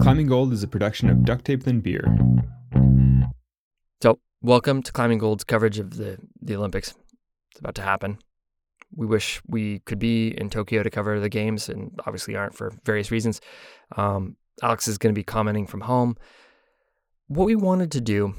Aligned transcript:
Climbing 0.00 0.28
Gold 0.28 0.52
is 0.52 0.62
a 0.62 0.68
production 0.68 1.10
of 1.10 1.24
Duct 1.24 1.44
Tape 1.44 1.62
Then 1.62 1.80
Beer. 1.80 2.04
So, 4.02 4.18
welcome 4.40 4.82
to 4.82 4.92
Climbing 4.92 5.18
Gold's 5.18 5.44
coverage 5.44 5.78
of 5.78 5.96
the, 5.96 6.18
the 6.40 6.56
Olympics. 6.56 6.94
It's 7.50 7.60
about 7.60 7.74
to 7.76 7.82
happen. 7.82 8.18
We 8.94 9.06
wish 9.06 9.40
we 9.46 9.80
could 9.80 9.98
be 9.98 10.28
in 10.28 10.50
Tokyo 10.50 10.82
to 10.82 10.90
cover 10.90 11.20
the 11.20 11.28
games, 11.28 11.68
and 11.68 12.00
obviously 12.06 12.34
aren't 12.34 12.54
for 12.54 12.72
various 12.84 13.10
reasons. 13.10 13.40
Um, 13.96 14.36
Alex 14.62 14.88
is 14.88 14.98
going 14.98 15.14
to 15.14 15.18
be 15.18 15.22
commenting 15.22 15.66
from 15.66 15.82
home. 15.82 16.16
What 17.28 17.44
we 17.44 17.54
wanted 17.54 17.92
to 17.92 18.00
do 18.00 18.34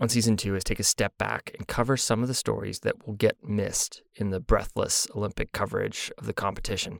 on 0.00 0.08
season 0.08 0.36
two 0.36 0.56
is 0.56 0.64
take 0.64 0.80
a 0.80 0.84
step 0.84 1.16
back 1.18 1.52
and 1.56 1.68
cover 1.68 1.96
some 1.96 2.22
of 2.22 2.28
the 2.28 2.34
stories 2.34 2.80
that 2.80 3.06
will 3.06 3.14
get 3.14 3.36
missed 3.44 4.02
in 4.16 4.30
the 4.30 4.40
breathless 4.40 5.06
Olympic 5.14 5.52
coverage 5.52 6.10
of 6.18 6.26
the 6.26 6.32
competition 6.32 6.98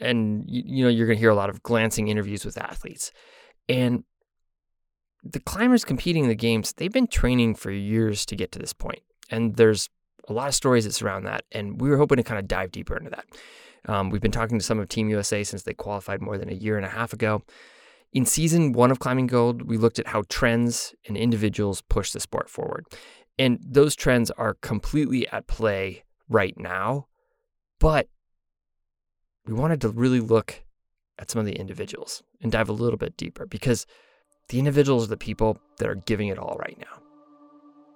and 0.00 0.44
you, 0.46 0.62
you 0.64 0.84
know 0.84 0.90
you're 0.90 1.06
going 1.06 1.16
to 1.16 1.20
hear 1.20 1.30
a 1.30 1.34
lot 1.34 1.50
of 1.50 1.62
glancing 1.62 2.08
interviews 2.08 2.44
with 2.44 2.58
athletes. 2.58 3.12
And 3.68 4.04
the 5.24 5.40
climbers 5.40 5.84
competing 5.84 6.24
in 6.24 6.28
the 6.28 6.34
games 6.34 6.74
they've 6.74 6.92
been 6.92 7.06
training 7.06 7.54
for 7.54 7.70
years 7.70 8.26
to 8.26 8.36
get 8.36 8.52
to 8.52 8.58
this 8.58 8.72
point 8.72 9.02
and 9.30 9.56
there's 9.56 9.88
a 10.28 10.32
lot 10.32 10.48
of 10.48 10.54
stories 10.54 10.84
that 10.84 10.92
surround 10.92 11.26
that 11.26 11.44
and 11.52 11.80
we 11.80 11.88
were 11.88 11.96
hoping 11.96 12.16
to 12.16 12.22
kind 12.22 12.38
of 12.38 12.46
dive 12.46 12.70
deeper 12.70 12.96
into 12.96 13.10
that. 13.10 13.24
Um, 13.86 14.08
we've 14.08 14.22
been 14.22 14.30
talking 14.30 14.58
to 14.58 14.64
some 14.64 14.78
of 14.78 14.88
team 14.88 15.08
usa 15.08 15.44
since 15.44 15.62
they 15.62 15.74
qualified 15.74 16.22
more 16.22 16.38
than 16.38 16.48
a 16.48 16.54
year 16.54 16.76
and 16.76 16.86
a 16.86 16.90
half 16.90 17.12
ago. 17.12 17.42
In 18.12 18.24
season 18.24 18.72
one 18.72 18.90
of 18.90 18.98
climbing 18.98 19.26
gold 19.26 19.62
we 19.62 19.78
looked 19.78 19.98
at 19.98 20.08
how 20.08 20.22
trends 20.28 20.94
and 21.06 21.16
individuals 21.16 21.82
push 21.82 22.12
the 22.12 22.20
sport 22.20 22.48
forward 22.50 22.86
and 23.38 23.58
those 23.66 23.96
trends 23.96 24.30
are 24.32 24.54
completely 24.54 25.26
at 25.28 25.46
play 25.46 26.04
right 26.28 26.54
now 26.58 27.06
but 27.80 28.08
we 29.46 29.52
wanted 29.52 29.80
to 29.82 29.88
really 29.90 30.20
look 30.20 30.62
at 31.18 31.30
some 31.30 31.38
of 31.38 31.46
the 31.46 31.52
individuals 31.52 32.22
and 32.40 32.50
dive 32.50 32.68
a 32.68 32.72
little 32.72 32.96
bit 32.96 33.16
deeper 33.16 33.46
because 33.46 33.86
the 34.48 34.58
individuals 34.58 35.04
are 35.04 35.08
the 35.08 35.16
people 35.16 35.58
that 35.78 35.88
are 35.88 35.94
giving 35.94 36.28
it 36.28 36.38
all 36.38 36.56
right 36.58 36.78
now. 36.78 37.00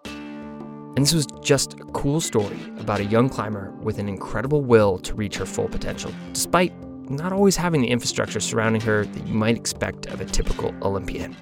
And 0.05 0.99
this 0.99 1.15
was 1.15 1.27
just 1.43 1.75
a 1.75 1.85
cool 1.93 2.21
story 2.21 2.59
about 2.79 3.01
a 3.01 3.05
young 3.05 3.29
climber 3.29 3.71
with 3.83 3.99
an 3.99 4.09
incredible 4.09 4.63
will 4.63 4.99
to 4.99 5.15
reach 5.15 5.37
her 5.37 5.47
full 5.47 5.69
potential, 5.69 6.13
despite 6.33 6.73
not 7.09 7.33
always 7.33 7.57
having 7.57 7.81
the 7.81 7.89
infrastructure 7.89 8.41
surrounding 8.41 8.83
her 8.83 9.05
that 9.05 9.27
you 9.27 9.33
might 9.33 9.57
expect 9.57 10.07
of 10.07 10.21
a 10.21 10.25
typical 10.25 10.75
Olympian. 10.83 11.35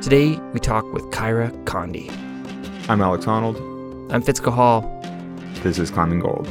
Today, 0.00 0.36
we 0.52 0.58
talk 0.58 0.90
with 0.92 1.04
Kyra 1.10 1.52
Condie. 1.64 2.10
I'm 2.88 3.02
Alex 3.02 3.26
Honnold. 3.26 4.12
I'm 4.12 4.22
Fitz 4.22 4.40
Cahall. 4.40 4.99
This 5.62 5.78
is 5.78 5.90
Climbing 5.90 6.20
Gold. 6.20 6.48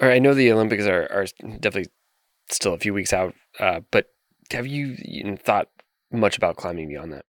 All 0.00 0.08
right, 0.08 0.14
I 0.14 0.18
know 0.20 0.34
the 0.34 0.52
Olympics 0.52 0.86
are, 0.86 1.10
are 1.10 1.26
definitely 1.58 1.90
still 2.48 2.74
a 2.74 2.78
few 2.78 2.94
weeks 2.94 3.12
out, 3.12 3.34
uh, 3.58 3.80
but 3.90 4.06
have 4.52 4.68
you 4.68 4.96
thought 5.36 5.68
much 6.12 6.36
about 6.36 6.56
climbing 6.56 6.88
beyond 6.88 7.12
that? 7.12 7.24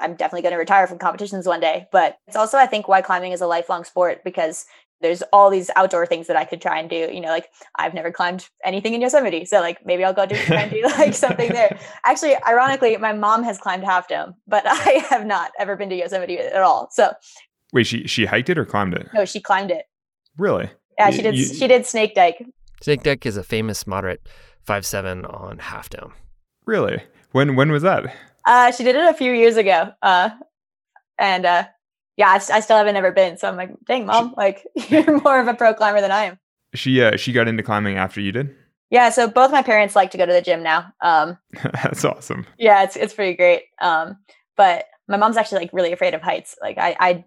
I'm 0.00 0.14
definitely 0.14 0.42
going 0.42 0.52
to 0.52 0.58
retire 0.58 0.86
from 0.86 0.98
competitions 0.98 1.46
one 1.46 1.60
day. 1.60 1.86
But 1.92 2.18
it's 2.26 2.36
also, 2.36 2.58
I 2.58 2.66
think, 2.66 2.88
why 2.88 3.02
climbing 3.02 3.32
is 3.32 3.40
a 3.40 3.46
lifelong 3.46 3.84
sport 3.84 4.22
because 4.24 4.66
there's 5.00 5.22
all 5.32 5.50
these 5.50 5.70
outdoor 5.76 6.06
things 6.06 6.26
that 6.26 6.36
I 6.36 6.44
could 6.44 6.60
try 6.60 6.78
and 6.78 6.90
do. 6.90 7.08
You 7.12 7.20
know, 7.20 7.28
like 7.28 7.48
I've 7.76 7.94
never 7.94 8.10
climbed 8.10 8.48
anything 8.64 8.94
in 8.94 9.00
Yosemite. 9.00 9.44
So 9.44 9.60
like 9.60 9.84
maybe 9.86 10.04
I'll 10.04 10.12
go 10.12 10.26
do 10.26 10.36
try 10.36 10.62
and 10.62 10.70
do 10.70 10.82
like 10.98 11.14
something 11.14 11.50
there. 11.50 11.78
Actually, 12.04 12.36
ironically, 12.46 12.96
my 12.96 13.12
mom 13.12 13.42
has 13.44 13.58
climbed 13.58 13.84
Half 13.84 14.08
Dome, 14.08 14.34
but 14.46 14.64
I 14.66 15.04
have 15.08 15.26
not 15.26 15.52
ever 15.58 15.76
been 15.76 15.88
to 15.90 15.96
Yosemite 15.96 16.38
at 16.38 16.62
all. 16.62 16.88
So 16.90 17.12
Wait, 17.72 17.86
she 17.86 18.06
she 18.06 18.26
hiked 18.26 18.48
it 18.48 18.58
or 18.58 18.64
climbed 18.64 18.94
it? 18.94 19.08
No, 19.14 19.24
she 19.24 19.40
climbed 19.40 19.70
it. 19.70 19.84
Really? 20.36 20.70
Yeah, 20.98 21.10
she 21.10 21.22
did 21.22 21.36
you, 21.36 21.44
she 21.44 21.66
did 21.66 21.86
Snake 21.86 22.14
Dike. 22.14 22.44
Snake 22.82 23.02
Dike 23.02 23.26
is 23.26 23.36
a 23.36 23.42
famous 23.42 23.86
moderate 23.86 24.26
five 24.62 24.86
seven 24.86 25.24
on 25.26 25.58
Half 25.58 25.90
Dome. 25.90 26.12
Really? 26.64 27.02
When 27.32 27.56
when 27.56 27.70
was 27.70 27.82
that? 27.82 28.14
Uh, 28.48 28.72
she 28.72 28.82
did 28.82 28.96
it 28.96 29.04
a 29.04 29.12
few 29.12 29.30
years 29.30 29.58
ago. 29.58 29.92
Uh, 30.00 30.30
and 31.18 31.44
uh, 31.44 31.66
yeah, 32.16 32.28
I, 32.28 32.56
I, 32.56 32.60
still 32.60 32.78
haven't 32.78 32.96
ever 32.96 33.12
been. 33.12 33.36
So 33.36 33.46
I'm 33.46 33.56
like, 33.56 33.70
dang, 33.86 34.06
mom, 34.06 34.34
like 34.38 34.66
you're 34.88 35.20
more 35.20 35.38
of 35.38 35.48
a 35.48 35.54
pro 35.54 35.74
climber 35.74 36.00
than 36.00 36.10
I 36.10 36.24
am. 36.24 36.38
She 36.74 37.02
uh, 37.02 37.16
she 37.16 37.32
got 37.32 37.46
into 37.46 37.62
climbing 37.62 37.98
after 37.98 38.22
you 38.22 38.32
did. 38.32 38.54
Yeah, 38.90 39.10
so 39.10 39.28
both 39.28 39.52
my 39.52 39.62
parents 39.62 39.94
like 39.94 40.10
to 40.12 40.18
go 40.18 40.24
to 40.24 40.32
the 40.32 40.40
gym 40.40 40.62
now. 40.62 40.90
Um, 41.02 41.36
That's 41.62 42.04
awesome. 42.06 42.46
Yeah, 42.58 42.84
it's 42.84 42.96
it's 42.96 43.12
pretty 43.12 43.36
great. 43.36 43.64
Um, 43.82 44.16
but 44.56 44.86
my 45.08 45.18
mom's 45.18 45.36
actually 45.36 45.58
like 45.58 45.72
really 45.74 45.92
afraid 45.92 46.14
of 46.14 46.22
heights. 46.22 46.56
Like 46.62 46.78
I, 46.78 46.96
I 46.98 47.24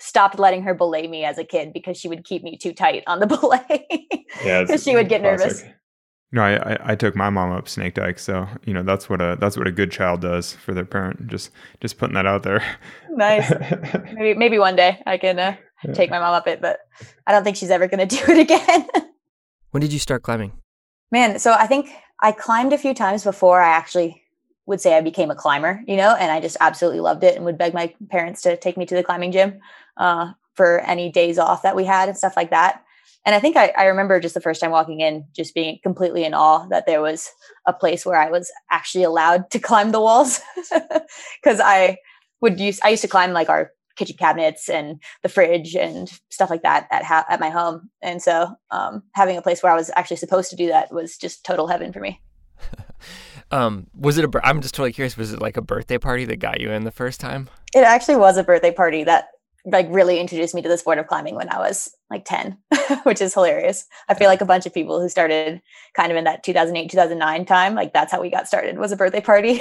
stopped 0.00 0.38
letting 0.38 0.62
her 0.62 0.72
belay 0.72 1.06
me 1.06 1.24
as 1.24 1.36
a 1.36 1.44
kid 1.44 1.74
because 1.74 1.98
she 1.98 2.08
would 2.08 2.24
keep 2.24 2.42
me 2.42 2.56
too 2.56 2.72
tight 2.72 3.04
on 3.06 3.20
the 3.20 3.26
belay. 3.26 4.06
yeah, 4.42 4.64
she 4.76 4.94
would 4.94 5.10
get 5.10 5.20
classic. 5.20 5.40
nervous. 5.40 5.64
No, 6.34 6.42
I, 6.42 6.72
I, 6.72 6.78
I 6.84 6.94
took 6.96 7.14
my 7.14 7.30
mom 7.30 7.52
up 7.52 7.68
Snake 7.68 7.94
Dike, 7.94 8.18
so 8.18 8.48
you 8.64 8.74
know 8.74 8.82
that's 8.82 9.08
what 9.08 9.20
a 9.20 9.36
that's 9.40 9.56
what 9.56 9.68
a 9.68 9.70
good 9.70 9.92
child 9.92 10.20
does 10.20 10.52
for 10.52 10.74
their 10.74 10.84
parent. 10.84 11.28
Just 11.28 11.52
just 11.80 11.96
putting 11.96 12.14
that 12.14 12.26
out 12.26 12.42
there. 12.42 12.62
Nice. 13.16 13.48
maybe 14.12 14.34
maybe 14.34 14.58
one 14.58 14.74
day 14.74 15.00
I 15.06 15.18
can 15.18 15.38
uh, 15.38 15.54
take 15.92 16.10
my 16.10 16.18
mom 16.18 16.34
up 16.34 16.48
it, 16.48 16.60
but 16.60 16.80
I 17.28 17.30
don't 17.30 17.44
think 17.44 17.56
she's 17.56 17.70
ever 17.70 17.86
going 17.86 18.08
to 18.08 18.16
do 18.16 18.32
it 18.32 18.38
again. 18.38 18.88
when 19.70 19.80
did 19.80 19.92
you 19.92 20.00
start 20.00 20.24
climbing? 20.24 20.50
Man, 21.12 21.38
so 21.38 21.52
I 21.52 21.68
think 21.68 21.90
I 22.18 22.32
climbed 22.32 22.72
a 22.72 22.78
few 22.78 22.92
times 22.92 23.22
before 23.22 23.60
I 23.60 23.68
actually 23.68 24.20
would 24.66 24.80
say 24.80 24.96
I 24.96 25.00
became 25.00 25.30
a 25.30 25.36
climber, 25.36 25.84
you 25.86 25.96
know, 25.96 26.16
and 26.16 26.32
I 26.32 26.40
just 26.40 26.56
absolutely 26.58 26.98
loved 26.98 27.22
it 27.22 27.36
and 27.36 27.44
would 27.44 27.56
beg 27.56 27.72
my 27.72 27.94
parents 28.10 28.42
to 28.42 28.56
take 28.56 28.76
me 28.76 28.84
to 28.86 28.96
the 28.96 29.04
climbing 29.04 29.30
gym 29.30 29.60
uh, 29.96 30.32
for 30.54 30.80
any 30.80 31.08
days 31.12 31.38
off 31.38 31.62
that 31.62 31.76
we 31.76 31.84
had 31.84 32.08
and 32.08 32.18
stuff 32.18 32.36
like 32.36 32.50
that 32.50 32.83
and 33.24 33.34
I 33.34 33.40
think 33.40 33.56
I, 33.56 33.72
I, 33.76 33.84
remember 33.84 34.20
just 34.20 34.34
the 34.34 34.40
first 34.40 34.60
time 34.60 34.70
walking 34.70 35.00
in, 35.00 35.24
just 35.34 35.54
being 35.54 35.78
completely 35.82 36.24
in 36.24 36.34
awe 36.34 36.66
that 36.68 36.86
there 36.86 37.00
was 37.00 37.30
a 37.66 37.72
place 37.72 38.04
where 38.04 38.18
I 38.18 38.30
was 38.30 38.50
actually 38.70 39.04
allowed 39.04 39.50
to 39.50 39.58
climb 39.58 39.92
the 39.92 40.00
walls. 40.00 40.40
Because 41.42 41.60
I 41.60 41.98
would 42.40 42.58
use, 42.58 42.80
I 42.82 42.90
used 42.90 43.02
to 43.02 43.08
climb 43.08 43.32
like 43.32 43.48
our 43.48 43.70
kitchen 43.96 44.16
cabinets 44.18 44.68
and 44.68 45.00
the 45.22 45.28
fridge 45.28 45.74
and 45.76 46.10
stuff 46.30 46.50
like 46.50 46.62
that 46.62 46.86
at 46.90 47.04
ha- 47.04 47.26
at 47.28 47.40
my 47.40 47.50
home. 47.50 47.90
And 48.02 48.22
so 48.22 48.48
um, 48.70 49.02
having 49.12 49.36
a 49.36 49.42
place 49.42 49.62
where 49.62 49.72
I 49.72 49.76
was 49.76 49.90
actually 49.94 50.16
supposed 50.16 50.50
to 50.50 50.56
do 50.56 50.68
that 50.68 50.92
was 50.92 51.16
just 51.16 51.44
total 51.44 51.66
heaven 51.66 51.92
for 51.92 52.00
me. 52.00 52.20
um, 53.50 53.86
was 53.96 54.18
it 54.18 54.24
a? 54.24 54.40
I'm 54.42 54.60
just 54.60 54.74
totally 54.74 54.92
curious. 54.92 55.16
Was 55.16 55.32
it 55.32 55.40
like 55.40 55.56
a 55.56 55.62
birthday 55.62 55.98
party 55.98 56.24
that 56.26 56.36
got 56.36 56.60
you 56.60 56.70
in 56.70 56.84
the 56.84 56.90
first 56.90 57.20
time? 57.20 57.48
It 57.74 57.84
actually 57.84 58.16
was 58.16 58.36
a 58.36 58.44
birthday 58.44 58.72
party 58.72 59.04
that 59.04 59.28
like 59.64 59.86
really 59.90 60.20
introduced 60.20 60.54
me 60.54 60.62
to 60.62 60.68
the 60.68 60.76
sport 60.76 60.98
of 60.98 61.06
climbing 61.06 61.34
when 61.34 61.48
I 61.48 61.58
was 61.58 61.94
like 62.10 62.24
10, 62.24 62.58
which 63.04 63.20
is 63.20 63.32
hilarious. 63.32 63.86
I 64.08 64.14
feel 64.14 64.28
like 64.28 64.40
a 64.40 64.46
bunch 64.46 64.66
of 64.66 64.74
people 64.74 65.00
who 65.00 65.08
started 65.08 65.62
kind 65.94 66.12
of 66.12 66.18
in 66.18 66.24
that 66.24 66.42
2008, 66.42 66.90
2009 66.90 67.44
time, 67.46 67.74
like 67.74 67.92
that's 67.92 68.12
how 68.12 68.20
we 68.20 68.30
got 68.30 68.46
started 68.46 68.78
was 68.78 68.92
a 68.92 68.96
birthday 68.96 69.22
party. 69.22 69.60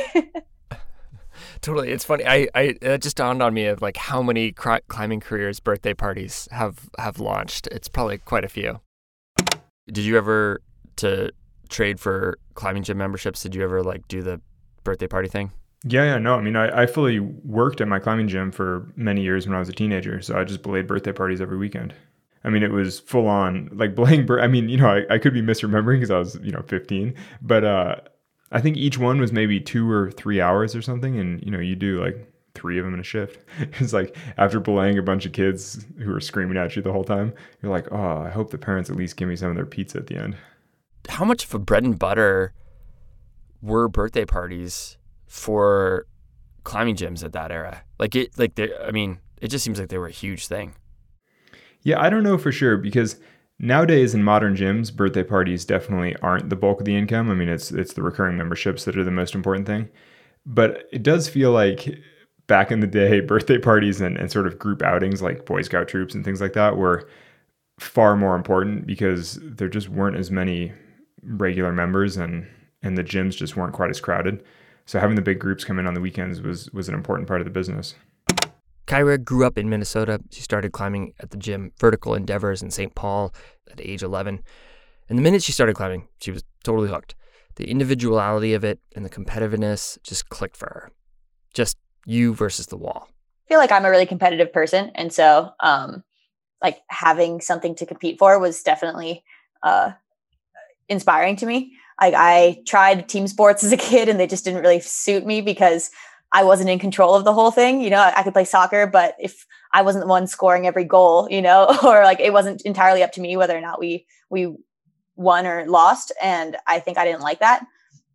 totally. 1.62 1.92
It's 1.92 2.04
funny. 2.04 2.26
I, 2.26 2.48
I, 2.54 2.76
it 2.82 3.02
just 3.02 3.16
dawned 3.16 3.42
on 3.42 3.54
me 3.54 3.66
of 3.66 3.82
like 3.82 3.96
how 3.96 4.22
many 4.22 4.52
climbing 4.52 5.22
careers 5.22 5.60
birthday 5.60 5.94
parties 5.94 6.50
have, 6.52 6.90
have 7.00 7.20
launched. 7.20 7.68
It's 7.68 7.88
probably 7.88 8.18
quite 8.18 8.44
a 8.44 8.50
few. 8.50 8.82
Did 9.88 10.04
you 10.04 10.18
ever 10.18 10.62
to 10.98 11.32
trade 11.70 12.00
for 12.00 12.38
climbing 12.56 12.84
gym 12.84 12.98
memberships? 12.98 13.42
Did 13.42 13.56
you 13.56 13.64
ever 13.64 13.82
like 13.82 14.08
do 14.08 14.22
the 14.22 14.42
birthday 14.84 15.08
party 15.08 15.30
thing? 15.30 15.52
Yeah, 15.86 16.06
yeah, 16.06 16.18
no. 16.18 16.36
I 16.36 16.42
mean, 16.42 16.56
I, 16.56 16.84
I 16.84 16.86
fully 16.86 17.20
worked 17.20 17.82
at 17.82 17.88
my 17.88 18.00
climbing 18.00 18.30
gym 18.30 18.52
for 18.52 18.92
many 18.96 19.22
years 19.22 19.46
when 19.46 19.56
I 19.56 19.60
was 19.60 19.70
a 19.70 19.74
teenager. 19.74 20.22
So 20.22 20.38
I 20.40 20.46
just 20.46 20.64
belayed 20.64 20.88
birthday 20.88 21.12
parties 21.12 21.42
every 21.42 21.58
weekend. 21.58 21.94
I 22.46 22.50
mean, 22.50 22.64
it 22.64 22.72
was 22.72 23.00
full 23.00 23.28
on 23.28 23.70
like 23.74 23.96
belaying. 23.96 24.30
I 24.32 24.48
mean, 24.48 24.70
you 24.70 24.78
know, 24.78 24.88
I, 24.88 25.16
I 25.16 25.18
could 25.18 25.34
be 25.34 25.42
misremembering 25.42 25.98
because 25.98 26.12
I 26.12 26.20
was, 26.20 26.40
you 26.42 26.52
know, 26.52 26.62
15, 26.62 27.14
but 27.42 27.64
uh, 27.64 27.96
I 28.52 28.62
think 28.62 28.78
each 28.78 28.98
one 28.98 29.20
was 29.20 29.34
maybe 29.34 29.60
two 29.60 29.90
or 29.90 30.12
three 30.12 30.40
hours 30.40 30.76
or 30.76 30.82
something. 30.82 31.20
And, 31.20 31.44
you 31.44 31.52
know, 31.52 31.60
you 31.60 31.76
do 31.76 32.02
like 32.02 32.32
three 32.56 32.80
of 32.80 32.86
them 32.86 32.94
in 32.94 33.00
a 33.02 33.04
shift. 33.04 33.40
It's 33.80 33.92
like 33.92 34.16
after 34.38 34.62
belaying 34.62 34.98
a 34.98 35.04
bunch 35.04 35.26
of 35.26 35.34
kids 35.34 35.86
who 35.98 36.14
are 36.16 36.22
screaming 36.22 36.56
at 36.58 36.76
you 36.78 36.82
the 36.82 36.94
whole 36.94 37.04
time, 37.04 37.34
you're 37.62 37.72
like, 37.72 37.92
oh, 37.92 38.18
I 38.20 38.30
hope 38.30 38.52
the 38.52 38.58
parents 38.58 38.90
at 38.90 38.96
least 38.96 39.18
give 39.18 39.28
me 39.28 39.36
some 39.36 39.50
of 39.50 39.56
their 39.56 39.66
pizza 39.66 39.98
at 39.98 40.08
the 40.08 40.16
end. 40.16 40.38
How 41.10 41.26
much 41.26 41.44
of 41.44 41.54
a 41.54 41.60
bread 41.60 41.84
and 41.84 42.00
butter 42.00 42.54
were 43.62 43.90
birthday 43.90 44.24
parties 44.24 44.98
for 45.34 46.06
climbing 46.64 46.96
gyms 46.96 47.24
at 47.24 47.34
that 47.34 47.52
era. 47.52 47.82
Like 47.98 48.14
it, 48.14 48.38
like 48.38 48.54
they, 48.54 48.70
I 48.78 48.92
mean, 48.92 49.18
it 49.42 49.48
just 49.48 49.66
seems 49.66 49.80
like 49.80 49.90
they 49.90 49.98
were 49.98 50.06
a 50.06 50.12
huge 50.12 50.46
thing. 50.46 50.76
Yeah, 51.82 52.00
I 52.00 52.12
don't 52.12 52.22
know 52.22 52.38
for 52.38 52.52
sure 52.52 52.78
because 52.78 53.20
nowadays 53.58 54.14
in 54.14 54.24
modern 54.24 54.56
gyms, 54.56 54.96
birthday 54.96 55.24
parties 55.24 55.66
definitely 55.66 56.16
aren't 56.18 56.52
the 56.52 56.56
bulk 56.56 56.80
of 56.80 56.86
the 56.86 56.96
income. 56.96 57.32
I 57.32 57.34
mean, 57.34 57.50
it's 57.50 57.72
it's 57.72 57.94
the 57.94 58.04
recurring 58.04 58.38
memberships 58.38 58.86
that 58.86 58.96
are 58.96 59.04
the 59.04 59.10
most 59.10 59.34
important 59.34 59.66
thing. 59.66 59.90
But 60.46 60.88
it 60.94 61.02
does 61.02 61.28
feel 61.28 61.52
like 61.52 61.98
back 62.46 62.72
in 62.72 62.80
the 62.80 62.88
day, 62.88 63.20
birthday 63.34 63.58
parties 63.58 64.02
and, 64.02 64.16
and 64.16 64.32
sort 64.32 64.46
of 64.46 64.60
group 64.60 64.84
outings 64.84 65.24
like 65.24 65.48
Boy 65.48 65.64
Scout 65.64 65.88
troops 65.88 66.14
and 66.14 66.24
things 66.24 66.42
like 66.42 66.54
that 66.54 66.78
were 66.78 67.10
far 67.80 68.16
more 68.16 68.36
important 68.36 68.86
because 68.86 69.40
there 69.42 69.68
just 69.68 69.90
weren't 69.90 70.16
as 70.16 70.30
many 70.30 70.72
regular 71.24 71.74
members 71.74 72.18
and 72.18 72.46
and 72.84 72.96
the 72.96 73.04
gyms 73.04 73.36
just 73.36 73.58
weren't 73.58 73.74
quite 73.74 73.90
as 73.90 74.00
crowded. 74.00 74.44
So 74.86 75.00
having 75.00 75.16
the 75.16 75.22
big 75.22 75.40
groups 75.40 75.64
come 75.64 75.80
in 75.80 75.88
on 75.88 75.94
the 75.94 76.02
weekends 76.02 76.42
was 76.42 76.70
was 76.72 76.90
an 76.90 76.96
important 76.96 77.28
part 77.28 77.42
of 77.42 77.46
the 77.46 77.52
business. 77.52 77.96
Kyra 78.86 79.24
grew 79.24 79.46
up 79.46 79.58
in 79.58 79.70
Minnesota. 79.70 80.20
She 80.30 80.42
started 80.42 80.74
climbing 80.74 81.14
at 81.20 81.32
the 81.32 81.38
gym 81.38 81.72
Vertical 81.80 82.16
Endeavors 82.16 82.62
in 82.62 82.70
St. 82.70 82.94
Paul 82.94 83.34
at 83.72 83.80
age 83.80 84.04
11. 84.04 84.44
And 85.10 85.18
the 85.18 85.24
minute 85.24 85.42
she 85.42 85.52
started 85.52 85.76
climbing, 85.76 86.08
she 86.20 86.32
was 86.32 86.44
totally 86.64 86.90
hooked. 86.90 87.16
The 87.56 87.70
individuality 87.70 88.54
of 88.54 88.64
it 88.64 88.80
and 88.96 89.06
the 89.06 89.10
competitiveness 89.10 89.98
just 90.04 90.30
clicked 90.30 90.58
for 90.58 90.66
her. 90.66 90.92
Just 91.54 91.78
you 92.06 92.34
versus 92.34 92.68
the 92.68 92.78
wall. 92.78 93.08
I 93.46 93.50
feel 93.50 93.60
like 93.60 93.72
I'm 93.72 93.86
a 93.86 93.90
really 93.90 94.06
competitive 94.06 94.52
person. 94.52 94.92
And 94.96 95.14
so, 95.14 95.52
um, 95.60 96.04
like 96.62 96.80
having 96.88 97.42
something 97.42 97.76
to 97.76 97.86
compete 97.86 98.18
for 98.18 98.40
was 98.40 98.64
definitely 98.64 99.24
uh, 99.62 99.92
inspiring 100.90 101.36
to 101.38 101.46
me. 101.46 101.74
Like 102.00 102.14
I 102.16 102.62
tried 102.66 103.08
team 103.08 103.28
sports 103.28 103.64
as 103.64 103.72
a 103.72 103.78
kid 103.78 104.10
and 104.10 104.20
they 104.20 104.28
just 104.28 104.46
didn't 104.46 104.62
really 104.62 104.80
suit 104.80 105.26
me 105.26 105.42
because 105.42 105.92
I 106.32 106.44
wasn't 106.44 106.70
in 106.70 106.80
control 106.80 107.14
of 107.14 107.26
the 107.26 107.34
whole 107.34 107.52
thing. 107.52 107.82
You 107.82 107.92
know, 107.92 108.02
I 108.02 108.24
could 108.24 108.34
play 108.34 108.46
soccer, 108.46 108.88
but 108.88 109.16
if 109.20 109.46
I 109.72 109.84
wasn't 109.84 110.04
the 110.04 110.10
one 110.10 110.28
scoring 110.28 110.66
every 110.66 110.84
goal, 110.84 111.28
you 111.30 111.42
know, 111.42 111.78
or 111.84 112.04
like 112.04 112.20
it 112.20 112.34
wasn't 112.34 112.62
entirely 112.64 113.04
up 113.04 113.12
to 113.14 113.22
me 113.22 113.38
whether 113.38 113.56
or 113.56 113.62
not 113.62 113.80
we 113.80 114.06
we 114.30 114.56
won 115.16 115.46
or 115.46 115.66
lost, 115.68 116.12
and 116.22 116.58
I 116.66 116.80
think 116.80 116.98
I 116.98 117.06
didn't 117.06 117.22
like 117.22 117.40
that. 117.40 117.66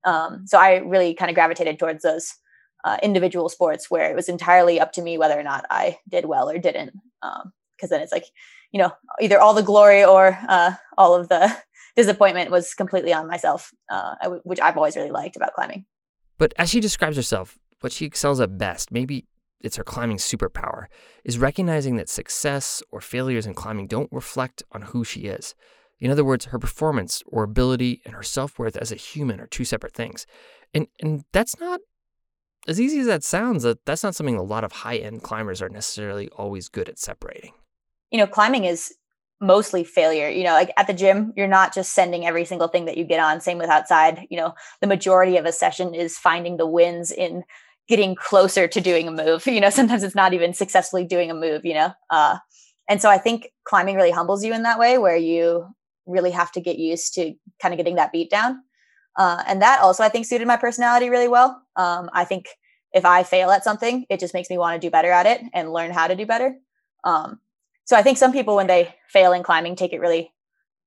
Um, 0.05 0.47
so 0.47 0.59
I 0.59 0.77
really 0.79 1.15
kind 1.15 1.31
of 1.31 1.35
gravitated 1.35 1.79
towards 1.79 2.03
those 2.03 2.35
uh, 2.85 2.97
individual 3.03 3.49
sports 3.49 3.91
where 3.91 4.11
it 4.11 4.17
was 4.17 4.29
entirely 4.29 4.81
up 4.81 4.93
to 4.93 5.03
me 5.03 5.19
whether 5.19 5.39
or 5.39 5.43
not 5.43 5.65
I 5.71 5.99
did 6.09 6.25
well 6.25 6.49
or 6.49 6.59
didn't. 6.59 6.93
Because 7.21 7.45
um, 7.45 7.89
then 7.91 8.01
it's 8.01 8.13
like, 8.13 8.27
you 8.73 8.79
know, 8.79 8.93
either 9.21 9.39
all 9.41 9.55
the 9.55 9.63
glory 9.63 10.05
or 10.05 10.39
uh, 10.49 10.73
all 10.97 11.15
of 11.15 11.29
the 11.29 11.55
disappointment 11.99 12.49
was 12.53 12.75
completely 12.75 13.13
on 13.13 13.27
myself, 13.27 13.73
uh, 13.91 14.15
which 14.45 14.61
I've 14.61 14.77
always 14.77 14.95
really 14.95 15.11
liked 15.11 15.35
about 15.35 15.53
climbing. 15.53 15.85
But 16.39 16.55
as 16.57 16.71
she 16.71 16.79
describes 16.79 17.17
herself, 17.17 17.59
what 17.81 17.93
she 17.93 18.05
excels 18.05 18.41
at 18.41 18.57
best, 18.57 18.93
maybe 18.93 19.27
it's 19.61 19.77
her 19.77 19.83
climbing 19.83 20.19
superpower, 20.19 20.87
is 21.25 21.39
recognizing 21.39 21.97
that 21.97 22.09
success 22.09 22.85
or 22.93 23.01
failures 23.01 23.47
in 23.47 23.55
climbing 23.55 23.89
don't 23.89 24.13
reflect 24.13 24.63
on 24.71 24.83
who 24.83 25.03
she 25.03 25.23
is. 25.23 25.57
In 25.99 26.13
other 26.13 26.25
words, 26.25 26.47
her 26.47 26.59
performance 26.61 27.25
or 27.27 27.43
ability 27.43 28.01
and 28.05 28.15
her 28.15 28.23
self 28.23 28.61
worth 28.61 28.77
as 28.77 28.93
a 28.93 28.95
human 28.95 29.41
are 29.41 29.49
two 29.49 29.65
separate 29.65 29.93
things. 29.93 30.25
And, 30.73 30.87
and 31.01 31.25
that's 31.33 31.59
not, 31.59 31.81
as 32.69 32.81
easy 32.81 33.01
as 33.01 33.07
that 33.07 33.25
sounds, 33.25 33.65
that 33.65 33.85
that's 33.85 34.05
not 34.05 34.15
something 34.15 34.37
a 34.37 34.43
lot 34.43 34.63
of 34.63 34.71
high 34.71 34.99
end 34.99 35.25
climbers 35.25 35.61
are 35.61 35.69
necessarily 35.69 36.29
always 36.29 36.69
good 36.69 36.89
at 36.89 37.01
separating. 37.01 37.55
You 38.13 38.19
know, 38.19 38.29
climbing 38.29 38.67
is 38.67 38.95
mostly 39.41 39.85
failure. 39.85 40.29
You 40.29 40.45
know, 40.45 40.53
like 40.53 40.73
at 40.77 40.87
the 40.87 40.93
gym, 40.93 41.33
you're 41.37 41.47
not 41.47 41.75
just 41.75 41.93
sending 41.93 42.27
every 42.27 42.45
single 42.45 42.69
thing 42.69 42.87
that 42.87 42.97
you 42.97 43.05
get 43.05 43.21
on. 43.21 43.41
Same 43.41 43.59
with 43.59 43.71
outside. 43.71 44.27
You 44.31 44.37
know, 44.37 44.55
the 44.81 44.87
majority 44.87 45.37
of 45.37 45.45
a 45.45 45.53
session 45.53 45.95
is 45.95 46.19
finding 46.19 46.57
the 46.57 46.67
wins 46.67 47.13
in 47.13 47.45
getting 47.89 48.15
closer 48.15 48.69
to 48.69 48.81
doing 48.81 49.09
a 49.09 49.13
move. 49.13 49.47
You 49.47 49.61
know, 49.61 49.71
sometimes 49.71 50.03
it's 50.03 50.15
not 50.15 50.35
even 50.35 50.55
successfully 50.55 51.05
doing 51.05 51.31
a 51.31 51.35
move. 51.35 51.65
You 51.65 51.75
know, 51.75 51.93
uh, 52.11 52.39
and 52.89 53.01
so 53.01 53.11
I 53.11 53.19
think 53.19 53.51
climbing 53.65 53.97
really 53.97 54.11
humbles 54.11 54.45
you 54.45 54.53
in 54.53 54.63
that 54.63 54.79
way, 54.79 54.99
where 54.99 55.17
you 55.17 55.67
really 56.07 56.31
have 56.31 56.51
to 56.53 56.61
get 56.61 56.79
used 56.79 57.15
to 57.15 57.35
kind 57.61 57.75
of 57.75 57.79
getting 57.79 57.97
that 57.97 58.13
beat 58.13 58.31
down. 58.31 58.63
Uh, 59.17 59.43
and 59.47 59.61
that 59.63 59.81
also 59.81 60.03
I 60.03 60.09
think 60.09 60.27
suited 60.27 60.47
my 60.47 60.57
personality 60.57 61.11
really 61.11 61.29
well. 61.29 61.61
Um, 61.77 62.09
I 62.13 62.25
think 62.25 62.47
if 62.93 63.05
I 63.05 63.23
fail 63.23 63.51
at 63.51 63.65
something, 63.65 64.07
it 64.09 64.21
just 64.21 64.33
makes 64.33 64.49
me 64.49 64.59
want 64.59 64.81
to 64.81 64.87
do 64.87 64.91
better 64.91 65.11
at 65.11 65.27
it 65.27 65.43
and 65.53 65.73
learn 65.73 65.91
how 65.91 66.07
to 66.07 66.17
do 66.17 66.25
better. 66.25 66.55
Um, 67.05 67.41
so 67.89 67.97
I 67.97 68.03
think 68.03 68.19
some 68.19 68.33
people 68.33 68.55
when 68.55 68.67
they 68.67 68.95
fail 69.09 69.33
in 69.33 69.43
climbing 69.43 69.75
take 69.75 69.95
it 69.95 70.01
really 70.01 70.31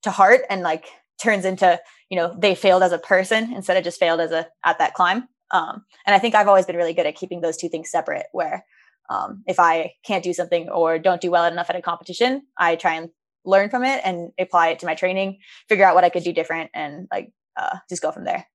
to 0.03 0.11
heart 0.11 0.41
and 0.51 0.61
like 0.61 0.85
turns 1.19 1.45
into 1.45 1.79
you 2.11 2.17
know 2.17 2.35
they 2.37 2.53
failed 2.53 2.83
as 2.83 2.91
a 2.91 2.99
person 2.99 3.51
instead 3.53 3.75
of 3.75 3.83
just 3.83 3.99
failed 3.99 4.19
as 4.19 4.31
a 4.31 4.47
at 4.63 4.77
that 4.77 4.93
climb. 4.93 5.27
Um, 5.49 5.83
and 6.05 6.15
I 6.15 6.19
think 6.19 6.35
I've 6.35 6.47
always 6.47 6.67
been 6.67 6.75
really 6.75 6.93
good 6.93 7.07
at 7.07 7.15
keeping 7.15 7.41
those 7.41 7.57
two 7.57 7.69
things 7.69 7.89
separate. 7.89 8.27
Where 8.33 8.63
um, 9.09 9.41
if 9.47 9.59
I 9.59 9.93
can't 10.05 10.23
do 10.23 10.31
something 10.31 10.69
or 10.69 10.99
don't 10.99 11.19
do 11.19 11.31
well 11.31 11.45
enough 11.45 11.71
at 11.71 11.75
a 11.75 11.81
competition, 11.81 12.43
I 12.55 12.75
try 12.75 12.93
and 12.93 13.09
learn 13.45 13.71
from 13.71 13.83
it 13.83 14.01
and 14.05 14.29
apply 14.39 14.69
it 14.69 14.79
to 14.79 14.85
my 14.85 14.93
training, 14.93 15.39
figure 15.67 15.85
out 15.85 15.95
what 15.95 16.03
I 16.03 16.09
could 16.09 16.23
do 16.23 16.33
different, 16.33 16.69
and 16.75 17.07
like 17.11 17.31
uh, 17.57 17.77
just 17.89 18.03
go 18.03 18.11
from 18.11 18.25
there. 18.25 18.45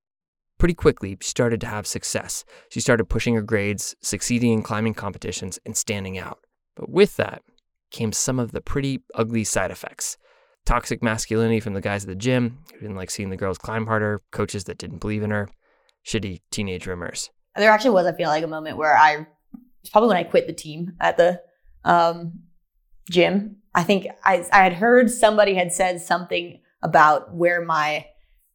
Pretty 0.57 0.75
quickly, 0.75 1.19
she 1.21 1.29
started 1.29 1.61
to 1.63 1.67
have 1.67 1.85
success. 1.85 2.45
She 2.71 2.79
started 2.79 3.07
pushing 3.07 3.35
her 3.35 3.43
grades, 3.43 3.97
succeeding 4.03 4.53
in 4.53 4.63
climbing 4.63 4.95
competitions, 4.95 5.59
and 5.67 5.77
standing 5.77 6.17
out. 6.17 6.39
But 6.77 6.89
with 6.89 7.17
that, 7.17 7.43
came 7.91 8.13
some 8.13 8.39
of 8.39 8.53
the 8.53 8.61
pretty 8.61 9.03
ugly 9.15 9.45
side 9.45 9.71
effects. 9.71 10.17
Toxic 10.65 11.03
masculinity 11.03 11.61
from 11.61 11.75
the 11.75 11.81
guys 11.81 12.05
at 12.05 12.09
the 12.09 12.15
gym 12.15 12.59
who 12.73 12.81
didn't 12.81 12.97
like 12.97 13.11
seeing 13.11 13.31
the 13.31 13.37
girls 13.37 13.59
climb 13.59 13.87
harder, 13.87 14.23
coaches 14.33 14.65
that 14.65 14.79
didn't 14.79 14.99
believe 14.99 15.23
in 15.23 15.31
her, 15.31 15.49
shitty 16.05 16.41
teenage 16.51 16.87
rumors. 16.87 17.31
There 17.57 17.71
actually 17.71 17.91
was, 17.91 18.07
I 18.07 18.13
feel 18.13 18.29
like, 18.29 18.45
a 18.45 18.49
moment 18.49 18.77
where 18.77 18.97
I, 18.97 19.27
it's 19.81 19.91
probably 19.91 20.09
when 20.09 20.17
I 20.17 20.25
quit 20.25 20.47
the 20.47 20.53
team 20.53 20.93
at 21.01 21.17
the 21.17 21.41
um, 21.85 22.41
gym. 23.11 23.57
I 23.75 23.85
think 23.85 24.09
I, 24.25 24.45
I 24.53 24.65
had 24.65 24.75
heard 24.75 25.11
somebody 25.11 25.55
had 25.55 25.73
said 25.73 26.01
something 26.01 26.61
about 26.83 27.35
where 27.35 27.65
my 27.65 28.07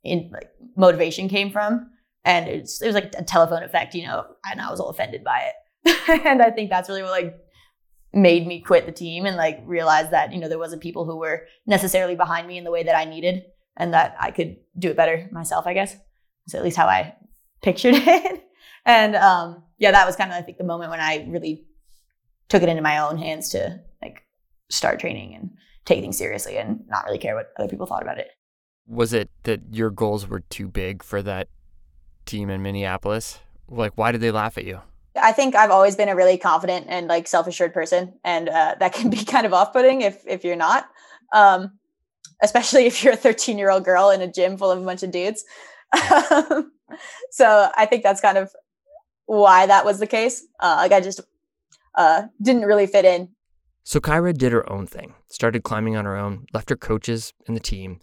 in, 0.04 0.30
like, 0.32 0.50
motivation 0.76 1.30
came 1.30 1.52
from. 1.52 1.90
And 2.24 2.48
it 2.48 2.62
was, 2.62 2.82
it 2.82 2.88
was 2.88 2.96
like 2.96 3.14
a 3.18 3.24
telephone 3.24 3.64
effect, 3.64 3.96
you 3.96 4.04
know, 4.04 4.26
and 4.46 4.62
I 4.62 4.70
was 4.70 4.80
all 4.80 4.90
offended 4.90 5.24
by 5.24 5.40
it. 5.40 5.56
and 6.26 6.42
I 6.42 6.52
think 6.52 6.70
that's 6.70 6.90
really 6.90 7.02
what 7.02 7.12
like 7.12 7.36
made 8.14 8.46
me 8.46 8.60
quit 8.60 8.86
the 8.86 8.92
team 8.92 9.26
and 9.26 9.38
like 9.38 9.62
realize 9.66 10.12
that 10.12 10.34
you 10.34 10.40
know 10.40 10.50
there 10.50 10.60
wasn't 10.60 10.82
people 10.82 11.06
who 11.06 11.18
were 11.18 11.48
necessarily 11.66 12.16
behind 12.16 12.48
me 12.48 12.58
in 12.58 12.64
the 12.64 12.72
way 12.72 12.84
that 12.84 12.98
I 12.98 13.06
needed 13.06 13.44
and 13.78 13.94
that 13.94 14.16
I 14.20 14.32
could 14.32 14.58
do 14.78 14.90
it 14.90 14.98
better 14.98 15.30
myself 15.32 15.66
I 15.66 15.74
guess. 15.74 15.96
So 16.48 16.58
at 16.58 16.64
least 16.64 16.78
how 16.78 16.88
I 16.88 17.16
pictured 17.62 17.96
it. 17.98 18.44
And 18.86 19.16
um 19.16 19.64
yeah 19.78 19.92
that 19.92 20.06
was 20.06 20.16
kind 20.16 20.32
of 20.32 20.38
I 20.38 20.42
think 20.42 20.58
the 20.58 20.64
moment 20.64 20.92
when 20.92 21.00
I 21.00 21.26
really 21.30 21.66
took 22.50 22.64
it 22.64 22.70
into 22.70 22.82
my 22.82 22.98
own 23.00 23.18
hands 23.18 23.50
to 23.50 23.80
like 24.02 24.24
start 24.70 25.00
training 25.00 25.36
and 25.36 25.52
take 25.86 26.02
things 26.02 26.18
seriously 26.18 26.58
and 26.58 26.84
not 26.88 27.06
really 27.06 27.18
care 27.18 27.36
what 27.36 27.52
other 27.58 27.70
people 27.70 27.86
thought 27.86 28.04
about 28.04 28.18
it. 28.18 28.28
Was 28.88 29.14
it 29.14 29.30
that 29.44 29.62
your 29.72 29.90
goals 29.90 30.28
were 30.28 30.42
too 30.42 30.68
big 30.68 31.02
for 31.02 31.22
that 31.22 31.48
team 32.26 32.50
in 32.50 32.62
Minneapolis? 32.62 33.40
Like 33.70 33.94
why 33.96 34.12
did 34.12 34.20
they 34.20 34.32
laugh 34.32 34.58
at 34.58 34.66
you 34.66 34.82
I 35.22 35.32
think 35.32 35.56
I've 35.56 35.72
always 35.72 35.96
been 35.96 36.10
a 36.10 36.16
really 36.16 36.38
confident 36.38 36.88
and 36.90 37.08
like 37.08 37.28
self-assured 37.28 37.74
person, 37.74 38.14
and 38.24 38.50
uh, 38.50 38.76
that 38.80 38.94
can 38.94 39.10
be 39.10 39.24
kind 39.26 39.46
of 39.46 39.54
off-putting 39.54 40.02
if 40.02 40.22
if 40.28 40.44
you're 40.44 40.56
not, 40.56 40.90
um, 41.34 41.78
especially 42.42 42.86
if 42.86 43.04
you're 43.04 43.14
a 43.14 43.18
13 43.18 43.58
year 43.58 43.70
old 43.70 43.86
girl 43.86 44.10
in 44.10 44.22
a 44.22 44.32
gym 44.32 44.58
full 44.58 44.72
of 44.72 44.82
a 44.82 44.86
bunch 44.86 45.04
of 45.04 45.12
dudes. 45.12 45.44
so 47.32 47.70
I 47.76 47.86
think 47.86 48.04
that's 48.04 48.22
kind 48.22 48.38
of 48.38 48.52
why 49.26 49.66
that 49.66 49.86
was 49.86 50.00
the 50.00 50.08
case. 50.08 50.46
Uh, 50.60 50.76
like 50.78 50.92
I 50.92 51.02
just 51.02 51.22
uh, 51.96 52.24
didn't 52.42 52.64
really 52.64 52.88
fit 52.88 53.06
in. 53.06 53.30
So 53.84 54.00
Kyra 54.00 54.38
did 54.38 54.52
her 54.52 54.72
own 54.72 54.86
thing, 54.86 55.16
started 55.28 55.64
climbing 55.64 55.96
on 55.96 56.06
her 56.06 56.16
own, 56.16 56.46
left 56.54 56.70
her 56.70 56.76
coaches 56.76 57.34
and 57.48 57.56
the 57.56 57.62
team, 57.62 58.00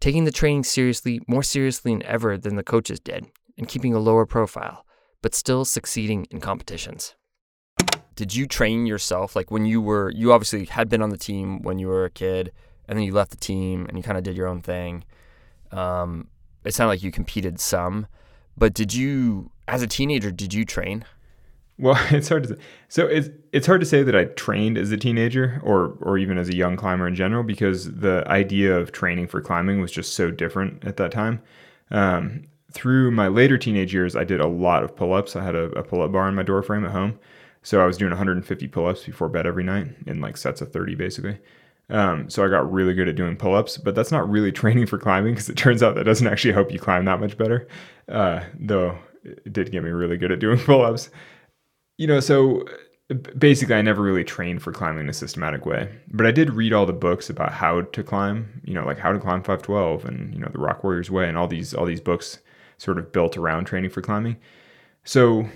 taking 0.00 0.24
the 0.24 0.32
training 0.32 0.64
seriously, 0.64 1.20
more 1.28 1.42
seriously 1.42 1.92
than 1.92 2.02
ever 2.02 2.36
than 2.36 2.56
the 2.56 2.64
coaches 2.64 2.98
did, 2.98 3.26
and 3.56 3.68
keeping 3.68 3.94
a 3.94 4.00
lower 4.00 4.26
profile 4.26 4.84
but 5.22 5.34
still 5.34 5.64
succeeding 5.64 6.26
in 6.30 6.40
competitions. 6.40 7.14
Did 8.14 8.34
you 8.34 8.46
train 8.46 8.86
yourself? 8.86 9.36
Like 9.36 9.50
when 9.50 9.64
you 9.64 9.80
were, 9.80 10.10
you 10.10 10.32
obviously 10.32 10.64
had 10.64 10.88
been 10.88 11.02
on 11.02 11.10
the 11.10 11.16
team 11.16 11.62
when 11.62 11.78
you 11.78 11.86
were 11.88 12.04
a 12.04 12.10
kid, 12.10 12.52
and 12.88 12.98
then 12.98 13.04
you 13.04 13.12
left 13.12 13.30
the 13.30 13.36
team 13.36 13.86
and 13.86 13.96
you 13.96 14.02
kind 14.02 14.18
of 14.18 14.24
did 14.24 14.36
your 14.36 14.48
own 14.48 14.60
thing. 14.60 15.04
Um, 15.70 16.28
it 16.64 16.74
sounded 16.74 16.90
like 16.90 17.02
you 17.02 17.12
competed 17.12 17.60
some, 17.60 18.06
but 18.56 18.74
did 18.74 18.94
you, 18.94 19.50
as 19.68 19.82
a 19.82 19.86
teenager, 19.86 20.30
did 20.30 20.52
you 20.52 20.64
train? 20.64 21.04
Well, 21.78 21.96
it's 22.10 22.28
hard 22.28 22.44
to 22.44 22.48
say. 22.50 22.56
So 22.88 23.06
it's 23.06 23.28
it's 23.52 23.66
hard 23.66 23.80
to 23.80 23.86
say 23.86 24.02
that 24.02 24.16
I 24.16 24.24
trained 24.24 24.76
as 24.76 24.90
a 24.90 24.96
teenager 24.96 25.60
or 25.62 25.96
or 26.00 26.18
even 26.18 26.38
as 26.38 26.48
a 26.48 26.56
young 26.56 26.76
climber 26.76 27.06
in 27.06 27.14
general 27.14 27.44
because 27.44 27.92
the 27.92 28.24
idea 28.26 28.76
of 28.76 28.92
training 28.92 29.28
for 29.28 29.40
climbing 29.40 29.80
was 29.80 29.92
just 29.92 30.14
so 30.14 30.30
different 30.30 30.84
at 30.84 30.96
that 30.96 31.12
time. 31.12 31.40
Um, 31.90 32.44
through 32.72 33.10
my 33.10 33.28
later 33.28 33.56
teenage 33.58 33.94
years, 33.94 34.14
I 34.14 34.24
did 34.24 34.40
a 34.40 34.46
lot 34.46 34.84
of 34.84 34.94
pull 34.94 35.14
ups. 35.14 35.36
I 35.36 35.42
had 35.42 35.54
a, 35.54 35.64
a 35.70 35.82
pull 35.82 36.02
up 36.02 36.12
bar 36.12 36.28
in 36.28 36.34
my 36.34 36.42
door 36.42 36.62
frame 36.62 36.84
at 36.84 36.90
home. 36.90 37.18
So 37.62 37.82
I 37.82 37.86
was 37.86 37.96
doing 37.96 38.10
150 38.10 38.68
pull 38.68 38.86
ups 38.86 39.04
before 39.04 39.28
bed 39.28 39.46
every 39.46 39.64
night 39.64 39.88
in 40.06 40.20
like 40.20 40.36
sets 40.36 40.60
of 40.60 40.72
30, 40.72 40.94
basically. 40.94 41.38
Um, 41.90 42.28
so 42.28 42.44
I 42.44 42.48
got 42.48 42.70
really 42.70 42.94
good 42.94 43.08
at 43.08 43.16
doing 43.16 43.36
pull 43.36 43.54
ups, 43.54 43.78
but 43.78 43.94
that's 43.94 44.12
not 44.12 44.28
really 44.28 44.52
training 44.62 44.86
for 44.86 44.98
climbing 44.98 45.34
because 45.34 45.48
it 45.48 45.56
turns 45.56 45.82
out 45.82 45.94
that 45.94 46.04
doesn't 46.04 46.26
actually 46.26 46.52
help 46.52 46.70
you 46.70 46.78
climb 46.78 47.04
that 47.06 47.20
much 47.20 47.36
better. 47.36 47.66
Uh, 48.08 48.40
though 48.58 48.96
it 49.24 49.52
did 49.52 49.72
get 49.72 49.82
me 49.82 49.90
really 49.90 50.16
good 50.16 50.32
at 50.32 50.38
doing 50.38 50.58
pull 50.64 50.82
ups. 50.82 51.10
You 51.96 52.06
know, 52.06 52.20
so 52.20 52.64
basically 53.38 53.74
I 53.74 53.82
never 53.82 54.02
really 54.02 54.24
trained 54.24 54.62
for 54.62 54.72
climbing 54.72 55.04
in 55.04 55.08
a 55.08 55.14
systematic 55.14 55.64
way, 55.66 55.90
but 56.12 56.26
I 56.26 56.30
did 56.30 56.50
read 56.50 56.72
all 56.72 56.86
the 56.86 56.92
books 56.92 57.30
about 57.30 57.52
how 57.52 57.82
to 57.82 58.02
climb, 58.02 58.60
you 58.64 58.74
know, 58.74 58.84
like 58.84 58.98
how 58.98 59.12
to 59.12 59.18
climb 59.18 59.42
512 59.42 60.04
and, 60.04 60.34
you 60.34 60.40
know, 60.40 60.48
the 60.52 60.58
Rock 60.58 60.84
Warriors 60.84 61.10
Way 61.10 61.28
and 61.28 61.36
all 61.36 61.48
these, 61.48 61.74
all 61.74 61.86
these 61.86 62.00
books 62.00 62.38
sort 62.78 62.98
of 62.98 63.12
built 63.12 63.36
around 63.36 63.66
training 63.66 63.90
for 63.90 64.00
climbing. 64.00 64.36
So 65.04 65.48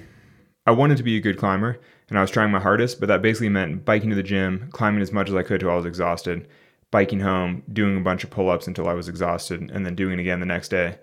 I 0.67 0.73
wanted 0.73 0.97
to 0.99 1.03
be 1.03 1.17
a 1.17 1.21
good 1.21 1.39
climber 1.39 1.81
and 2.09 2.19
I 2.19 2.21
was 2.21 2.31
trying 2.31 2.51
my 2.51 2.61
hardest, 2.61 3.01
but 3.01 3.07
that 3.07 3.23
basically 3.23 3.49
meant 3.49 3.85
biking 3.85 4.11
to 4.11 4.17
the 4.17 4.23
gym, 4.23 4.69
climbing 4.73 5.01
as 5.01 5.13
much 5.13 5.31
as 5.31 5.35
I 5.35 5.43
could 5.43 5.61
till 5.61 5.71
I 5.71 5.77
was 5.77 5.87
exhausted, 5.87 6.47
biking 6.91 7.21
home, 7.21 7.63
doing 7.73 7.97
a 7.97 8.03
bunch 8.03 8.23
of 8.23 8.29
pull 8.31 8.51
ups 8.51 8.67
until 8.67 8.87
I 8.87 8.93
was 8.93 9.09
exhausted, 9.09 9.71
and 9.71 9.87
then 9.87 9.95
doing 9.95 10.19
it 10.19 10.21
again 10.21 10.41
the 10.41 10.47
next 10.47 10.69
day, 10.69 10.99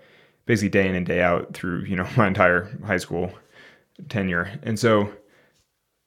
basically 0.45 0.69
day 0.69 0.88
in 0.88 0.93
and 0.93 1.05
day 1.07 1.21
out 1.21 1.53
through, 1.55 1.85
you 1.85 1.95
know, 1.95 2.07
my 2.17 2.27
entire 2.27 2.69
high 2.85 2.97
school 2.97 3.31
tenure. 4.07 4.51
And 4.61 4.77
so, 4.77 5.11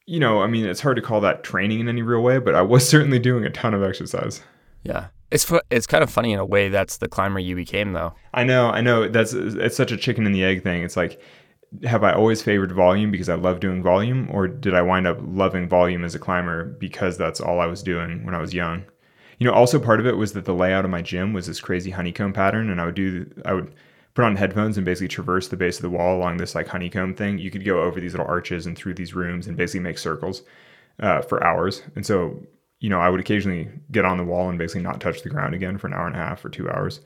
you 0.07 0.21
know, 0.21 0.40
I 0.40 0.47
mean, 0.47 0.66
it's 0.66 0.81
hard 0.81 0.97
to 0.97 1.02
call 1.02 1.21
that 1.23 1.42
training 1.42 1.81
in 1.81 1.88
any 1.88 2.02
real 2.02 2.23
way, 2.23 2.38
but 2.38 2.54
I 2.54 2.62
was 2.62 2.88
certainly 2.88 3.19
doing 3.19 3.45
a 3.45 3.50
ton 3.50 3.75
of 3.75 3.83
exercise. 3.83 4.40
Yeah. 4.85 5.09
It's 5.33 5.51
it's 5.71 5.87
kind 5.87 6.05
of 6.05 6.11
funny 6.11 6.33
in 6.33 6.39
a 6.39 6.45
way 6.45 6.69
that's 6.69 6.99
the 6.99 7.09
climber 7.09 7.41
you 7.41 7.57
became 7.57 7.93
though. 7.93 8.15
I 8.35 8.45
know, 8.45 8.69
I 8.71 8.81
know. 8.81 9.09
That's 9.09 9.33
it's 9.33 9.77
such 9.77 9.91
a 9.91 9.97
chicken 9.97 10.27
and 10.27 10.35
the 10.35 10.45
egg 10.45 10.62
thing. 10.62 10.83
It's 10.83 10.97
like 10.97 11.21
have 11.85 12.05
I 12.05 12.12
always 12.12 12.43
favored 12.43 12.73
volume 12.73 13.11
because 13.11 13.29
I 13.29 13.35
love 13.35 13.61
doing 13.61 13.83
volume 13.83 14.29
or 14.31 14.47
did 14.47 14.75
I 14.75 14.83
wind 14.83 15.07
up 15.07 15.19
loving 15.23 15.69
volume 15.69 16.05
as 16.05 16.15
a 16.15 16.19
climber 16.19 16.65
because 16.65 17.17
that's 17.17 17.41
all 17.41 17.61
I 17.61 17.67
was 17.67 17.83
doing 17.83 18.25
when 18.25 18.35
I 18.35 18.41
was 18.41 18.53
young? 18.53 18.85
You 19.39 19.47
know, 19.47 19.55
also 19.55 19.79
part 19.81 19.99
of 19.99 20.07
it 20.07 20.19
was 20.19 20.35
that 20.35 20.45
the 20.45 20.55
layout 20.55 20.85
of 20.85 20.91
my 20.91 21.03
gym 21.03 21.33
was 21.33 21.47
this 21.47 21.61
crazy 21.61 21.91
honeycomb 21.91 22.35
pattern 22.35 22.69
and 22.69 22.81
I 22.81 22.85
would 22.85 22.95
do 22.95 23.29
I 23.45 23.55
would 23.55 23.75
put 24.15 24.25
on 24.25 24.37
headphones 24.37 24.77
and 24.77 24.85
basically 24.85 25.09
traverse 25.09 25.49
the 25.49 25.57
base 25.57 25.79
of 25.79 25.83
the 25.83 25.91
wall 25.91 26.17
along 26.17 26.37
this 26.37 26.55
like 26.55 26.69
honeycomb 26.69 27.15
thing. 27.15 27.39
You 27.39 27.51
could 27.51 27.65
go 27.65 27.81
over 27.83 28.01
these 28.01 28.12
little 28.12 28.27
arches 28.27 28.67
and 28.67 28.77
through 28.77 28.95
these 28.95 29.15
rooms 29.15 29.47
and 29.47 29.57
basically 29.57 29.81
make 29.81 29.99
circles 29.99 30.43
uh, 31.01 31.23
for 31.23 31.43
hours. 31.43 31.83
And 31.97 32.05
so, 32.05 32.43
you 32.83 32.89
know, 32.89 32.99
I 32.99 33.09
would 33.09 33.21
occasionally 33.21 33.69
get 33.93 34.05
on 34.05 34.19
the 34.19 34.25
wall 34.25 34.49
and 34.49 34.59
basically 34.59 34.83
not 34.83 35.01
touch 35.01 35.23
the 35.23 35.29
ground 35.29 35.55
again 35.55 35.79
for 35.79 35.87
an 35.87 35.95
hour 35.95 36.09
and 36.09 36.17
a 36.17 36.19
half 36.19 36.45
or 36.45 36.49
two 36.49 36.69
hours. 36.69 37.01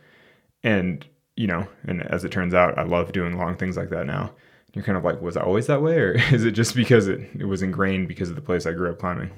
And, 0.64 1.06
you 1.36 1.46
know, 1.46 1.68
and 1.84 2.02
as 2.10 2.24
it 2.24 2.32
turns 2.32 2.54
out, 2.54 2.78
I 2.78 2.82
love 2.84 3.12
doing 3.12 3.36
long 3.36 3.58
things 3.58 3.76
like 3.76 3.90
that 3.90 4.06
now. 4.06 4.32
You're 4.72 4.84
kind 4.84 4.96
of 4.96 5.04
like, 5.04 5.20
was 5.20 5.36
I 5.36 5.42
always 5.42 5.66
that 5.66 5.82
way? 5.82 5.98
Or 5.98 6.12
is 6.32 6.46
it 6.46 6.52
just 6.52 6.74
because 6.74 7.08
it, 7.08 7.20
it 7.38 7.44
was 7.44 7.60
ingrained 7.60 8.08
because 8.08 8.30
of 8.30 8.36
the 8.36 8.42
place 8.42 8.64
I 8.64 8.72
grew 8.72 8.90
up 8.90 8.98
climbing? 8.98 9.30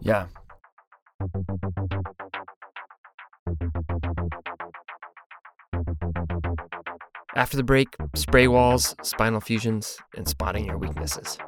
Yeah. 0.00 0.28
After 7.34 7.56
the 7.56 7.64
break, 7.64 7.88
spray 8.14 8.46
walls, 8.46 8.94
spinal 9.02 9.40
fusions, 9.40 9.98
and 10.16 10.28
spotting 10.28 10.64
your 10.64 10.78
weaknesses. 10.78 11.38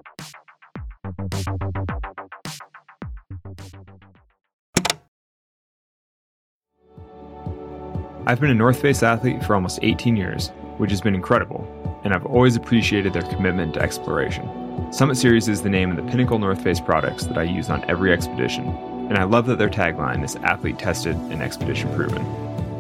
I've 8.27 8.41
been 8.41 8.49
a 8.49 8.55
North 8.55 8.81
Face 8.81 9.03
athlete 9.03 9.45
for 9.45 9.55
almost 9.55 9.81
18 9.83 10.17
years, 10.17 10.49
which 10.79 10.91
has 10.91 11.03
been 11.03 11.15
incredible, 11.15 11.69
and 12.05 12.15
I've 12.15 12.25
always 12.25 12.57
appreciated 12.57 13.13
their 13.13 13.23
commitment 13.23 13.75
to 13.75 13.83
exploration. 13.83 14.49
Summit 14.91 15.17
Series 15.17 15.47
is 15.47 15.61
the 15.61 15.69
name 15.69 15.91
of 15.91 15.99
the 15.99 16.11
pinnacle 16.11 16.39
North 16.39 16.63
Face 16.63 16.81
products 16.81 17.25
that 17.27 17.37
I 17.37 17.43
use 17.43 17.69
on 17.69 17.85
every 17.85 18.15
expedition, 18.15 18.67
and 19.11 19.19
I 19.19 19.25
love 19.25 19.45
that 19.47 19.59
their 19.59 19.69
tagline 19.69 20.25
is 20.25 20.37
athlete 20.37 20.79
tested 20.79 21.17
and 21.17 21.43
expedition 21.43 21.95
proven. 21.95 22.25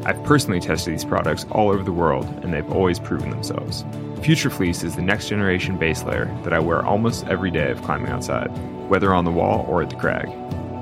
I've 0.07 0.23
personally 0.25 0.61
tested 0.61 0.95
these 0.95 1.05
products 1.05 1.45
all 1.51 1.69
over 1.69 1.83
the 1.83 1.93
world, 1.93 2.25
and 2.43 2.55
they've 2.55 2.73
always 2.73 2.99
proven 2.99 3.29
themselves. 3.29 3.85
Future 4.23 4.49
Fleece 4.49 4.83
is 4.83 4.97
the 4.97 5.03
next 5.03 5.29
generation 5.29 5.77
base 5.77 6.05
layer 6.05 6.35
that 6.45 6.55
I 6.55 6.59
wear 6.59 6.83
almost 6.83 7.27
every 7.27 7.51
day 7.51 7.71
of 7.71 7.83
climbing 7.83 8.11
outside, 8.11 8.49
whether 8.89 9.13
on 9.13 9.27
the 9.27 9.31
wall 9.31 9.67
or 9.69 9.83
at 9.83 9.91
the 9.91 9.97
crag. 9.97 10.31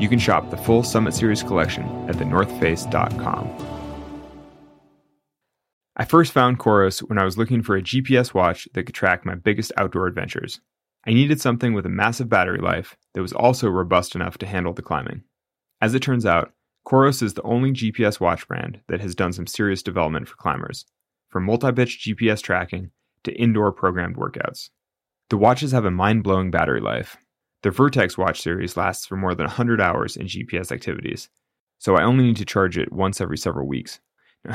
You 0.00 0.08
can 0.08 0.20
shop 0.20 0.50
the 0.50 0.56
full 0.56 0.84
Summit 0.84 1.14
Series 1.14 1.42
collection 1.42 1.84
at 2.08 2.14
thenorthface.com. 2.14 3.71
I 6.02 6.04
first 6.04 6.32
found 6.32 6.58
Coros 6.58 6.98
when 6.98 7.16
I 7.16 7.24
was 7.24 7.38
looking 7.38 7.62
for 7.62 7.76
a 7.76 7.80
GPS 7.80 8.34
watch 8.34 8.66
that 8.74 8.86
could 8.86 8.94
track 8.94 9.24
my 9.24 9.36
biggest 9.36 9.70
outdoor 9.76 10.08
adventures. 10.08 10.60
I 11.06 11.12
needed 11.12 11.40
something 11.40 11.74
with 11.74 11.86
a 11.86 11.90
massive 11.90 12.28
battery 12.28 12.58
life 12.58 12.96
that 13.14 13.22
was 13.22 13.32
also 13.32 13.68
robust 13.68 14.16
enough 14.16 14.36
to 14.38 14.46
handle 14.46 14.72
the 14.72 14.82
climbing. 14.82 15.22
As 15.80 15.94
it 15.94 16.00
turns 16.00 16.26
out, 16.26 16.54
Coros 16.84 17.22
is 17.22 17.34
the 17.34 17.42
only 17.42 17.70
GPS 17.70 18.18
watch 18.18 18.48
brand 18.48 18.80
that 18.88 19.00
has 19.00 19.14
done 19.14 19.32
some 19.32 19.46
serious 19.46 19.80
development 19.80 20.26
for 20.26 20.34
climbers, 20.34 20.86
from 21.28 21.44
multi 21.44 21.70
pitch 21.70 22.04
GPS 22.04 22.42
tracking 22.42 22.90
to 23.22 23.40
indoor 23.40 23.70
programmed 23.70 24.16
workouts. 24.16 24.70
The 25.30 25.38
watches 25.38 25.70
have 25.70 25.84
a 25.84 25.92
mind 25.92 26.24
blowing 26.24 26.50
battery 26.50 26.80
life. 26.80 27.16
Their 27.62 27.70
Vertex 27.70 28.18
watch 28.18 28.42
series 28.42 28.76
lasts 28.76 29.06
for 29.06 29.14
more 29.14 29.36
than 29.36 29.46
100 29.46 29.80
hours 29.80 30.16
in 30.16 30.26
GPS 30.26 30.72
activities, 30.72 31.28
so 31.78 31.94
I 31.94 32.02
only 32.02 32.24
need 32.24 32.38
to 32.38 32.44
charge 32.44 32.76
it 32.76 32.90
once 32.90 33.20
every 33.20 33.38
several 33.38 33.68
weeks. 33.68 34.00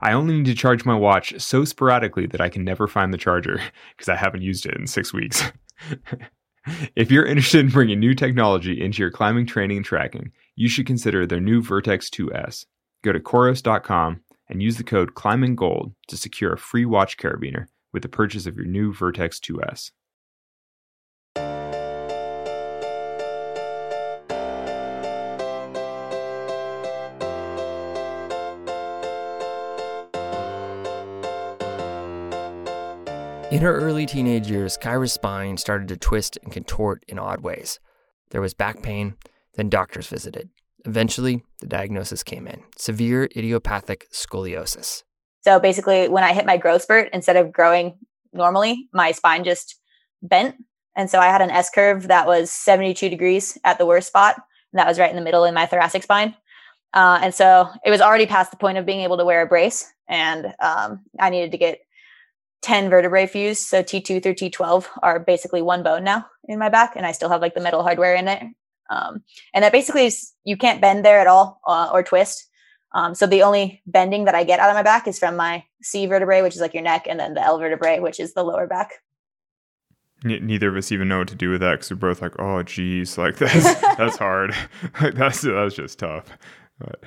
I 0.00 0.12
only 0.12 0.34
need 0.34 0.46
to 0.46 0.54
charge 0.54 0.84
my 0.84 0.94
watch 0.94 1.34
so 1.40 1.64
sporadically 1.64 2.26
that 2.26 2.40
I 2.40 2.48
can 2.48 2.64
never 2.64 2.86
find 2.86 3.12
the 3.12 3.18
charger 3.18 3.60
because 3.96 4.08
I 4.08 4.16
haven't 4.16 4.42
used 4.42 4.66
it 4.66 4.76
in 4.76 4.86
six 4.86 5.12
weeks. 5.12 5.42
if 6.96 7.10
you're 7.10 7.26
interested 7.26 7.60
in 7.60 7.70
bringing 7.70 8.00
new 8.00 8.14
technology 8.14 8.80
into 8.80 9.02
your 9.02 9.10
climbing 9.10 9.46
training 9.46 9.78
and 9.78 9.86
tracking, 9.86 10.32
you 10.56 10.68
should 10.68 10.86
consider 10.86 11.26
their 11.26 11.40
new 11.40 11.62
Vertex 11.62 12.10
2S. 12.10 12.66
Go 13.02 13.12
to 13.12 13.20
Coros.com 13.20 14.20
and 14.48 14.62
use 14.62 14.76
the 14.76 14.84
code 14.84 15.14
ClimbingGold 15.14 15.94
to 16.08 16.16
secure 16.16 16.52
a 16.52 16.58
free 16.58 16.84
watch 16.84 17.16
carabiner 17.16 17.66
with 17.92 18.02
the 18.02 18.08
purchase 18.08 18.46
of 18.46 18.56
your 18.56 18.66
new 18.66 18.92
Vertex 18.92 19.38
2S. 19.40 19.90
In 33.50 33.62
her 33.62 33.74
early 33.80 34.04
teenage 34.04 34.50
years, 34.50 34.76
Kyra's 34.76 35.14
spine 35.14 35.56
started 35.56 35.88
to 35.88 35.96
twist 35.96 36.36
and 36.42 36.52
contort 36.52 37.02
in 37.08 37.18
odd 37.18 37.40
ways. 37.40 37.80
There 38.28 38.42
was 38.42 38.52
back 38.52 38.82
pain, 38.82 39.14
then 39.54 39.70
doctors 39.70 40.06
visited. 40.06 40.50
Eventually, 40.84 41.42
the 41.60 41.66
diagnosis 41.66 42.22
came 42.22 42.46
in 42.46 42.62
severe 42.76 43.24
idiopathic 43.34 44.06
scoliosis. 44.12 45.02
So 45.40 45.58
basically, 45.58 46.08
when 46.08 46.24
I 46.24 46.34
hit 46.34 46.44
my 46.44 46.58
growth 46.58 46.82
spurt, 46.82 47.08
instead 47.14 47.36
of 47.36 47.50
growing 47.50 47.96
normally, 48.34 48.90
my 48.92 49.12
spine 49.12 49.44
just 49.44 49.76
bent. 50.20 50.56
And 50.94 51.08
so 51.08 51.18
I 51.18 51.28
had 51.28 51.40
an 51.40 51.50
S 51.50 51.70
curve 51.70 52.08
that 52.08 52.26
was 52.26 52.50
72 52.50 53.08
degrees 53.08 53.56
at 53.64 53.78
the 53.78 53.86
worst 53.86 54.08
spot. 54.08 54.36
And 54.74 54.78
that 54.78 54.86
was 54.86 54.98
right 54.98 55.10
in 55.10 55.16
the 55.16 55.22
middle 55.22 55.44
in 55.44 55.54
my 55.54 55.64
thoracic 55.64 56.02
spine. 56.02 56.34
Uh, 56.92 57.20
and 57.22 57.34
so 57.34 57.70
it 57.82 57.90
was 57.90 58.02
already 58.02 58.26
past 58.26 58.50
the 58.50 58.58
point 58.58 58.76
of 58.76 58.84
being 58.84 59.00
able 59.00 59.16
to 59.16 59.24
wear 59.24 59.40
a 59.40 59.46
brace. 59.46 59.90
And 60.06 60.52
um, 60.60 61.00
I 61.18 61.30
needed 61.30 61.52
to 61.52 61.58
get 61.58 61.80
10 62.62 62.90
vertebrae 62.90 63.26
fused. 63.26 63.66
So 63.66 63.82
T2 63.82 64.22
through 64.22 64.34
T12 64.34 64.86
are 65.02 65.20
basically 65.20 65.62
one 65.62 65.82
bone 65.82 66.04
now 66.04 66.26
in 66.48 66.58
my 66.58 66.68
back, 66.68 66.94
and 66.96 67.06
I 67.06 67.12
still 67.12 67.28
have 67.28 67.40
like 67.40 67.54
the 67.54 67.60
metal 67.60 67.82
hardware 67.82 68.14
in 68.14 68.28
it. 68.28 68.42
Um, 68.90 69.22
and 69.52 69.64
that 69.64 69.72
basically 69.72 70.06
is 70.06 70.32
you 70.44 70.56
can't 70.56 70.80
bend 70.80 71.04
there 71.04 71.20
at 71.20 71.26
all 71.26 71.60
uh, 71.66 71.90
or 71.92 72.02
twist. 72.02 72.46
Um, 72.92 73.14
so 73.14 73.26
the 73.26 73.42
only 73.42 73.82
bending 73.86 74.24
that 74.24 74.34
I 74.34 74.44
get 74.44 74.60
out 74.60 74.70
of 74.70 74.74
my 74.74 74.82
back 74.82 75.06
is 75.06 75.18
from 75.18 75.36
my 75.36 75.62
C 75.82 76.06
vertebrae, 76.06 76.42
which 76.42 76.54
is 76.54 76.60
like 76.60 76.74
your 76.74 76.82
neck, 76.82 77.06
and 77.08 77.20
then 77.20 77.34
the 77.34 77.42
L 77.42 77.58
vertebrae, 77.58 78.00
which 78.00 78.18
is 78.18 78.34
the 78.34 78.42
lower 78.42 78.66
back. 78.66 78.92
neither 80.24 80.70
of 80.70 80.76
us 80.76 80.90
even 80.90 81.08
know 81.08 81.18
what 81.18 81.28
to 81.28 81.34
do 81.34 81.50
with 81.50 81.60
that 81.60 81.72
because 81.72 81.90
we're 81.90 81.96
both 81.96 82.22
like, 82.22 82.38
oh, 82.38 82.62
geez, 82.62 83.18
like 83.18 83.36
that's 83.38 83.80
that's 83.96 84.16
hard. 84.16 84.54
like 85.00 85.14
that's 85.14 85.42
that's 85.42 85.74
just 85.74 85.98
tough. 85.98 86.26
But. 86.78 87.00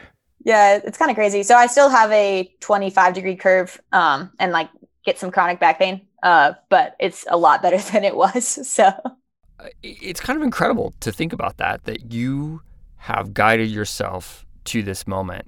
Yeah, 0.43 0.79
it's 0.84 0.98
kind 0.98 1.12
of 1.12 1.15
crazy. 1.15 1.43
So 1.43 1.55
I 1.55 1.67
still 1.67 1.89
have 1.89 2.12
a 2.12 2.51
25 2.62 3.13
degree 3.13 3.36
curve, 3.36 3.79
um, 3.91 4.31
and 4.39 4.51
like 4.51 4.70
get 5.05 5.17
some 5.17 5.31
chronic 5.31 5.60
back 5.60 5.79
pain. 5.79 6.01
Uh, 6.24 6.53
but 6.70 6.96
it's 7.00 7.25
a 7.29 7.38
lot 7.38 7.62
better 7.62 7.77
than 7.91 8.03
it 8.03 8.15
was. 8.15 8.67
So 8.67 8.86
uh, 8.86 9.67
it's 9.84 10.20
kind 10.20 10.38
of 10.38 10.43
incredible 10.43 10.93
to 11.00 11.12
think 11.12 11.34
about 11.34 11.58
that, 11.58 11.84
that 11.86 12.12
you 12.13 12.62
have 12.98 13.34
guided 13.34 13.70
yourself 13.70 14.46
to 14.65 14.84
this 14.84 15.08
moment. 15.08 15.48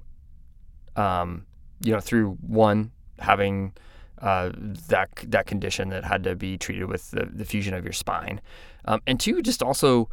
Um, 0.96 1.46
you 1.80 1.92
know, 1.92 2.00
through 2.00 2.38
one 2.40 2.92
having 3.18 3.72
uh, 4.20 4.50
that 4.88 5.10
that 5.26 5.46
condition 5.46 5.88
that 5.90 6.04
had 6.04 6.22
to 6.24 6.36
be 6.36 6.56
treated 6.56 6.86
with 6.86 7.10
the, 7.10 7.26
the 7.26 7.44
fusion 7.44 7.74
of 7.74 7.84
your 7.84 7.92
spine, 7.92 8.40
um, 8.84 9.00
and 9.06 9.18
two, 9.18 9.42
just 9.42 9.62
also, 9.62 10.08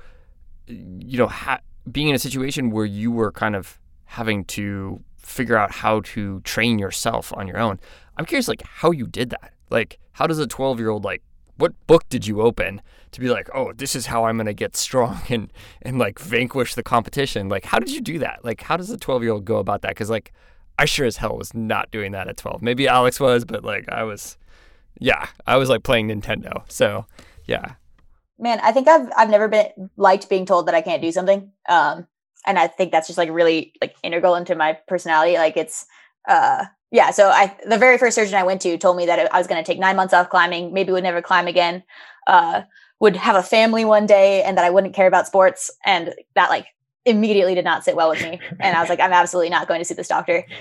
you 0.67 1.17
know, 1.17 1.27
ha- 1.27 1.61
being 1.91 2.09
in 2.09 2.15
a 2.15 2.19
situation 2.19 2.71
where 2.71 2.85
you 2.85 3.11
were 3.11 3.31
kind 3.31 3.55
of 3.55 3.79
having 4.05 4.43
to 4.45 5.01
figure 5.17 5.57
out 5.57 5.71
how 5.71 6.01
to 6.01 6.41
train 6.41 6.79
yourself 6.79 7.31
on 7.37 7.47
your 7.47 7.57
own. 7.57 7.79
I'm 8.17 8.25
curious, 8.25 8.47
like, 8.47 8.63
how 8.63 8.91
you 8.91 9.07
did 9.07 9.29
that. 9.31 9.53
Like, 9.69 9.99
how 10.13 10.27
does 10.27 10.39
a 10.39 10.47
12 10.47 10.79
year 10.79 10.89
old, 10.89 11.03
like, 11.03 11.21
what 11.61 11.73
book 11.87 12.09
did 12.09 12.25
you 12.25 12.41
open 12.41 12.81
to 13.11 13.19
be 13.19 13.29
like, 13.29 13.49
oh, 13.53 13.71
this 13.73 13.95
is 13.95 14.07
how 14.07 14.25
I'm 14.25 14.37
going 14.37 14.47
to 14.47 14.53
get 14.53 14.75
strong 14.75 15.21
and, 15.29 15.53
and 15.81 15.99
like 15.99 16.19
vanquish 16.19 16.75
the 16.75 16.83
competition? 16.83 17.47
Like, 17.47 17.65
how 17.65 17.79
did 17.79 17.91
you 17.91 18.01
do 18.01 18.19
that? 18.19 18.43
Like, 18.43 18.61
how 18.61 18.77
does 18.77 18.89
a 18.89 18.97
12 18.97 19.23
year 19.23 19.31
old 19.31 19.45
go 19.45 19.57
about 19.57 19.83
that? 19.83 19.95
Cause 19.95 20.09
like, 20.09 20.33
I 20.79 20.85
sure 20.85 21.05
as 21.05 21.17
hell 21.17 21.37
was 21.37 21.53
not 21.53 21.91
doing 21.91 22.11
that 22.13 22.27
at 22.27 22.37
12. 22.37 22.61
Maybe 22.61 22.87
Alex 22.87 23.19
was, 23.19 23.45
but 23.45 23.63
like, 23.63 23.87
I 23.89 24.03
was, 24.03 24.37
yeah, 24.99 25.27
I 25.45 25.57
was 25.57 25.69
like 25.69 25.83
playing 25.83 26.07
Nintendo. 26.07 26.63
So, 26.67 27.05
yeah. 27.45 27.73
Man, 28.39 28.59
I 28.63 28.71
think 28.71 28.87
I've, 28.87 29.07
I've 29.15 29.29
never 29.29 29.47
been 29.47 29.91
liked 29.97 30.27
being 30.29 30.47
told 30.47 30.67
that 30.67 30.73
I 30.73 30.81
can't 30.81 31.01
do 31.01 31.11
something. 31.11 31.51
Um, 31.69 32.07
and 32.47 32.57
I 32.57 32.67
think 32.67 32.91
that's 32.91 33.05
just 33.05 33.17
like 33.17 33.29
really 33.29 33.73
like 33.79 33.95
integral 34.01 34.33
into 34.33 34.55
my 34.55 34.79
personality. 34.87 35.35
Like 35.35 35.57
it's, 35.57 35.85
uh, 36.27 36.65
yeah, 36.91 37.11
so 37.11 37.29
I 37.29 37.55
the 37.65 37.77
very 37.77 37.97
first 37.97 38.15
surgeon 38.15 38.35
I 38.35 38.43
went 38.43 38.61
to 38.61 38.77
told 38.77 38.97
me 38.97 39.05
that 39.05 39.33
I 39.33 39.37
was 39.37 39.47
going 39.47 39.63
to 39.63 39.65
take 39.65 39.79
nine 39.79 39.95
months 39.95 40.13
off 40.13 40.29
climbing, 40.29 40.73
maybe 40.73 40.91
would 40.91 41.03
never 41.03 41.21
climb 41.21 41.47
again, 41.47 41.83
uh, 42.27 42.61
would 42.99 43.15
have 43.15 43.35
a 43.35 43.43
family 43.43 43.85
one 43.85 44.05
day, 44.05 44.43
and 44.43 44.57
that 44.57 44.65
I 44.65 44.69
wouldn't 44.69 44.93
care 44.93 45.07
about 45.07 45.25
sports, 45.25 45.71
and 45.85 46.13
that 46.35 46.49
like 46.49 46.67
immediately 47.05 47.55
did 47.55 47.65
not 47.65 47.83
sit 47.83 47.95
well 47.95 48.09
with 48.09 48.21
me. 48.21 48.39
And 48.59 48.75
I 48.75 48.79
was 48.79 48.89
like, 48.89 48.99
I'm 48.99 49.13
absolutely 49.13 49.49
not 49.49 49.67
going 49.67 49.79
to 49.79 49.85
see 49.85 49.93
this 49.93 50.07
doctor. 50.07 50.45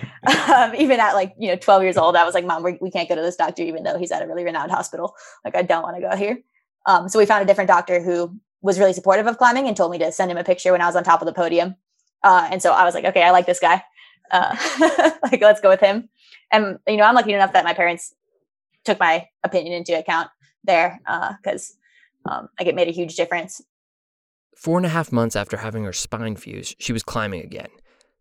Um, 0.50 0.74
even 0.74 0.98
at 1.00 1.12
like, 1.12 1.32
you 1.38 1.48
know, 1.48 1.56
12 1.56 1.82
years 1.82 1.96
old, 1.96 2.16
I 2.16 2.24
was 2.24 2.34
like, 2.34 2.44
mom, 2.44 2.62
we, 2.62 2.76
we 2.80 2.90
can't 2.90 3.08
go 3.08 3.14
to 3.14 3.22
this 3.22 3.36
doctor, 3.36 3.62
even 3.62 3.84
though 3.84 3.96
he's 3.96 4.10
at 4.10 4.20
a 4.20 4.26
really 4.26 4.44
renowned 4.44 4.70
hospital. 4.70 5.14
Like, 5.44 5.54
I 5.54 5.62
don't 5.62 5.82
want 5.82 5.96
to 5.96 6.02
go 6.02 6.16
here. 6.16 6.40
Um, 6.86 7.08
so 7.08 7.18
we 7.18 7.26
found 7.26 7.42
a 7.42 7.46
different 7.46 7.68
doctor 7.68 8.02
who 8.02 8.36
was 8.60 8.78
really 8.78 8.92
supportive 8.92 9.26
of 9.26 9.38
climbing 9.38 9.68
and 9.68 9.76
told 9.76 9.92
me 9.92 9.98
to 9.98 10.10
send 10.10 10.30
him 10.30 10.36
a 10.36 10.44
picture 10.44 10.72
when 10.72 10.80
I 10.80 10.86
was 10.86 10.96
on 10.96 11.04
top 11.04 11.22
of 11.22 11.26
the 11.26 11.32
podium. 11.32 11.76
Uh, 12.22 12.48
and 12.50 12.60
so 12.60 12.72
I 12.72 12.84
was 12.84 12.94
like, 12.94 13.04
okay, 13.04 13.22
I 13.22 13.30
like 13.30 13.46
this 13.46 13.60
guy. 13.60 13.82
Uh, 14.30 14.56
like, 15.22 15.40
let's 15.40 15.60
go 15.60 15.68
with 15.68 15.80
him. 15.80 16.08
And, 16.52 16.78
you 16.86 16.96
know, 16.96 17.04
I'm 17.04 17.14
lucky 17.14 17.32
enough 17.32 17.52
that 17.52 17.64
my 17.64 17.74
parents 17.74 18.14
took 18.84 18.98
my 18.98 19.28
opinion 19.44 19.74
into 19.74 19.98
account 19.98 20.30
there 20.64 21.00
because 21.42 21.76
uh, 22.26 22.32
um, 22.32 22.48
like 22.58 22.68
it 22.68 22.74
made 22.74 22.88
a 22.88 22.92
huge 22.92 23.16
difference. 23.16 23.62
Four 24.56 24.76
and 24.76 24.86
a 24.86 24.90
half 24.90 25.12
months 25.12 25.36
after 25.36 25.58
having 25.58 25.84
her 25.84 25.92
spine 25.92 26.36
fused, 26.36 26.76
she 26.78 26.92
was 26.92 27.02
climbing 27.02 27.42
again. 27.42 27.68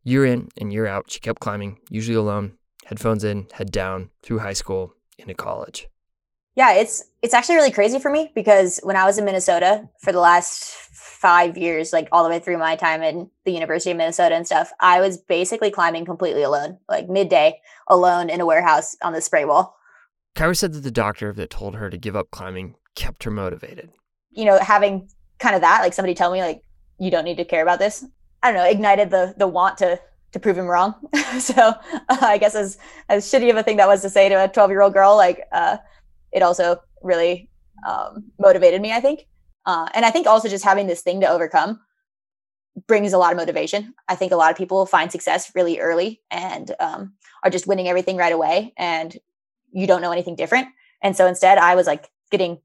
Year 0.03 0.25
in 0.25 0.49
and 0.57 0.71
year 0.71 0.87
out, 0.87 1.11
she 1.11 1.19
kept 1.19 1.41
climbing, 1.41 1.79
usually 1.89 2.15
alone, 2.15 2.53
headphones 2.85 3.23
in, 3.23 3.47
head 3.53 3.71
down, 3.71 4.09
through 4.23 4.39
high 4.39 4.53
school, 4.53 4.93
into 5.17 5.33
college. 5.33 5.87
Yeah, 6.59 6.73
it's 6.73 7.01
it's 7.21 7.33
actually 7.33 7.55
really 7.55 7.71
crazy 7.71 7.99
for 7.99 8.11
me 8.11 8.33
because 8.35 8.81
when 8.83 8.97
I 8.97 9.05
was 9.05 9.17
in 9.17 9.23
Minnesota 9.23 9.87
for 10.01 10.11
the 10.11 10.19
last 10.19 10.73
five 10.91 11.57
years, 11.57 11.93
like 11.93 12.09
all 12.11 12.21
the 12.21 12.29
way 12.29 12.39
through 12.39 12.57
my 12.57 12.75
time 12.75 13.01
in 13.01 13.31
the 13.45 13.53
University 13.53 13.91
of 13.91 13.97
Minnesota 13.97 14.35
and 14.35 14.45
stuff, 14.45 14.73
I 14.81 14.99
was 14.99 15.17
basically 15.17 15.71
climbing 15.71 16.03
completely 16.03 16.43
alone, 16.43 16.77
like 16.89 17.07
midday, 17.07 17.61
alone 17.87 18.29
in 18.29 18.41
a 18.41 18.45
warehouse 18.45 18.93
on 19.01 19.13
the 19.13 19.21
spray 19.21 19.45
wall. 19.45 19.77
Kyra 20.35 20.57
said 20.57 20.73
that 20.73 20.81
the 20.81 20.91
doctor 20.91 21.31
that 21.31 21.49
told 21.49 21.75
her 21.75 21.89
to 21.89 21.97
give 21.97 22.17
up 22.17 22.29
climbing 22.29 22.75
kept 22.93 23.23
her 23.23 23.31
motivated. 23.31 23.91
You 24.31 24.43
know, 24.43 24.59
having 24.59 25.07
kind 25.37 25.55
of 25.55 25.61
that, 25.61 25.79
like 25.81 25.93
somebody 25.93 26.13
tell 26.13 26.29
me, 26.29 26.41
like, 26.41 26.61
you 26.97 27.09
don't 27.09 27.23
need 27.23 27.37
to 27.37 27.45
care 27.45 27.63
about 27.63 27.79
this. 27.79 28.03
I 28.43 28.51
don't 28.51 28.61
know, 28.61 28.69
ignited 28.69 29.11
the 29.11 29.33
the 29.37 29.47
want 29.47 29.77
to 29.77 29.97
to 30.33 30.39
prove 30.41 30.57
him 30.57 30.67
wrong. 30.67 30.93
so 31.39 31.55
uh, 31.55 32.17
I 32.19 32.37
guess 32.37 32.53
as 32.53 32.77
as 33.07 33.25
shitty 33.31 33.49
of 33.49 33.55
a 33.55 33.63
thing 33.63 33.77
that 33.77 33.87
was 33.87 34.01
to 34.01 34.09
say 34.09 34.27
to 34.27 34.43
a 34.43 34.49
12 34.49 34.71
year 34.71 34.81
old 34.81 34.93
girl, 34.93 35.15
like 35.15 35.47
uh, 35.53 35.77
it 36.31 36.41
also 36.41 36.81
really 37.01 37.49
um, 37.87 38.31
motivated 38.39 38.81
me. 38.81 38.91
I 38.91 38.99
think, 38.99 39.27
uh, 39.65 39.87
and 39.93 40.05
I 40.05 40.11
think 40.11 40.27
also 40.27 40.49
just 40.49 40.65
having 40.65 40.87
this 40.87 41.01
thing 41.01 41.21
to 41.21 41.29
overcome 41.29 41.79
brings 42.87 43.13
a 43.13 43.17
lot 43.17 43.31
of 43.31 43.37
motivation. 43.37 43.93
I 44.07 44.15
think 44.15 44.31
a 44.31 44.35
lot 44.35 44.51
of 44.51 44.57
people 44.57 44.85
find 44.85 45.11
success 45.11 45.51
really 45.55 45.79
early 45.79 46.21
and 46.31 46.73
um, 46.79 47.13
are 47.43 47.49
just 47.49 47.67
winning 47.67 47.87
everything 47.87 48.17
right 48.17 48.33
away, 48.33 48.73
and 48.77 49.17
you 49.71 49.87
don't 49.87 50.01
know 50.01 50.11
anything 50.11 50.35
different. 50.35 50.69
And 51.01 51.15
so 51.15 51.27
instead, 51.27 51.57
I 51.57 51.75
was 51.75 51.87
like 51.87 52.09
getting, 52.31 52.59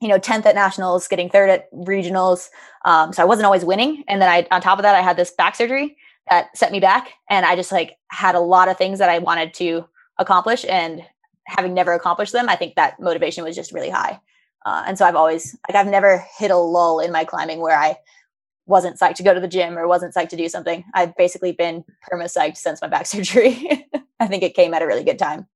you 0.00 0.08
know, 0.08 0.18
10th 0.18 0.46
at 0.46 0.54
nationals, 0.54 1.08
getting 1.08 1.28
third 1.28 1.50
at 1.50 1.72
regionals. 1.72 2.48
Um, 2.84 3.12
so 3.12 3.22
I 3.22 3.26
wasn't 3.26 3.46
always 3.46 3.64
winning. 3.64 4.04
And 4.08 4.20
then 4.20 4.28
I, 4.28 4.46
on 4.50 4.60
top 4.60 4.78
of 4.78 4.82
that, 4.82 4.94
I 4.94 5.02
had 5.02 5.16
this 5.16 5.30
back 5.30 5.54
surgery 5.54 5.96
that 6.30 6.56
set 6.56 6.72
me 6.72 6.80
back. 6.80 7.10
And 7.28 7.44
I 7.44 7.56
just 7.56 7.72
like 7.72 7.96
had 8.08 8.34
a 8.34 8.40
lot 8.40 8.68
of 8.68 8.78
things 8.78 8.98
that 8.98 9.10
I 9.10 9.18
wanted 9.18 9.54
to 9.54 9.86
accomplish. 10.18 10.64
And 10.68 11.02
having 11.46 11.74
never 11.74 11.92
accomplished 11.92 12.32
them, 12.32 12.48
I 12.48 12.56
think 12.56 12.74
that 12.74 13.00
motivation 13.00 13.44
was 13.44 13.56
just 13.56 13.72
really 13.72 13.90
high. 13.90 14.20
Uh, 14.64 14.84
and 14.86 14.98
so 14.98 15.04
I've 15.04 15.16
always, 15.16 15.56
like, 15.68 15.76
I've 15.76 15.86
never 15.90 16.24
hit 16.38 16.50
a 16.50 16.56
lull 16.56 16.98
in 17.00 17.12
my 17.12 17.24
climbing 17.24 17.60
where 17.60 17.78
I 17.78 17.96
wasn't 18.66 18.98
psyched 18.98 19.14
to 19.14 19.22
go 19.22 19.32
to 19.32 19.40
the 19.40 19.48
gym 19.48 19.78
or 19.78 19.86
wasn't 19.86 20.12
psyched 20.12 20.30
to 20.30 20.36
do 20.36 20.48
something. 20.48 20.84
I've 20.92 21.16
basically 21.16 21.52
been 21.52 21.84
perma 22.10 22.24
psyched 22.24 22.56
since 22.56 22.82
my 22.82 22.88
back 22.88 23.06
surgery. 23.06 23.88
I 24.18 24.26
think 24.26 24.42
it 24.42 24.54
came 24.54 24.74
at 24.74 24.82
a 24.82 24.86
really 24.86 25.04
good 25.04 25.18
time. 25.18 25.46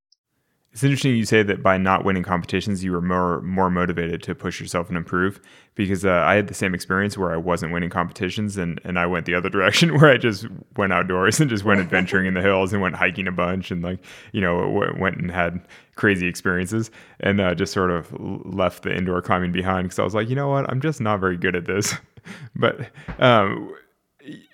It's 0.72 0.84
interesting 0.84 1.16
you 1.16 1.24
say 1.24 1.42
that 1.42 1.64
by 1.64 1.78
not 1.78 2.04
winning 2.04 2.22
competitions, 2.22 2.84
you 2.84 2.92
were 2.92 3.00
more 3.00 3.40
more 3.40 3.70
motivated 3.70 4.22
to 4.22 4.36
push 4.36 4.60
yourself 4.60 4.86
and 4.86 4.96
improve. 4.96 5.40
Because 5.74 6.04
uh, 6.04 6.10
I 6.10 6.34
had 6.34 6.46
the 6.46 6.54
same 6.54 6.74
experience 6.74 7.18
where 7.18 7.32
I 7.32 7.36
wasn't 7.38 7.72
winning 7.72 7.90
competitions, 7.90 8.56
and 8.56 8.80
and 8.84 8.96
I 8.96 9.06
went 9.06 9.26
the 9.26 9.34
other 9.34 9.48
direction 9.56 9.98
where 9.98 10.10
I 10.10 10.16
just 10.16 10.46
went 10.76 10.92
outdoors 10.92 11.40
and 11.40 11.50
just 11.50 11.64
went 11.64 11.80
adventuring 11.80 12.26
in 12.26 12.34
the 12.34 12.40
hills 12.40 12.72
and 12.72 12.80
went 12.80 12.94
hiking 12.94 13.26
a 13.26 13.32
bunch 13.32 13.72
and 13.72 13.82
like 13.82 13.98
you 14.32 14.40
know 14.40 14.60
w- 14.60 14.94
went 15.00 15.16
and 15.16 15.30
had 15.30 15.60
crazy 15.96 16.28
experiences 16.28 16.90
and 17.18 17.40
uh, 17.40 17.52
just 17.52 17.72
sort 17.72 17.90
of 17.90 18.12
left 18.20 18.84
the 18.84 18.94
indoor 18.94 19.20
climbing 19.20 19.50
behind 19.50 19.86
because 19.86 19.98
I 19.98 20.04
was 20.04 20.14
like, 20.14 20.28
you 20.28 20.36
know 20.36 20.48
what, 20.48 20.70
I'm 20.70 20.80
just 20.80 21.00
not 21.00 21.18
very 21.18 21.36
good 21.36 21.56
at 21.56 21.66
this. 21.66 21.94
but 22.54 22.88
um, 23.18 23.74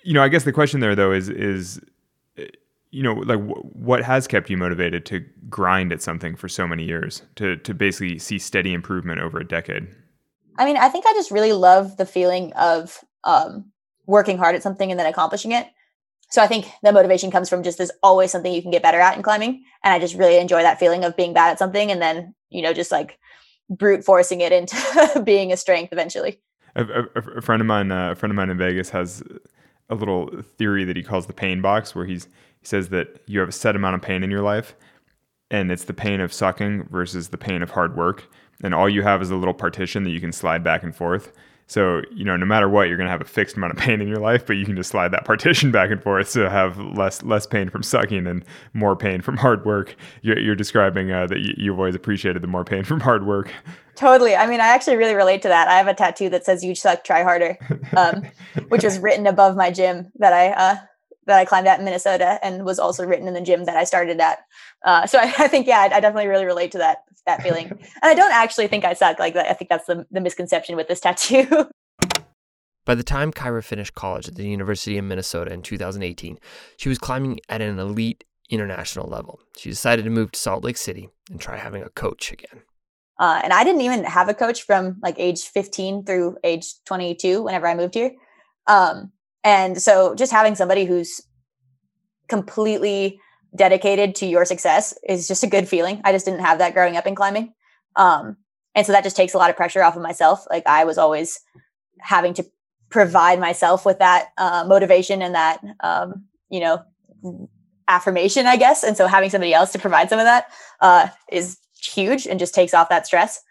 you 0.03 0.13
know, 0.13 0.23
I 0.23 0.29
guess 0.29 0.45
the 0.45 0.51
question 0.51 0.79
there 0.79 0.95
though 0.95 1.11
is 1.11 1.29
is 1.29 1.79
you 2.91 3.03
know 3.03 3.13
like 3.13 3.39
w- 3.39 3.61
what 3.73 4.03
has 4.03 4.27
kept 4.27 4.49
you 4.49 4.57
motivated 4.57 5.05
to 5.05 5.19
grind 5.49 5.91
at 5.91 6.01
something 6.01 6.35
for 6.35 6.47
so 6.47 6.67
many 6.67 6.83
years 6.83 7.21
to 7.35 7.57
to 7.57 7.73
basically 7.73 8.17
see 8.19 8.39
steady 8.39 8.73
improvement 8.73 9.19
over 9.19 9.39
a 9.39 9.47
decade? 9.47 9.87
I 10.57 10.65
mean 10.65 10.77
i 10.77 10.89
think 10.89 11.05
i 11.05 11.13
just 11.13 11.31
really 11.31 11.53
love 11.53 11.97
the 11.97 12.05
feeling 12.05 12.53
of 12.53 13.03
um, 13.23 13.71
working 14.05 14.37
hard 14.37 14.55
at 14.55 14.63
something 14.63 14.89
and 14.89 14.99
then 14.99 15.07
accomplishing 15.07 15.51
it. 15.51 15.67
So 16.29 16.41
i 16.41 16.47
think 16.47 16.67
the 16.83 16.91
motivation 16.91 17.31
comes 17.31 17.49
from 17.49 17.63
just 17.63 17.77
there's 17.77 17.91
always 18.01 18.31
something 18.31 18.53
you 18.53 18.61
can 18.61 18.71
get 18.71 18.83
better 18.83 18.99
at 18.99 19.17
in 19.17 19.23
climbing. 19.23 19.63
And 19.83 19.93
i 19.93 19.99
just 19.99 20.15
really 20.15 20.37
enjoy 20.37 20.61
that 20.61 20.79
feeling 20.79 21.03
of 21.03 21.17
being 21.17 21.33
bad 21.33 21.51
at 21.51 21.59
something 21.59 21.91
and 21.91 22.01
then 22.01 22.33
you 22.49 22.61
know 22.61 22.73
just 22.73 22.91
like 22.91 23.19
brute 23.69 24.03
forcing 24.03 24.41
it 24.41 24.51
into 24.51 25.21
being 25.25 25.51
a 25.51 25.57
strength 25.57 25.91
eventually. 25.91 26.39
A, 26.75 26.83
a, 26.83 27.21
a 27.37 27.41
friend 27.41 27.61
of 27.61 27.65
mine 27.65 27.91
uh, 27.91 28.11
a 28.11 28.15
friend 28.15 28.31
of 28.31 28.35
mine 28.35 28.49
in 28.49 28.57
vegas 28.57 28.89
has 28.91 29.21
a 29.89 29.95
little 29.95 30.29
theory 30.57 30.83
that 30.83 30.95
he 30.95 31.03
calls 31.03 31.27
the 31.27 31.33
pain 31.33 31.61
box 31.61 31.95
where 31.95 32.05
he's 32.05 32.27
he 32.59 32.65
says 32.65 32.89
that 32.89 33.21
you 33.25 33.39
have 33.39 33.49
a 33.49 33.53
set 33.53 33.75
amount 33.75 33.95
of 33.95 34.01
pain 34.01 34.23
in 34.23 34.31
your 34.31 34.41
life, 34.41 34.75
and 35.49 35.71
it's 35.71 35.85
the 35.85 35.93
pain 35.93 36.19
of 36.19 36.33
sucking 36.33 36.87
versus 36.89 37.29
the 37.29 37.37
pain 37.37 37.61
of 37.61 37.71
hard 37.71 37.95
work. 37.95 38.27
And 38.63 38.73
all 38.73 38.89
you 38.89 39.03
have 39.03 39.21
is 39.21 39.29
a 39.29 39.35
little 39.35 39.53
partition 39.53 40.03
that 40.03 40.09
you 40.09 40.19
can 40.19 40.31
slide 40.31 40.63
back 40.63 40.83
and 40.83 40.95
forth. 40.95 41.31
So, 41.69 42.01
you 42.13 42.23
know, 42.23 42.37
no 42.37 42.45
matter 42.45 42.69
what, 42.69 42.87
you're 42.87 42.95
going 42.95 43.07
to 43.07 43.11
have 43.11 43.21
a 43.21 43.25
fixed 43.25 43.57
amount 43.57 43.73
of 43.73 43.79
pain 43.83 44.01
in 44.01 44.07
your 44.07 44.19
life, 44.19 44.45
but 44.45 44.53
you 44.53 44.65
can 44.65 44.75
just 44.75 44.89
slide 44.89 45.11
that 45.11 45.25
partition 45.25 45.71
back 45.73 45.91
and 45.91 46.01
forth 46.01 46.31
to 46.33 46.49
have 46.49 46.77
less 46.79 47.21
less 47.23 47.45
pain 47.45 47.69
from 47.69 47.83
sucking 47.83 48.25
and 48.25 48.43
more 48.73 48.95
pain 48.95 49.21
from 49.21 49.37
hard 49.37 49.65
work. 49.65 49.95
You're, 50.21 50.39
you're 50.39 50.55
describing 50.55 51.11
uh, 51.11 51.27
that 51.27 51.39
you, 51.39 51.71
have 51.71 51.79
always 51.79 51.95
appreciated 51.95 52.41
the 52.41 52.47
more 52.47 52.63
pain 52.63 52.83
from 52.83 53.01
hard 53.01 53.25
work. 53.25 53.51
Totally. 53.95 54.35
I 54.35 54.47
mean, 54.47 54.61
I 54.61 54.67
actually 54.67 54.95
really 54.95 55.15
relate 55.15 55.41
to 55.41 55.47
that. 55.47 55.67
I 55.67 55.73
have 55.73 55.87
a 55.87 55.93
tattoo 55.93 56.29
that 56.29 56.45
says 56.45 56.63
"You 56.63 56.73
suck, 56.73 57.03
try 57.03 57.23
harder," 57.23 57.57
um, 57.97 58.23
which 58.69 58.83
was 58.83 58.99
written 58.99 59.27
above 59.27 59.55
my 59.55 59.71
gym 59.71 60.11
that 60.15 60.33
I 60.33 60.51
uh, 60.51 60.75
that 61.27 61.37
I 61.37 61.45
climbed 61.45 61.67
at 61.67 61.79
in 61.79 61.85
Minnesota 61.85 62.39
and 62.41 62.65
was 62.65 62.79
also 62.79 63.05
written 63.05 63.27
in 63.27 63.33
the 63.33 63.41
gym 63.41 63.65
that 63.65 63.77
I 63.77 63.83
started 63.83 64.19
at. 64.19 64.39
Uh, 64.83 65.05
so 65.05 65.19
I, 65.21 65.33
I, 65.37 65.47
think, 65.47 65.67
yeah, 65.67 65.79
I, 65.79 65.97
I, 65.97 65.99
definitely 65.99 66.27
really 66.27 66.45
relate 66.45 66.71
to 66.71 66.77
that 66.79 67.03
that 67.25 67.43
feeling. 67.43 67.69
and 67.69 67.81
I 68.01 68.13
don't 68.13 68.33
actually 68.33 68.67
think 68.67 68.85
I 68.85 68.93
suck. 68.93 69.19
Like 69.19 69.35
I 69.35 69.53
think 69.53 69.69
that's 69.69 69.85
the, 69.85 70.07
the 70.09 70.21
misconception 70.21 70.75
with 70.75 70.87
this 70.87 70.99
tattoo. 70.99 71.69
By 72.85 72.95
the 72.95 73.03
time 73.03 73.33
Kyra 73.33 73.63
finished 73.63 73.95
college 73.95 74.29
at 74.29 74.35
the 74.35 74.47
University 74.47 74.97
of 74.97 75.03
Minnesota 75.03 75.51
in 75.51 75.61
2018, 75.61 76.39
she 76.77 76.87
was 76.87 76.97
climbing 76.97 77.41
at 77.49 77.61
an 77.61 77.77
elite 77.77 78.23
international 78.49 79.09
level. 79.09 79.41
She 79.57 79.69
decided 79.69 80.05
to 80.05 80.09
move 80.09 80.31
to 80.31 80.39
Salt 80.39 80.63
Lake 80.63 80.77
City 80.77 81.09
and 81.29 81.39
try 81.39 81.57
having 81.57 81.83
a 81.83 81.89
coach 81.89 82.31
again. 82.31 82.61
Uh, 83.19 83.41
and 83.43 83.51
I 83.51 83.65
didn't 83.65 83.81
even 83.81 84.05
have 84.05 84.29
a 84.29 84.33
coach 84.33 84.63
from 84.63 84.97
like 85.01 85.15
age 85.17 85.47
15 85.47 86.05
through 86.05 86.37
age 86.45 86.75
22 86.85 87.43
whenever 87.43 87.67
I 87.67 87.75
moved 87.75 87.95
here. 87.95 88.11
Um, 88.67 89.11
and 89.43 89.81
so 89.81 90.15
just 90.15 90.31
having 90.31 90.55
somebody 90.55 90.85
who's 90.85 91.21
completely 92.27 93.19
dedicated 93.55 94.15
to 94.15 94.25
your 94.25 94.45
success 94.45 94.93
is 95.07 95.27
just 95.27 95.43
a 95.43 95.47
good 95.47 95.67
feeling. 95.67 96.01
I 96.03 96.11
just 96.11 96.25
didn't 96.25 96.41
have 96.41 96.59
that 96.59 96.73
growing 96.73 96.97
up 96.97 97.07
in 97.07 97.15
climbing. 97.15 97.53
Um, 97.95 98.37
and 98.75 98.85
so 98.85 98.91
that 98.91 99.03
just 99.03 99.15
takes 99.15 99.33
a 99.33 99.37
lot 99.37 99.49
of 99.49 99.55
pressure 99.55 99.83
off 99.83 99.95
of 99.95 100.01
myself. 100.01 100.45
Like 100.49 100.67
I 100.67 100.83
was 100.83 100.97
always 100.97 101.39
having 101.99 102.33
to 102.35 102.45
provide 102.89 103.39
myself 103.39 103.85
with 103.85 103.99
that 103.99 104.29
uh, 104.37 104.65
motivation 104.67 105.21
and 105.21 105.33
that, 105.33 105.61
um, 105.79 106.25
you 106.49 106.59
know, 106.59 106.83
affirmation, 107.87 108.45
I 108.45 108.57
guess. 108.57 108.83
And 108.83 108.95
so 108.95 109.07
having 109.07 109.29
somebody 109.29 109.53
else 109.53 109.71
to 109.71 109.79
provide 109.79 110.09
some 110.09 110.19
of 110.19 110.25
that 110.25 110.51
uh, 110.81 111.07
is 111.31 111.57
huge 111.81 112.27
and 112.27 112.39
just 112.39 112.53
takes 112.53 112.73
off 112.73 112.89
that 112.89 113.07
stress. 113.07 113.41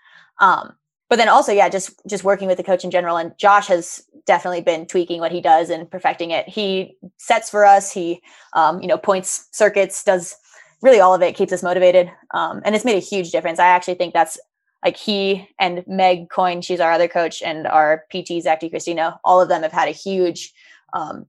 Um, 0.40 0.74
but 1.08 1.16
then 1.16 1.28
also 1.28 1.52
yeah 1.52 1.68
just 1.68 2.00
just 2.08 2.24
working 2.24 2.48
with 2.48 2.56
the 2.56 2.64
coach 2.64 2.84
in 2.84 2.90
general 2.90 3.16
and 3.16 3.32
josh 3.38 3.66
has 3.66 4.06
definitely 4.26 4.60
been 4.60 4.86
tweaking 4.86 5.20
what 5.20 5.32
he 5.32 5.40
does 5.40 5.70
and 5.70 5.90
perfecting 5.90 6.32
it. 6.32 6.48
He 6.48 6.96
sets 7.16 7.48
for 7.48 7.64
us 7.64 7.92
he 7.92 8.20
um, 8.52 8.82
you 8.82 8.88
know 8.88 8.98
points 8.98 9.48
circuits 9.52 10.04
does 10.04 10.36
really 10.82 11.00
all 11.00 11.14
of 11.14 11.22
it 11.22 11.36
keeps 11.36 11.52
us 11.52 11.62
motivated 11.62 12.10
um, 12.34 12.60
and 12.64 12.74
it's 12.74 12.84
made 12.84 12.96
a 12.96 13.00
huge 13.00 13.30
difference. 13.30 13.58
I 13.58 13.66
actually 13.66 13.94
think 13.94 14.12
that's 14.12 14.38
like 14.84 14.96
he 14.96 15.48
and 15.58 15.84
meg 15.86 16.28
coyne 16.28 16.60
she's 16.60 16.80
our 16.80 16.92
other 16.92 17.08
coach 17.08 17.42
and 17.42 17.66
our 17.66 18.04
pt 18.10 18.42
zach 18.42 18.60
Christina, 18.60 19.18
all 19.24 19.40
of 19.40 19.48
them 19.48 19.62
have 19.62 19.72
had 19.72 19.88
a 19.88 19.92
huge 19.92 20.52
um, 20.92 21.26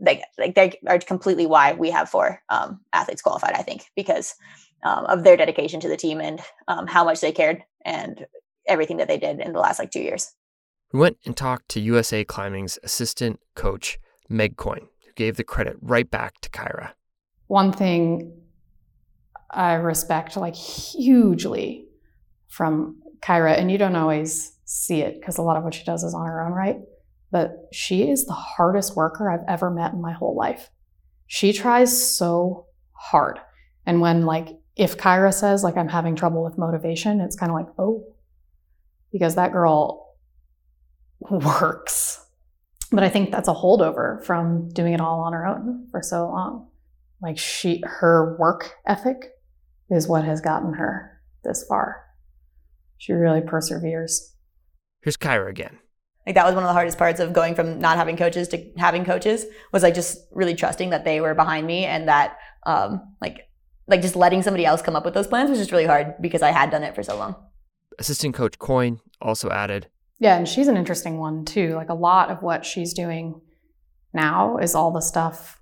like 0.00 0.22
like 0.38 0.54
they 0.54 0.78
are 0.86 0.98
completely 0.98 1.46
why 1.46 1.72
we 1.72 1.90
have 1.90 2.08
four 2.08 2.40
um, 2.50 2.80
athletes 2.92 3.22
qualified 3.22 3.52
i 3.52 3.62
think 3.62 3.84
because 3.94 4.34
um, 4.84 5.04
of 5.06 5.22
their 5.22 5.36
dedication 5.36 5.78
to 5.78 5.88
the 5.88 5.96
team 5.96 6.20
and 6.20 6.40
um, 6.66 6.86
how 6.88 7.04
much 7.04 7.20
they 7.20 7.30
cared 7.30 7.62
and 7.84 8.26
everything 8.68 8.98
that 8.98 9.08
they 9.08 9.18
did 9.18 9.40
in 9.40 9.52
the 9.52 9.60
last 9.60 9.78
like 9.78 9.90
two 9.90 10.02
years. 10.02 10.32
We 10.92 11.00
went 11.00 11.18
and 11.24 11.36
talked 11.36 11.68
to 11.70 11.80
USA 11.80 12.24
Climbing's 12.24 12.78
assistant 12.82 13.40
coach, 13.54 13.98
Meg 14.28 14.56
Coyne, 14.56 14.88
who 15.06 15.12
gave 15.14 15.36
the 15.36 15.44
credit 15.44 15.76
right 15.80 16.10
back 16.10 16.40
to 16.42 16.50
Kyra. 16.50 16.90
One 17.46 17.72
thing 17.72 18.32
I 19.50 19.74
respect 19.74 20.36
like 20.36 20.54
hugely 20.54 21.86
from 22.48 23.00
Kyra, 23.20 23.58
and 23.58 23.70
you 23.70 23.78
don't 23.78 23.96
always 23.96 24.52
see 24.64 25.00
it 25.00 25.20
because 25.20 25.38
a 25.38 25.42
lot 25.42 25.56
of 25.56 25.64
what 25.64 25.74
she 25.74 25.84
does 25.84 26.02
is 26.02 26.14
on 26.14 26.26
her 26.26 26.44
own 26.44 26.52
right, 26.52 26.78
but 27.30 27.68
she 27.72 28.10
is 28.10 28.26
the 28.26 28.32
hardest 28.32 28.96
worker 28.96 29.30
I've 29.30 29.44
ever 29.48 29.70
met 29.70 29.92
in 29.92 30.00
my 30.00 30.12
whole 30.12 30.36
life. 30.36 30.70
She 31.26 31.52
tries 31.52 32.14
so 32.14 32.66
hard. 32.92 33.38
And 33.86 34.00
when 34.00 34.26
like 34.26 34.48
if 34.76 34.96
Kyra 34.96 35.32
says 35.32 35.64
like 35.64 35.76
I'm 35.76 35.88
having 35.88 36.16
trouble 36.16 36.44
with 36.44 36.58
motivation, 36.58 37.20
it's 37.20 37.36
kind 37.36 37.50
of 37.50 37.56
like, 37.56 37.68
"Oh." 37.78 38.04
Because 39.12 39.34
that 39.34 39.52
girl 39.52 40.16
works. 41.30 42.24
But 42.90 43.04
I 43.04 43.08
think 43.08 43.30
that's 43.30 43.48
a 43.48 43.54
holdover 43.54 44.22
from 44.24 44.68
doing 44.70 44.92
it 44.92 45.00
all 45.00 45.20
on 45.20 45.32
her 45.32 45.46
own 45.46 45.88
for 45.90 46.02
so 46.02 46.26
long. 46.28 46.68
Like 47.22 47.38
she 47.38 47.82
her 47.84 48.36
work 48.38 48.74
ethic 48.86 49.32
is 49.90 50.08
what 50.08 50.24
has 50.24 50.40
gotten 50.40 50.74
her 50.74 51.20
this 51.44 51.64
far. 51.68 52.04
She 52.98 53.12
really 53.12 53.40
perseveres. 53.40 54.34
Here's 55.02 55.16
Kyra 55.16 55.48
again. 55.48 55.78
Like 56.26 56.34
that 56.34 56.46
was 56.46 56.54
one 56.54 56.64
of 56.64 56.68
the 56.68 56.74
hardest 56.74 56.98
parts 56.98 57.18
of 57.18 57.32
going 57.32 57.54
from 57.54 57.80
not 57.80 57.96
having 57.96 58.16
coaches 58.16 58.48
to 58.48 58.70
having 58.76 59.04
coaches 59.04 59.46
was 59.72 59.82
like 59.82 59.94
just 59.94 60.18
really 60.32 60.54
trusting 60.54 60.90
that 60.90 61.04
they 61.04 61.20
were 61.20 61.34
behind 61.34 61.66
me 61.66 61.84
and 61.84 62.08
that 62.08 62.36
um 62.64 63.00
like 63.20 63.48
like 63.88 64.02
just 64.02 64.14
letting 64.14 64.42
somebody 64.42 64.64
else 64.64 64.82
come 64.82 64.94
up 64.94 65.04
with 65.04 65.14
those 65.14 65.26
plans 65.26 65.50
was 65.50 65.58
just 65.58 65.72
really 65.72 65.86
hard 65.86 66.14
because 66.20 66.42
I 66.42 66.52
had 66.52 66.70
done 66.70 66.84
it 66.84 66.94
for 66.94 67.02
so 67.02 67.16
long. 67.16 67.34
Assistant 67.98 68.34
coach 68.34 68.58
Coyne 68.58 69.00
also 69.20 69.50
added. 69.50 69.88
Yeah, 70.18 70.36
and 70.36 70.48
she's 70.48 70.68
an 70.68 70.76
interesting 70.76 71.18
one 71.18 71.44
too. 71.44 71.74
Like 71.74 71.88
a 71.88 71.94
lot 71.94 72.30
of 72.30 72.42
what 72.42 72.64
she's 72.64 72.92
doing 72.92 73.40
now 74.14 74.58
is 74.58 74.74
all 74.74 74.92
the 74.92 75.00
stuff 75.00 75.60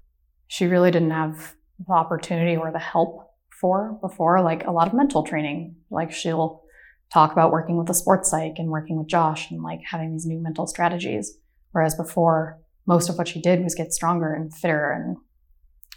she 0.49 0.67
really 0.67 0.91
didn't 0.91 1.13
have 1.13 1.55
the 1.87 1.93
opportunity 1.93 2.57
or 2.57 2.73
the 2.73 2.79
help 2.79 3.31
for 3.61 3.99
before, 4.01 4.43
like 4.43 4.67
a 4.67 4.71
lot 4.71 4.89
of 4.89 4.95
mental 4.95 5.23
training. 5.23 5.77
Like 5.91 6.13
she'll 6.13 6.63
talk 7.13 7.33
about 7.33 7.53
working 7.53 7.77
with 7.77 7.87
the 7.87 7.95
sports 7.95 8.31
psych 8.31 8.55
and 8.57 8.71
working 8.71 8.99
with 8.99 9.09
Josh 9.09 9.51
and 9.51 9.63
like 9.63 9.81
having 9.89 10.13
these 10.13 10.27
new 10.27 10.43
mental 10.43 10.67
strategies. 10.67 11.37
Whereas 11.73 11.95
before, 11.95 12.61
most 12.87 13.09
of 13.09 13.17
what 13.17 13.29
she 13.29 13.41
did 13.41 13.63
was 13.63 13.75
get 13.75 13.93
stronger 13.93 14.33
and 14.33 14.55
fitter 14.55 14.91
and 14.91 15.17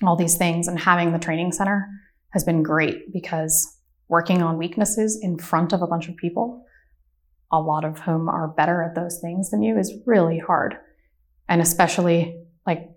all 0.07 0.15
these 0.15 0.37
things. 0.37 0.67
And 0.67 0.79
having 0.79 1.11
the 1.11 1.19
training 1.19 1.51
center 1.51 1.87
has 2.29 2.43
been 2.43 2.63
great 2.63 3.11
because 3.11 3.72
working 4.13 4.43
on 4.43 4.59
weaknesses 4.59 5.19
in 5.23 5.39
front 5.39 5.73
of 5.73 5.81
a 5.81 5.87
bunch 5.87 6.07
of 6.07 6.15
people, 6.15 6.63
a 7.51 7.59
lot 7.59 7.83
of 7.83 7.97
whom 7.97 8.29
are 8.29 8.47
better 8.47 8.83
at 8.83 8.93
those 8.93 9.19
things 9.19 9.49
than 9.49 9.63
you, 9.63 9.75
is 9.75 9.91
really 10.05 10.37
hard. 10.37 10.77
And 11.49 11.59
especially 11.59 12.37
like, 12.67 12.91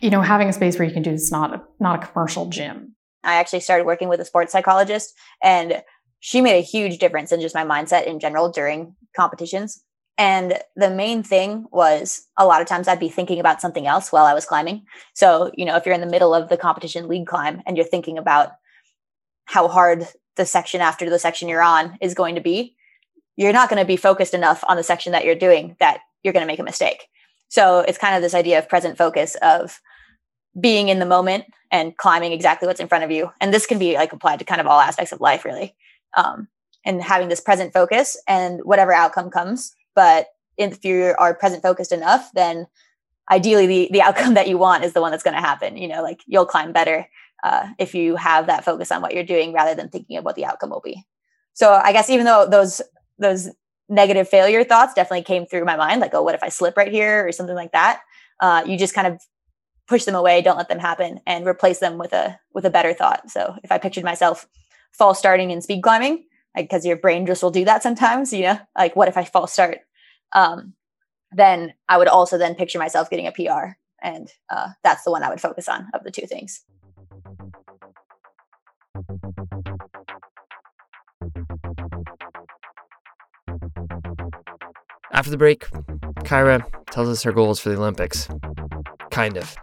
you 0.00 0.10
know, 0.10 0.20
having 0.20 0.48
a 0.48 0.52
space 0.52 0.76
where 0.76 0.88
you 0.88 0.92
can 0.92 1.04
do 1.04 1.12
this 1.12 1.30
not 1.30 1.54
a, 1.54 1.62
not 1.78 2.02
a 2.02 2.06
commercial 2.08 2.46
gym. 2.46 2.96
I 3.22 3.34
actually 3.34 3.60
started 3.60 3.86
working 3.86 4.08
with 4.08 4.18
a 4.18 4.24
sports 4.24 4.50
psychologist 4.50 5.14
and 5.44 5.80
she 6.18 6.40
made 6.40 6.58
a 6.58 6.70
huge 6.74 6.98
difference 6.98 7.30
in 7.30 7.40
just 7.40 7.54
my 7.54 7.64
mindset 7.64 8.06
in 8.06 8.18
general 8.18 8.50
during 8.50 8.96
competitions. 9.16 9.80
And 10.18 10.58
the 10.74 10.90
main 10.90 11.22
thing 11.22 11.66
was 11.70 12.26
a 12.36 12.46
lot 12.46 12.60
of 12.60 12.66
times 12.66 12.88
I'd 12.88 12.98
be 12.98 13.08
thinking 13.08 13.38
about 13.38 13.60
something 13.60 13.86
else 13.86 14.10
while 14.10 14.24
I 14.24 14.34
was 14.34 14.44
climbing. 14.44 14.86
So, 15.14 15.52
you 15.54 15.64
know, 15.64 15.76
if 15.76 15.86
you're 15.86 15.94
in 15.94 16.00
the 16.00 16.08
middle 16.08 16.34
of 16.34 16.48
the 16.48 16.56
competition 16.56 17.06
lead 17.06 17.28
climb 17.28 17.62
and 17.64 17.76
you're 17.76 17.86
thinking 17.86 18.18
about 18.18 18.48
how 19.48 19.66
hard 19.68 20.06
the 20.36 20.46
section 20.46 20.80
after 20.80 21.08
the 21.08 21.18
section 21.18 21.48
you're 21.48 21.62
on 21.62 21.98
is 22.00 22.14
going 22.14 22.34
to 22.34 22.40
be, 22.40 22.76
you're 23.36 23.52
not 23.52 23.68
going 23.68 23.80
to 23.80 23.86
be 23.86 23.96
focused 23.96 24.34
enough 24.34 24.62
on 24.68 24.76
the 24.76 24.82
section 24.82 25.12
that 25.12 25.24
you're 25.24 25.34
doing 25.34 25.76
that 25.80 26.00
you're 26.22 26.32
going 26.32 26.42
to 26.42 26.46
make 26.46 26.58
a 26.58 26.64
mistake. 26.64 27.08
So 27.48 27.80
it's 27.80 27.98
kind 27.98 28.14
of 28.14 28.22
this 28.22 28.34
idea 28.34 28.58
of 28.58 28.68
present 28.68 28.98
focus 28.98 29.36
of 29.42 29.80
being 30.60 30.88
in 30.88 30.98
the 30.98 31.06
moment 31.06 31.44
and 31.70 31.96
climbing 31.96 32.32
exactly 32.32 32.66
what's 32.66 32.80
in 32.80 32.88
front 32.88 33.04
of 33.04 33.10
you. 33.10 33.30
And 33.40 33.52
this 33.52 33.66
can 33.66 33.78
be 33.78 33.94
like 33.94 34.12
applied 34.12 34.38
to 34.40 34.44
kind 34.44 34.60
of 34.60 34.66
all 34.66 34.80
aspects 34.80 35.12
of 35.12 35.20
life, 35.20 35.44
really 35.44 35.74
um, 36.16 36.48
and 36.84 37.02
having 37.02 37.28
this 37.28 37.40
present 37.40 37.72
focus 37.72 38.20
and 38.26 38.60
whatever 38.64 38.92
outcome 38.92 39.30
comes. 39.30 39.74
But 39.94 40.28
if 40.56 40.84
you 40.84 41.14
are 41.18 41.34
present 41.34 41.62
focused 41.62 41.92
enough, 41.92 42.30
then 42.34 42.66
ideally 43.30 43.66
the, 43.66 43.88
the 43.92 44.02
outcome 44.02 44.34
that 44.34 44.48
you 44.48 44.58
want 44.58 44.84
is 44.84 44.92
the 44.92 45.00
one 45.00 45.10
that's 45.10 45.22
going 45.22 45.36
to 45.36 45.40
happen. 45.40 45.76
You 45.76 45.88
know, 45.88 46.02
like 46.02 46.22
you'll 46.26 46.46
climb 46.46 46.72
better 46.72 47.08
uh, 47.44 47.68
if 47.78 47.94
you 47.94 48.16
have 48.16 48.46
that 48.46 48.64
focus 48.64 48.90
on 48.90 49.02
what 49.02 49.14
you're 49.14 49.24
doing 49.24 49.52
rather 49.52 49.74
than 49.74 49.88
thinking 49.88 50.16
of 50.16 50.24
what 50.24 50.36
the 50.36 50.44
outcome 50.44 50.70
will 50.70 50.82
be. 50.82 51.04
So 51.54 51.72
I 51.72 51.92
guess 51.92 52.10
even 52.10 52.24
though 52.24 52.46
those 52.48 52.80
those 53.18 53.48
negative 53.88 54.28
failure 54.28 54.64
thoughts 54.64 54.94
definitely 54.94 55.24
came 55.24 55.46
through 55.46 55.64
my 55.64 55.76
mind, 55.76 56.00
like, 56.00 56.14
oh, 56.14 56.22
what 56.22 56.34
if 56.34 56.42
I 56.42 56.50
slip 56.50 56.76
right 56.76 56.92
here 56.92 57.26
or 57.26 57.32
something 57.32 57.56
like 57.56 57.72
that? 57.72 58.00
Uh, 58.40 58.62
you 58.66 58.78
just 58.78 58.94
kind 58.94 59.06
of 59.06 59.20
push 59.88 60.04
them 60.04 60.14
away, 60.14 60.42
don't 60.42 60.58
let 60.58 60.68
them 60.68 60.78
happen, 60.78 61.20
and 61.26 61.46
replace 61.46 61.78
them 61.78 61.98
with 61.98 62.12
a 62.12 62.38
with 62.52 62.64
a 62.64 62.70
better 62.70 62.92
thought. 62.92 63.30
So 63.30 63.56
if 63.62 63.72
I 63.72 63.78
pictured 63.78 64.04
myself 64.04 64.46
false 64.92 65.18
starting 65.18 65.50
in 65.50 65.62
speed 65.62 65.82
climbing 65.82 66.24
because 66.56 66.84
like, 66.84 66.88
your 66.88 66.96
brain 66.96 67.26
just 67.26 67.42
will 67.42 67.50
do 67.50 67.64
that 67.64 67.82
sometimes 67.82 68.32
you 68.32 68.42
know 68.42 68.58
like 68.76 68.96
what 68.96 69.08
if 69.08 69.16
i 69.16 69.24
false 69.24 69.52
start 69.52 69.78
um, 70.32 70.74
then 71.32 71.72
i 71.88 71.96
would 71.96 72.08
also 72.08 72.38
then 72.38 72.54
picture 72.54 72.78
myself 72.78 73.10
getting 73.10 73.26
a 73.26 73.32
pr 73.32 73.76
and 74.02 74.28
uh, 74.50 74.68
that's 74.82 75.04
the 75.04 75.10
one 75.10 75.22
i 75.22 75.30
would 75.30 75.40
focus 75.40 75.68
on 75.68 75.86
of 75.94 76.04
the 76.04 76.10
two 76.10 76.26
things 76.26 76.64
After 85.12 85.30
the 85.30 85.36
break, 85.36 85.68
Kyra 86.24 86.64
tells 86.90 87.08
us 87.08 87.22
her 87.22 87.32
goals 87.32 87.60
for 87.60 87.68
the 87.68 87.76
Olympics. 87.76 88.28
Kind 89.10 89.36
of. 89.36 89.56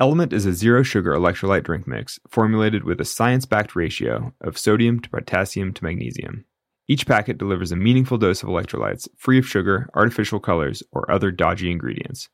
Element 0.00 0.32
is 0.32 0.46
a 0.46 0.54
zero 0.54 0.82
sugar 0.82 1.12
electrolyte 1.12 1.64
drink 1.64 1.86
mix 1.86 2.18
formulated 2.28 2.84
with 2.84 3.00
a 3.00 3.04
science 3.04 3.44
backed 3.44 3.76
ratio 3.76 4.32
of 4.40 4.56
sodium 4.56 4.98
to 5.00 5.10
potassium 5.10 5.74
to 5.74 5.84
magnesium. 5.84 6.44
Each 6.90 7.06
packet 7.06 7.38
delivers 7.38 7.70
a 7.70 7.76
meaningful 7.76 8.18
dose 8.18 8.42
of 8.42 8.48
electrolytes, 8.48 9.06
free 9.16 9.38
of 9.38 9.46
sugar, 9.46 9.88
artificial 9.94 10.40
colors, 10.40 10.82
or 10.90 11.08
other 11.08 11.30
dodgy 11.30 11.70
ingredients. 11.70 12.28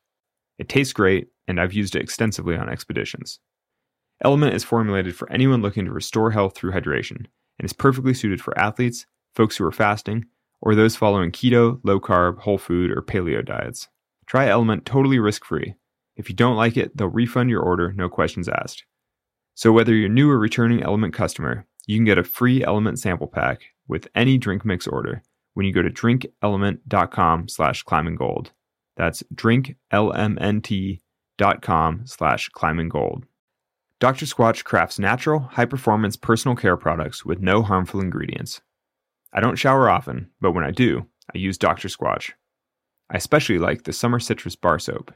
It 0.59 0.71
tastes 0.71 0.95
great, 0.95 1.29
and 1.47 1.61
I've 1.61 1.75
used 1.75 1.95
it 1.95 2.01
extensively 2.01 2.57
on 2.57 2.71
expeditions. 2.71 3.39
Element 4.25 4.55
is 4.55 4.65
formulated 4.65 5.15
for 5.15 5.31
anyone 5.31 5.61
looking 5.61 5.85
to 5.85 5.93
restore 5.93 6.31
health 6.31 6.57
through 6.57 6.73
hydration 6.73 7.27
and 7.59 7.65
is 7.65 7.75
perfectly 7.75 8.15
suited 8.15 8.41
for 8.41 8.59
athletes, 8.59 9.05
folks 9.35 9.59
who 9.59 9.65
are 9.67 9.73
fasting, 9.73 10.25
or 10.63 10.75
those 10.75 10.97
following 10.97 11.33
keto, 11.33 11.79
low 11.85 12.01
carb, 12.01 12.39
whole 12.39 12.57
food, 12.57 12.91
or 12.91 13.03
paleo 13.03 13.45
diets. 13.45 13.89
Try 14.25 14.49
Element 14.49 14.87
totally 14.87 15.19
risk 15.19 15.45
free 15.45 15.75
if 16.17 16.31
you 16.31 16.35
don't 16.35 16.57
like 16.57 16.79
it, 16.79 16.97
they'll 16.97 17.09
refund 17.09 17.51
your 17.51 17.61
order, 17.61 17.93
no 17.93 18.09
questions 18.09 18.49
asked. 18.49 18.87
So 19.55 19.71
whether 19.71 19.95
you're 19.95 20.09
new 20.09 20.31
or 20.31 20.39
returning 20.39 20.83
Element 20.83 21.13
customer, 21.13 21.67
you 21.87 21.99
can 21.99 22.07
get 22.07 22.17
a 22.17 22.25
free 22.25 22.65
Element 22.65 22.99
sample 22.99 23.27
pack 23.27 23.61
with 23.89 24.07
any 24.15 24.39
drink 24.39 24.65
mix 24.65 24.87
order 24.87 25.23
when 25.55 25.67
you 25.67 25.73
go 25.73 25.83
to 25.83 25.91
drinkelement.com 25.91 27.49
slash 27.49 27.85
climbinggold. 27.85 28.51
That's 28.97 29.25
drinklmnt.com 29.35 32.03
slash 32.05 32.51
climbinggold. 32.51 33.25
Dr. 33.99 34.27
Squatch 34.27 34.65
crafts 34.65 34.99
natural, 34.99 35.41
high-performance 35.41 36.17
personal 36.17 36.55
care 36.55 36.77
products 36.77 37.25
with 37.25 37.41
no 37.41 37.63
harmful 37.63 38.01
ingredients. 38.01 38.61
I 39.33 39.41
don't 39.41 39.57
shower 39.57 39.89
often, 39.89 40.31
but 40.41 40.53
when 40.53 40.65
I 40.65 40.71
do, 40.71 41.07
I 41.35 41.39
use 41.39 41.57
Dr. 41.57 41.89
Squatch. 41.89 42.33
I 43.11 43.17
especially 43.17 43.59
like 43.59 43.85
the 43.85 43.93
Summer 43.93 44.19
Citrus 44.19 44.57
Bar 44.57 44.79
Soap. 44.79 45.13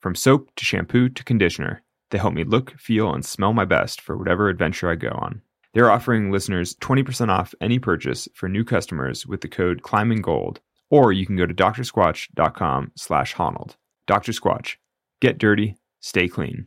From 0.00 0.14
soap 0.14 0.50
to 0.56 0.64
shampoo 0.64 1.08
to 1.08 1.24
conditioner, 1.24 1.82
they 2.10 2.18
help 2.18 2.34
me 2.34 2.44
look, 2.44 2.78
feel, 2.78 3.14
and 3.14 3.24
smell 3.24 3.52
my 3.52 3.64
best 3.64 4.00
for 4.00 4.18
whatever 4.18 4.48
adventure 4.48 4.90
I 4.90 4.96
go 4.96 5.10
on. 5.10 5.42
They're 5.74 5.90
offering 5.90 6.30
listeners 6.30 6.74
20% 6.76 7.30
off 7.30 7.54
any 7.60 7.78
purchase 7.78 8.28
for 8.34 8.48
new 8.48 8.64
customers 8.64 9.26
with 9.26 9.40
the 9.40 9.48
code 9.48 9.82
ClimbingGold, 9.82 10.58
or 10.90 11.12
you 11.12 11.24
can 11.24 11.36
go 11.36 11.46
to 11.46 11.54
drsquatch.com 11.54 12.92
slash 12.94 13.34
Honnold. 13.34 13.76
Dr. 14.06 14.32
Squatch. 14.32 14.76
Get 15.20 15.38
dirty, 15.38 15.76
stay 16.00 16.28
clean. 16.28 16.66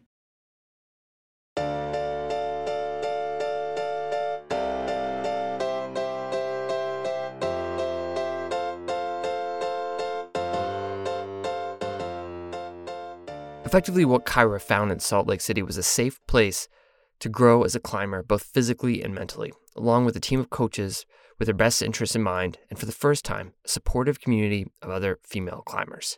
Effectively, 13.65 14.05
what 14.05 14.25
Kyra 14.25 14.61
found 14.61 14.91
in 14.91 14.99
Salt 14.99 15.27
Lake 15.27 15.41
City 15.41 15.61
was 15.61 15.75
a 15.75 15.83
safe 15.83 16.25
place 16.27 16.69
to 17.19 17.29
grow 17.29 17.63
as 17.63 17.75
a 17.75 17.79
climber, 17.79 18.23
both 18.23 18.43
physically 18.43 19.01
and 19.01 19.13
mentally, 19.13 19.53
along 19.75 20.05
with 20.05 20.15
a 20.15 20.19
team 20.19 20.39
of 20.39 20.49
coaches 20.49 21.05
with 21.39 21.47
their 21.47 21.55
best 21.55 21.81
interests 21.81 22.15
in 22.15 22.23
mind, 22.23 22.57
and 22.69 22.79
for 22.79 22.85
the 22.85 22.91
first 22.91 23.25
time, 23.25 23.53
a 23.65 23.69
supportive 23.69 24.21
community 24.21 24.67
of 24.81 24.89
other 24.89 25.19
female 25.23 25.63
climbers. 25.65 26.17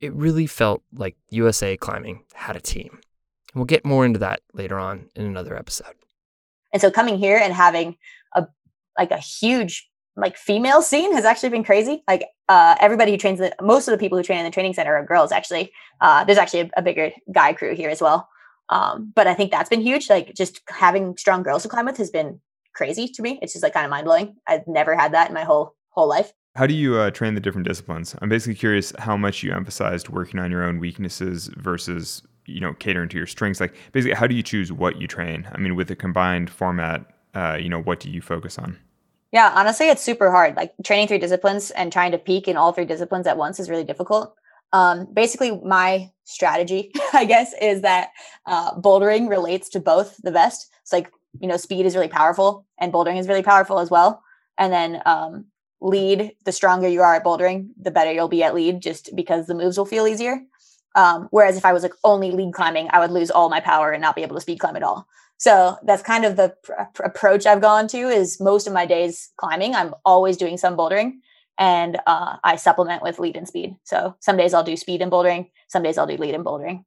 It 0.00 0.12
really 0.14 0.46
felt 0.46 0.82
like 0.92 1.16
USA 1.30 1.76
Climbing 1.76 2.24
had 2.34 2.56
a 2.56 2.60
team. 2.60 2.90
And 2.92 3.56
we'll 3.56 3.64
get 3.64 3.84
more 3.84 4.04
into 4.04 4.18
that 4.20 4.40
later 4.52 4.78
on 4.78 5.08
in 5.14 5.24
another 5.24 5.56
episode. 5.56 5.94
And 6.72 6.80
so 6.80 6.90
coming 6.90 7.18
here 7.18 7.38
and 7.38 7.52
having 7.52 7.96
a 8.34 8.46
like 8.98 9.10
a 9.10 9.18
huge 9.18 9.88
like 10.16 10.36
female 10.36 10.82
scene 10.82 11.12
has 11.14 11.24
actually 11.24 11.48
been 11.50 11.64
crazy. 11.64 12.02
Like 12.06 12.24
uh, 12.48 12.76
everybody 12.80 13.12
who 13.12 13.18
trains, 13.18 13.38
the, 13.38 13.54
most 13.60 13.88
of 13.88 13.92
the 13.92 13.98
people 13.98 14.18
who 14.18 14.24
train 14.24 14.38
in 14.38 14.44
the 14.44 14.50
training 14.50 14.74
center 14.74 14.94
are 14.94 15.04
girls. 15.04 15.32
Actually, 15.32 15.72
uh, 16.00 16.24
there's 16.24 16.38
actually 16.38 16.60
a, 16.60 16.70
a, 16.78 16.82
bigger 16.82 17.10
guy 17.32 17.52
crew 17.52 17.74
here 17.74 17.90
as 17.90 18.00
well. 18.00 18.28
Um, 18.68 19.12
but 19.14 19.26
I 19.26 19.34
think 19.34 19.50
that's 19.50 19.68
been 19.68 19.80
huge. 19.80 20.08
Like 20.08 20.34
just 20.34 20.60
having 20.68 21.16
strong 21.16 21.42
girls 21.42 21.62
to 21.62 21.68
climb 21.68 21.86
with 21.86 21.96
has 21.98 22.10
been 22.10 22.40
crazy 22.74 23.08
to 23.08 23.22
me. 23.22 23.38
It's 23.42 23.52
just 23.52 23.62
like 23.62 23.74
kind 23.74 23.84
of 23.84 23.90
mind 23.90 24.04
blowing. 24.04 24.36
I've 24.46 24.66
never 24.66 24.96
had 24.96 25.12
that 25.12 25.28
in 25.28 25.34
my 25.34 25.44
whole 25.44 25.74
whole 25.90 26.08
life. 26.08 26.32
How 26.56 26.66
do 26.66 26.74
you 26.74 26.96
uh, 26.96 27.10
train 27.10 27.34
the 27.34 27.40
different 27.40 27.66
disciplines? 27.66 28.14
I'm 28.20 28.28
basically 28.28 28.54
curious 28.54 28.92
how 28.98 29.16
much 29.16 29.42
you 29.42 29.52
emphasized 29.52 30.08
working 30.08 30.38
on 30.38 30.50
your 30.50 30.62
own 30.62 30.78
weaknesses 30.78 31.50
versus 31.56 32.22
you 32.46 32.60
know 32.60 32.74
catering 32.74 33.08
to 33.10 33.16
your 33.16 33.26
strengths. 33.26 33.60
Like 33.60 33.74
basically, 33.92 34.14
how 34.14 34.26
do 34.26 34.34
you 34.34 34.42
choose 34.42 34.72
what 34.72 35.00
you 35.00 35.08
train? 35.08 35.48
I 35.52 35.58
mean, 35.58 35.74
with 35.74 35.88
the 35.88 35.96
combined 35.96 36.50
format, 36.50 37.06
uh, 37.34 37.58
you 37.60 37.68
know, 37.68 37.82
what 37.82 38.00
do 38.00 38.10
you 38.10 38.20
focus 38.20 38.58
on? 38.58 38.78
Yeah, 39.32 39.52
honestly, 39.52 39.88
it's 39.88 40.02
super 40.02 40.30
hard. 40.30 40.54
Like 40.54 40.74
training 40.84 41.08
three 41.08 41.18
disciplines 41.18 41.72
and 41.72 41.92
trying 41.92 42.12
to 42.12 42.18
peak 42.18 42.46
in 42.46 42.56
all 42.56 42.72
three 42.72 42.84
disciplines 42.84 43.26
at 43.26 43.36
once 43.36 43.58
is 43.58 43.68
really 43.68 43.82
difficult. 43.82 44.36
Um, 44.74 45.06
basically, 45.14 45.60
my 45.60 46.10
strategy, 46.24 46.90
I 47.14 47.24
guess, 47.24 47.54
is 47.62 47.82
that 47.82 48.10
uh, 48.44 48.74
bouldering 48.74 49.30
relates 49.30 49.68
to 49.70 49.80
both 49.80 50.16
the 50.22 50.32
best. 50.32 50.68
It's 50.82 50.92
like 50.92 51.10
you 51.40 51.48
know, 51.48 51.56
speed 51.56 51.86
is 51.86 51.94
really 51.94 52.08
powerful, 52.08 52.66
and 52.78 52.92
bouldering 52.92 53.18
is 53.18 53.28
really 53.28 53.42
powerful 53.42 53.78
as 53.78 53.90
well. 53.90 54.22
And 54.58 54.72
then 54.72 55.00
um, 55.06 55.46
lead, 55.80 56.32
the 56.44 56.52
stronger 56.52 56.88
you 56.88 57.02
are 57.02 57.14
at 57.14 57.24
bouldering, 57.24 57.68
the 57.80 57.92
better 57.92 58.12
you'll 58.12 58.28
be 58.28 58.42
at 58.42 58.54
lead, 58.54 58.82
just 58.82 59.14
because 59.14 59.46
the 59.46 59.54
moves 59.54 59.78
will 59.78 59.86
feel 59.86 60.08
easier. 60.08 60.40
Um, 60.96 61.28
whereas 61.30 61.56
if 61.56 61.64
I 61.64 61.72
was 61.72 61.82
like 61.84 61.94
only 62.02 62.32
lead 62.32 62.52
climbing, 62.52 62.88
I 62.90 62.98
would 63.00 63.10
lose 63.12 63.30
all 63.30 63.48
my 63.48 63.60
power 63.60 63.92
and 63.92 64.02
not 64.02 64.16
be 64.16 64.22
able 64.22 64.36
to 64.36 64.40
speed 64.40 64.58
climb 64.58 64.76
at 64.76 64.82
all. 64.82 65.06
So 65.38 65.76
that's 65.84 66.02
kind 66.02 66.24
of 66.24 66.36
the 66.36 66.54
pr- 66.62 67.02
approach 67.02 67.46
I've 67.46 67.60
gone 67.60 67.88
to. 67.88 67.98
Is 67.98 68.40
most 68.40 68.66
of 68.66 68.72
my 68.72 68.86
days 68.86 69.30
climbing, 69.36 69.74
I'm 69.74 69.94
always 70.04 70.36
doing 70.36 70.56
some 70.56 70.76
bouldering, 70.76 71.14
and 71.58 71.98
uh, 72.06 72.36
I 72.42 72.56
supplement 72.56 73.02
with 73.02 73.18
lead 73.18 73.36
and 73.36 73.46
speed. 73.46 73.76
So 73.84 74.16
some 74.20 74.36
days 74.36 74.54
I'll 74.54 74.64
do 74.64 74.76
speed 74.76 75.02
and 75.02 75.10
bouldering, 75.10 75.50
some 75.68 75.82
days 75.82 75.98
I'll 75.98 76.06
do 76.06 76.16
lead 76.16 76.34
and 76.34 76.44
bouldering. 76.44 76.84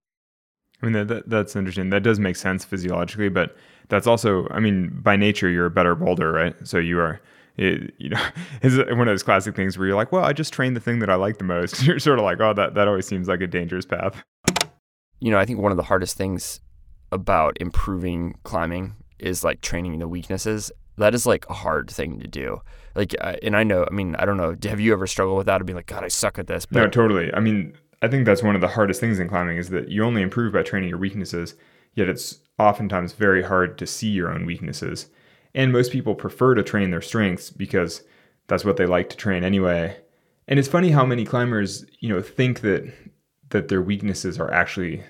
I 0.81 0.85
mean 0.85 0.93
that, 0.93 1.07
that, 1.07 1.29
that's 1.29 1.55
interesting. 1.55 1.89
That 1.89 2.03
does 2.03 2.19
make 2.19 2.35
sense 2.35 2.63
physiologically, 2.63 3.29
but 3.29 3.55
that's 3.89 4.05
also, 4.05 4.47
I 4.51 4.59
mean, 4.59 4.99
by 5.01 5.15
nature 5.15 5.49
you're 5.49 5.65
a 5.65 5.71
better 5.71 5.95
boulder, 5.95 6.31
right? 6.31 6.55
So 6.67 6.77
you 6.77 6.99
are 6.99 7.19
it, 7.57 7.93
you 7.97 8.09
know, 8.09 8.23
it's 8.61 8.77
one 8.77 9.01
of 9.01 9.07
those 9.07 9.23
classic 9.23 9.55
things 9.55 9.77
where 9.77 9.87
you're 9.87 9.95
like, 9.95 10.11
well, 10.11 10.23
I 10.23 10.33
just 10.33 10.53
train 10.53 10.73
the 10.73 10.79
thing 10.79 10.99
that 10.99 11.09
I 11.09 11.15
like 11.15 11.37
the 11.37 11.43
most. 11.43 11.83
You're 11.87 11.99
sort 11.99 12.19
of 12.19 12.25
like, 12.25 12.39
oh, 12.39 12.53
that, 12.53 12.75
that 12.75 12.87
always 12.87 13.07
seems 13.07 13.27
like 13.27 13.41
a 13.41 13.47
dangerous 13.47 13.85
path. 13.85 14.23
You 15.19 15.31
know, 15.31 15.39
I 15.39 15.45
think 15.45 15.59
one 15.59 15.71
of 15.71 15.77
the 15.77 15.83
hardest 15.83 16.15
things 16.15 16.59
about 17.11 17.57
improving 17.59 18.35
climbing 18.43 18.95
is 19.19 19.43
like 19.43 19.61
training 19.61 19.97
the 19.97 20.07
weaknesses. 20.07 20.71
That 20.97 21.13
is 21.13 21.25
like 21.25 21.47
a 21.49 21.53
hard 21.53 21.89
thing 21.89 22.19
to 22.19 22.27
do. 22.27 22.61
Like, 22.95 23.15
and 23.43 23.55
I 23.55 23.63
know, 23.63 23.85
I 23.89 23.93
mean, 23.93 24.15
I 24.15 24.25
don't 24.25 24.37
know, 24.37 24.55
have 24.63 24.79
you 24.79 24.93
ever 24.93 25.05
struggled 25.07 25.37
with 25.37 25.45
that? 25.45 25.61
Of 25.61 25.67
being 25.67 25.75
like, 25.75 25.85
God, 25.85 26.03
I 26.03 26.07
suck 26.07 26.39
at 26.39 26.47
this. 26.47 26.65
But- 26.65 26.79
no, 26.79 26.87
totally. 26.89 27.33
I 27.33 27.39
mean, 27.39 27.77
I 28.01 28.07
think 28.07 28.25
that's 28.25 28.43
one 28.43 28.55
of 28.55 28.61
the 28.61 28.67
hardest 28.67 28.99
things 28.99 29.19
in 29.19 29.27
climbing 29.27 29.57
is 29.57 29.69
that 29.69 29.89
you 29.89 30.03
only 30.03 30.21
improve 30.21 30.53
by 30.53 30.63
training 30.63 30.89
your 30.89 30.97
weaknesses, 30.97 31.55
yet 31.93 32.09
it's 32.09 32.39
oftentimes 32.59 33.13
very 33.13 33.43
hard 33.43 33.77
to 33.77 33.87
see 33.87 34.09
your 34.09 34.31
own 34.31 34.45
weaknesses. 34.45 35.07
And 35.53 35.71
most 35.71 35.91
people 35.91 36.15
prefer 36.15 36.55
to 36.55 36.63
train 36.63 36.91
their 36.91 37.01
strengths 37.01 37.49
because 37.49 38.03
that's 38.47 38.65
what 38.65 38.77
they 38.77 38.85
like 38.85 39.09
to 39.09 39.17
train 39.17 39.43
anyway. 39.43 39.97
And 40.47 40.59
it's 40.59 40.67
funny 40.67 40.91
how 40.91 41.05
many 41.05 41.25
climbers, 41.25 41.85
you 41.99 42.09
know, 42.09 42.21
think 42.21 42.61
that 42.61 42.91
that 43.49 43.69
their 43.69 43.81
weaknesses 43.81 44.39
are 44.39 44.51
actually 44.51 45.03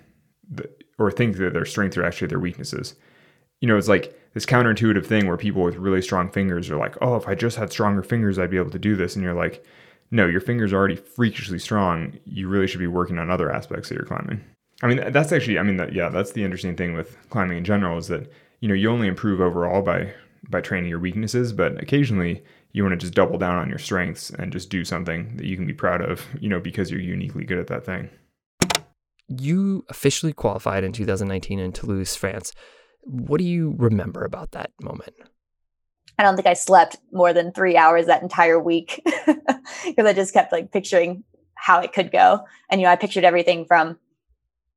the, 0.50 0.70
or 1.00 1.12
think 1.12 1.38
that 1.38 1.54
their 1.54 1.66
strengths 1.66 1.98
are 1.98 2.04
actually 2.04 2.28
their 2.28 2.40
weaknesses. 2.40 2.96
You 3.62 3.68
know, 3.68 3.78
it's 3.78 3.88
like 3.88 4.17
this 4.34 4.46
counterintuitive 4.46 5.06
thing 5.06 5.28
where 5.28 5.38
people 5.38 5.64
with 5.64 5.78
really 5.78 6.02
strong 6.02 6.30
fingers 6.30 6.70
are 6.70 6.78
like, 6.78 6.96
"Oh, 7.02 7.16
if 7.16 7.28
I 7.28 7.36
just 7.36 7.58
had 7.58 7.72
stronger 7.72 8.04
fingers, 8.04 8.38
I'd 8.38 8.52
be 8.52 8.58
able 8.58 8.72
to 8.72 8.80
do 8.80 8.96
this." 8.96 9.16
And 9.16 9.24
you're 9.24 9.34
like, 9.34 9.64
"No, 10.12 10.28
your 10.28 10.42
fingers 10.42 10.74
are 10.74 10.78
already 10.78 10.96
freakishly 10.96 11.60
strong. 11.60 12.18
You 12.26 12.48
really 12.48 12.68
should 12.68 12.80
be 12.80 12.88
working 12.88 13.18
on 13.18 13.30
other 13.30 13.52
aspects 13.52 13.92
of 13.92 13.98
your 13.98 14.06
climbing." 14.06 14.42
I 14.84 14.88
mean, 14.88 15.12
that's 15.12 15.32
actually, 15.32 15.58
I 15.58 15.64
mean, 15.64 15.78
that, 15.78 15.94
yeah, 15.94 16.10
that's 16.10 16.34
the 16.34 16.44
interesting 16.44 16.76
thing 16.76 16.94
with 16.94 17.18
climbing 17.30 17.58
in 17.58 17.64
general 17.64 17.98
is 17.98 18.08
that 18.10 18.32
you 18.60 18.68
know 18.68 18.76
you 18.76 18.90
only 18.90 19.08
improve 19.08 19.42
overall 19.42 19.82
by 19.82 20.14
by 20.50 20.62
training 20.62 20.90
your 20.90 21.00
weaknesses, 21.00 21.52
but 21.54 21.82
occasionally 21.82 22.44
you 22.72 22.84
want 22.84 22.94
to 22.94 22.98
just 22.98 23.14
double 23.14 23.38
down 23.38 23.56
on 23.56 23.70
your 23.70 23.80
strengths 23.80 24.30
and 24.30 24.52
just 24.52 24.70
do 24.70 24.86
something 24.86 25.36
that 25.38 25.46
you 25.46 25.56
can 25.56 25.66
be 25.66 25.74
proud 25.74 26.02
of, 26.02 26.26
you 26.40 26.50
know, 26.50 26.60
because 26.60 26.92
you're 26.92 27.02
uniquely 27.02 27.44
good 27.44 27.58
at 27.58 27.68
that 27.68 27.86
thing. 27.86 28.10
You 29.28 29.84
officially 29.90 30.32
qualified 30.32 30.84
in 30.84 30.94
2019 30.94 31.60
in 31.60 31.72
Toulouse, 31.72 32.16
France. 32.16 32.54
What 33.02 33.40
do 33.40 33.46
you 33.46 33.76
remember 33.78 34.24
about 34.24 34.52
that 34.52 34.72
moment? 34.82 35.16
I 36.20 36.24
don't 36.24 36.36
think 36.36 36.48
I 36.48 36.54
slept 36.54 36.98
more 37.12 37.32
than 37.32 37.52
three 37.52 37.78
hours 37.78 38.08
that 38.08 38.24
entire 38.24 38.60
week 38.60 39.02
because 39.86 40.06
I 40.06 40.14
just 40.14 40.34
kept 40.34 40.52
like 40.52 40.72
picturing 40.72 41.24
how 41.56 41.80
it 41.80 41.94
could 41.94 42.12
go. 42.12 42.44
And, 42.70 42.82
you 42.82 42.86
know, 42.86 42.92
I 42.92 42.96
pictured 42.96 43.24
everything 43.24 43.66
from 43.66 43.98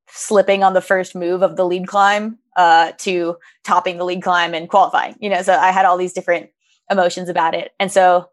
slipping 0.09 0.63
on 0.63 0.75
the 0.75 0.81
first 0.81 1.15
move 1.15 1.43
of 1.43 1.57
the 1.57 1.65
lead 1.65 1.87
climb 1.87 2.39
uh, 2.57 2.93
to 2.99 3.37
topping 3.65 3.97
the 3.97 4.05
lead 4.05 4.23
climb 4.23 4.55
and 4.55 4.69
qualifying. 4.69 5.17
You 5.21 5.31
know, 5.31 5.43
so 5.43 5.55
I 5.55 5.71
had 5.71 5.87
all 5.87 5.97
these 5.97 6.13
different 6.13 6.51
emotions 6.91 7.29
about 7.29 7.55
it. 7.55 7.73
And 7.79 7.91
so 7.91 8.29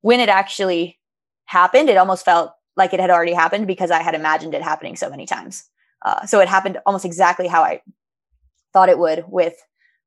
when 0.00 0.20
it 0.20 0.28
actually 0.28 0.98
happened, 1.44 1.88
it 1.88 1.96
almost 1.96 2.24
felt 2.24 2.52
like 2.76 2.92
it 2.94 3.00
had 3.00 3.10
already 3.10 3.34
happened 3.34 3.66
because 3.66 3.90
I 3.90 4.02
had 4.02 4.14
imagined 4.14 4.54
it 4.54 4.62
happening 4.62 4.96
so 4.96 5.10
many 5.10 5.26
times. 5.26 5.64
Uh, 6.04 6.24
so 6.26 6.40
it 6.40 6.48
happened 6.48 6.78
almost 6.86 7.04
exactly 7.04 7.48
how 7.48 7.62
I 7.62 7.82
thought 8.78 8.88
it 8.88 8.98
would 9.00 9.24
with 9.26 9.56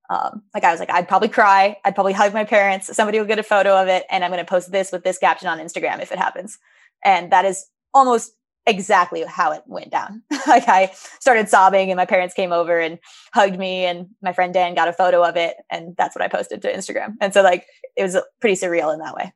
um, 0.10 0.44
like 0.54 0.64
I 0.64 0.72
was 0.72 0.80
like, 0.80 0.90
I'd 0.90 1.10
probably 1.10 1.28
cry. 1.28 1.76
I'd 1.84 1.94
probably 1.94 2.14
hug 2.14 2.34
my 2.34 2.46
parents. 2.46 2.96
Somebody 2.96 3.20
will 3.20 3.26
get 3.26 3.38
a 3.38 3.44
photo 3.44 3.82
of 3.82 3.90
it 3.90 4.06
and 4.10 4.24
I'm 4.24 4.32
going 4.32 4.44
to 4.44 4.50
post 4.50 4.72
this 4.72 4.94
with 4.94 5.04
this 5.04 5.18
caption 5.18 5.50
on 5.50 5.58
Instagram 5.58 6.02
if 6.02 6.12
it 6.12 6.18
happens. 6.18 6.58
And 7.04 7.34
that 7.34 7.44
is 7.44 7.66
almost 7.94 8.32
exactly 8.66 9.24
how 9.28 9.52
it 9.52 9.64
went 9.68 9.90
down. 9.92 10.24
like 10.48 10.70
I 10.70 10.92
started 11.20 11.50
sobbing 11.50 11.92
and 11.92 11.98
my 11.98 12.06
parents 12.06 12.34
came 12.34 12.54
over 12.54 12.80
and 12.80 12.98
hugged 13.34 13.60
me 13.60 13.84
and 13.86 14.08
my 14.22 14.32
friend 14.32 14.54
Dan 14.54 14.74
got 14.74 14.88
a 14.88 14.94
photo 14.94 15.22
of 15.22 15.36
it 15.36 15.56
and 15.70 15.96
that's 15.98 16.16
what 16.16 16.24
I 16.24 16.30
posted 16.30 16.62
to 16.62 16.74
Instagram. 16.74 17.16
And 17.20 17.34
so 17.34 17.42
like 17.42 17.66
it 17.98 18.04
was 18.04 18.18
pretty 18.40 18.56
surreal 18.56 18.94
in 18.94 19.00
that 19.00 19.16
way. 19.16 19.34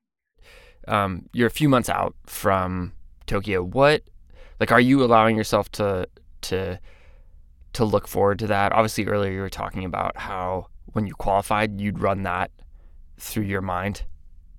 Um, 0.88 1.28
you're 1.34 1.48
a 1.48 1.52
few 1.52 1.67
months 1.67 1.89
out 1.89 2.15
from 2.26 2.93
Tokyo. 3.28 3.63
What 3.63 4.04
like 4.62 4.71
are 4.71 4.80
you 4.80 5.04
allowing 5.04 5.36
yourself 5.36 5.69
to 5.74 6.08
to 6.43 6.80
to 7.75 7.85
look 7.85 8.07
forward 8.07 8.39
to 8.39 8.47
that? 8.47 8.73
Obviously 8.73 9.05
earlier 9.05 9.31
you 9.31 9.41
were 9.41 9.49
talking 9.49 9.85
about 9.85 10.17
how 10.17 10.67
when 10.93 11.07
you 11.07 11.13
qualified 11.13 11.79
you'd 11.79 11.99
run 11.99 12.23
that 12.23 12.51
through 13.17 13.43
your 13.43 13.61
mind 13.61 14.03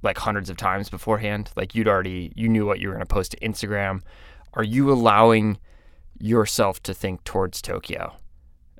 like 0.03 0.19
hundreds 0.19 0.49
of 0.49 0.57
times 0.57 0.89
beforehand. 0.89 1.51
Like 1.57 1.75
you'd 1.75 1.89
already 1.89 2.33
you 2.37 2.49
knew 2.49 2.65
what 2.67 2.81
you 2.81 2.89
were 2.89 2.95
going 2.95 3.07
to 3.07 3.13
post 3.13 3.33
to 3.33 3.39
Instagram 3.41 4.03
are 4.57 4.65
you 4.65 4.91
allowing 4.91 5.59
yourself 6.19 6.83
to 6.85 6.95
think 6.95 7.23
towards 7.25 7.61
Tokyo? 7.61 8.17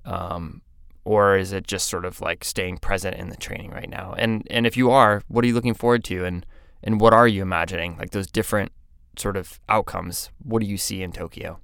Um, 0.07 0.63
or 1.05 1.37
is 1.37 1.53
it 1.53 1.67
just 1.67 1.89
sort 1.89 2.05
of 2.05 2.21
like 2.21 2.43
staying 2.43 2.79
present 2.79 3.17
in 3.17 3.29
the 3.29 3.37
training 3.37 3.71
right 3.71 3.89
now? 3.89 4.15
And 4.19 4.47
and 4.51 4.67
if 4.67 4.77
you 4.77 4.91
are, 4.91 5.23
what 5.29 5.45
are 5.45 5.49
you 5.49 5.55
looking 5.55 5.75
forward 5.75 6.03
to 6.05 6.25
and 6.25 6.45
and 6.83 7.01
what 7.01 7.13
are 7.13 7.29
you 7.29 7.43
imagining? 7.43 7.97
Like 7.99 8.11
those 8.11 8.27
different 8.27 8.73
sort 9.17 9.37
of 9.37 9.61
outcomes. 9.69 10.31
What 10.39 10.61
do 10.61 10.67
you 10.67 10.79
see 10.79 11.03
in 11.03 11.13
Tokyo? 11.13 11.61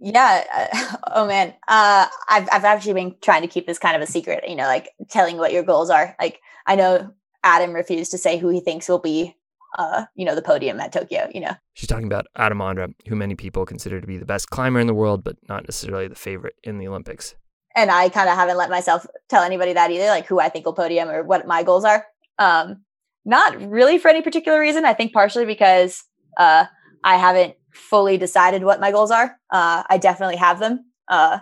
Yeah. 0.00 0.44
Uh, 0.54 0.96
oh 1.14 1.26
man. 1.26 1.54
Uh, 1.68 2.06
I've 2.28 2.48
I've 2.52 2.64
actually 2.64 2.94
been 2.94 3.14
trying 3.20 3.42
to 3.42 3.48
keep 3.48 3.66
this 3.66 3.78
kind 3.78 3.96
of 3.96 4.02
a 4.02 4.06
secret. 4.06 4.44
You 4.48 4.56
know, 4.56 4.66
like 4.66 4.88
telling 5.10 5.36
what 5.36 5.52
your 5.52 5.62
goals 5.62 5.90
are. 5.90 6.16
Like 6.20 6.40
I 6.66 6.76
know 6.76 7.12
Adam 7.44 7.72
refused 7.72 8.10
to 8.12 8.18
say 8.18 8.38
who 8.38 8.48
he 8.48 8.60
thinks 8.60 8.88
will 8.88 8.98
be 8.98 9.36
uh, 9.78 10.04
you 10.14 10.24
know, 10.24 10.34
the 10.34 10.42
podium 10.42 10.80
at 10.80 10.92
Tokyo, 10.92 11.30
you 11.32 11.40
know. 11.40 11.54
She's 11.74 11.88
talking 11.88 12.06
about 12.06 12.26
Adam 12.36 12.58
Ondra, 12.58 12.92
who 13.08 13.16
many 13.16 13.34
people 13.34 13.64
consider 13.64 14.00
to 14.00 14.06
be 14.06 14.18
the 14.18 14.26
best 14.26 14.50
climber 14.50 14.80
in 14.80 14.86
the 14.86 14.94
world, 14.94 15.22
but 15.22 15.36
not 15.48 15.62
necessarily 15.64 16.08
the 16.08 16.14
favorite 16.14 16.54
in 16.64 16.78
the 16.78 16.88
Olympics. 16.88 17.34
And 17.76 17.90
I 17.90 18.08
kind 18.08 18.28
of 18.28 18.34
haven't 18.34 18.56
let 18.56 18.68
myself 18.68 19.06
tell 19.28 19.42
anybody 19.42 19.72
that 19.72 19.90
either, 19.90 20.06
like 20.06 20.26
who 20.26 20.40
I 20.40 20.48
think 20.48 20.66
will 20.66 20.72
podium 20.72 21.08
or 21.08 21.22
what 21.22 21.46
my 21.46 21.62
goals 21.62 21.84
are. 21.84 22.04
Um, 22.38 22.82
not 23.24 23.60
really 23.60 23.98
for 23.98 24.08
any 24.08 24.22
particular 24.22 24.58
reason. 24.58 24.84
I 24.84 24.94
think 24.94 25.12
partially 25.12 25.46
because 25.46 26.02
uh, 26.36 26.64
I 27.04 27.16
haven't 27.16 27.54
fully 27.72 28.18
decided 28.18 28.64
what 28.64 28.80
my 28.80 28.90
goals 28.90 29.10
are. 29.10 29.36
Uh, 29.50 29.82
I 29.88 29.98
definitely 29.98 30.36
have 30.36 30.58
them, 30.58 30.86
uh, 31.08 31.38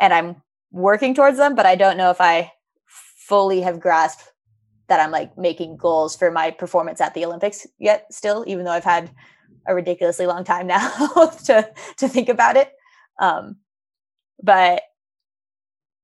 and 0.00 0.12
I'm 0.12 0.42
working 0.70 1.14
towards 1.14 1.38
them, 1.38 1.54
but 1.54 1.66
I 1.66 1.74
don't 1.74 1.96
know 1.96 2.10
if 2.10 2.20
I 2.20 2.52
fully 2.86 3.60
have 3.62 3.80
grasped 3.80 4.32
that 4.88 5.00
I'm 5.00 5.10
like 5.10 5.36
making 5.36 5.76
goals 5.76 6.16
for 6.16 6.30
my 6.30 6.50
performance 6.50 7.00
at 7.00 7.14
the 7.14 7.24
Olympics 7.24 7.66
yet 7.78 8.12
still, 8.12 8.44
even 8.46 8.64
though 8.64 8.70
I've 8.70 8.84
had 8.84 9.10
a 9.66 9.74
ridiculously 9.74 10.26
long 10.26 10.44
time 10.44 10.66
now 10.66 10.88
to 11.46 11.68
to 11.96 12.08
think 12.08 12.28
about 12.28 12.56
it. 12.56 12.72
Um, 13.18 13.56
but 14.42 14.82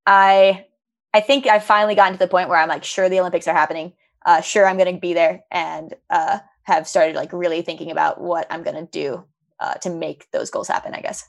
I 0.06 0.66
I 1.14 1.20
think 1.20 1.46
I've 1.46 1.64
finally 1.64 1.94
gotten 1.94 2.14
to 2.14 2.18
the 2.18 2.28
point 2.28 2.48
where 2.48 2.58
I'm 2.58 2.68
like 2.68 2.84
sure 2.84 3.08
the 3.08 3.20
Olympics 3.20 3.46
are 3.46 3.54
happening, 3.54 3.92
uh, 4.24 4.40
sure 4.40 4.66
I'm 4.66 4.78
going 4.78 4.94
to 4.94 5.00
be 5.00 5.14
there, 5.14 5.44
and 5.50 5.94
uh, 6.10 6.38
have 6.64 6.88
started 6.88 7.16
like 7.16 7.32
really 7.32 7.62
thinking 7.62 7.90
about 7.90 8.20
what 8.20 8.46
I'm 8.50 8.62
going 8.62 8.76
to 8.76 8.90
do 8.90 9.24
uh, 9.62 9.74
to 9.74 9.90
make 9.90 10.30
those 10.32 10.50
goals 10.50 10.68
happen. 10.68 10.94
I 10.94 11.00
guess 11.00 11.28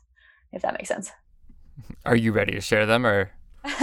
if 0.51 0.61
that 0.63 0.73
makes 0.73 0.89
sense. 0.89 1.11
Are 2.05 2.15
you 2.15 2.31
ready 2.31 2.53
to 2.53 2.61
share 2.61 2.85
them 2.85 3.05
or? 3.05 3.31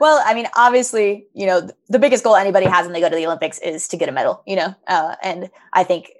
well, 0.00 0.22
I 0.24 0.32
mean, 0.34 0.46
obviously, 0.56 1.26
you 1.34 1.46
know, 1.46 1.68
the 1.88 1.98
biggest 1.98 2.24
goal 2.24 2.36
anybody 2.36 2.66
has 2.66 2.84
when 2.84 2.92
they 2.92 3.00
go 3.00 3.10
to 3.10 3.16
the 3.16 3.26
Olympics 3.26 3.58
is 3.58 3.88
to 3.88 3.96
get 3.96 4.08
a 4.08 4.12
medal, 4.12 4.42
you 4.46 4.56
know, 4.56 4.74
uh, 4.86 5.16
and 5.22 5.50
I 5.72 5.84
think, 5.84 6.10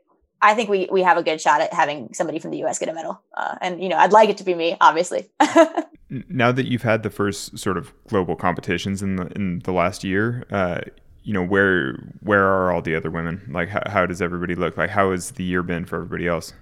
I 0.42 0.54
think 0.54 0.68
we, 0.68 0.88
we 0.92 1.02
have 1.02 1.16
a 1.16 1.22
good 1.22 1.40
shot 1.40 1.60
at 1.60 1.72
having 1.72 2.12
somebody 2.12 2.38
from 2.38 2.50
the 2.50 2.58
U.S. 2.58 2.78
get 2.78 2.88
a 2.88 2.92
medal, 2.92 3.22
uh, 3.36 3.56
and 3.60 3.82
you 3.82 3.88
know, 3.88 3.96
I'd 3.96 4.12
like 4.12 4.28
it 4.28 4.36
to 4.38 4.44
be 4.44 4.54
me, 4.54 4.76
obviously. 4.80 5.30
now 6.10 6.50
that 6.50 6.66
you've 6.66 6.82
had 6.82 7.04
the 7.04 7.10
first 7.10 7.56
sort 7.58 7.78
of 7.78 7.92
global 8.08 8.34
competitions 8.34 9.02
in 9.02 9.16
the 9.16 9.26
in 9.36 9.60
the 9.60 9.72
last 9.72 10.02
year, 10.02 10.44
uh, 10.50 10.80
you 11.22 11.32
know, 11.32 11.44
where 11.44 11.94
where 12.20 12.44
are 12.44 12.72
all 12.72 12.82
the 12.82 12.96
other 12.96 13.08
women? 13.08 13.48
Like, 13.52 13.68
how, 13.68 13.82
how 13.86 14.04
does 14.04 14.20
everybody 14.20 14.56
look? 14.56 14.76
Like, 14.76 14.90
how 14.90 15.12
has 15.12 15.30
the 15.30 15.44
year 15.44 15.62
been 15.62 15.84
for 15.84 15.94
everybody 15.94 16.26
else? 16.26 16.52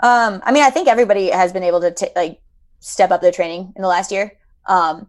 Um, 0.00 0.42
I 0.44 0.52
mean, 0.52 0.62
I 0.62 0.70
think 0.70 0.88
everybody 0.88 1.30
has 1.30 1.52
been 1.52 1.62
able 1.62 1.80
to 1.82 1.92
t- 1.92 2.08
like 2.16 2.40
step 2.80 3.10
up 3.10 3.20
their 3.20 3.32
training 3.32 3.72
in 3.76 3.82
the 3.82 3.88
last 3.88 4.10
year. 4.10 4.32
Um, 4.66 5.08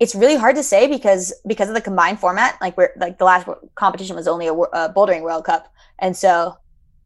it's 0.00 0.14
really 0.14 0.36
hard 0.36 0.56
to 0.56 0.62
say 0.62 0.86
because 0.86 1.32
because 1.46 1.68
of 1.68 1.74
the 1.74 1.80
combined 1.80 2.18
format. 2.18 2.58
Like 2.60 2.76
we're 2.76 2.90
like 2.96 3.18
the 3.18 3.24
last 3.24 3.46
competition 3.74 4.16
was 4.16 4.26
only 4.26 4.48
a, 4.48 4.52
a 4.52 4.92
bouldering 4.92 5.22
World 5.22 5.44
Cup, 5.44 5.72
and 5.98 6.16
so 6.16 6.56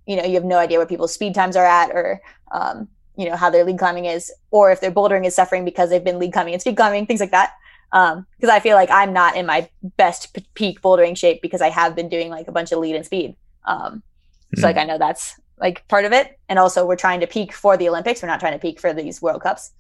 you 0.07 0.17
know 0.17 0.25
you 0.25 0.35
have 0.35 0.45
no 0.45 0.59
idea 0.59 0.79
where 0.79 0.87
people's 0.87 1.13
speed 1.13 1.35
times 1.35 1.57
are 1.57 1.67
at 1.67 1.91
or 1.91 2.21
um, 2.53 2.89
you 3.17 3.29
know 3.29 3.37
how 3.37 3.51
their 3.51 3.65
lead 3.65 3.79
climbing 3.79 4.07
is, 4.07 4.33
or 4.51 4.71
if 4.71 4.81
their 4.81 4.91
bouldering 4.91 5.27
is 5.27 5.35
suffering 5.35 5.65
because 5.65 5.91
they've 5.91 6.05
been 6.05 6.19
lead 6.19 6.33
climbing 6.33 6.55
and 6.55 6.63
speed 6.63 6.77
climbing, 6.77 7.07
things 7.07 7.21
like 7.21 7.33
that. 7.33 7.53
Because 7.91 8.17
um, 8.17 8.51
I 8.51 8.61
feel 8.61 8.77
like 8.77 8.91
I'm 8.91 9.13
not 9.13 9.37
in 9.37 9.47
my 9.47 9.69
best 9.97 10.35
p- 10.35 10.47
peak 10.55 10.81
bouldering 10.83 11.17
shape 11.17 11.41
because 11.41 11.63
I 11.63 11.71
have 11.71 11.97
been 11.97 12.09
doing 12.09 12.31
like 12.31 12.47
a 12.47 12.53
bunch 12.53 12.71
of 12.71 12.79
lead 12.79 12.97
and 12.97 13.05
speed. 13.05 13.35
Um, 13.65 13.79
mm-hmm. 13.79 14.61
So 14.61 14.67
like 14.67 14.77
hmm. 14.77 14.81
I 14.81 14.85
know 14.85 14.99
that's 14.99 15.39
like 15.61 15.87
part 15.89 16.05
of 16.05 16.13
it, 16.13 16.39
and 16.49 16.59
also 16.59 16.87
we're 16.87 16.97
trying 16.97 17.21
to 17.21 17.27
peak 17.27 17.53
for 17.53 17.77
the 17.77 17.89
Olympics. 17.89 18.23
We're 18.23 18.29
not 18.29 18.41
trying 18.41 18.53
to 18.55 18.59
peak 18.59 18.81
for 18.81 18.93
these 18.93 19.21
World 19.23 19.43
Cups. 19.43 19.73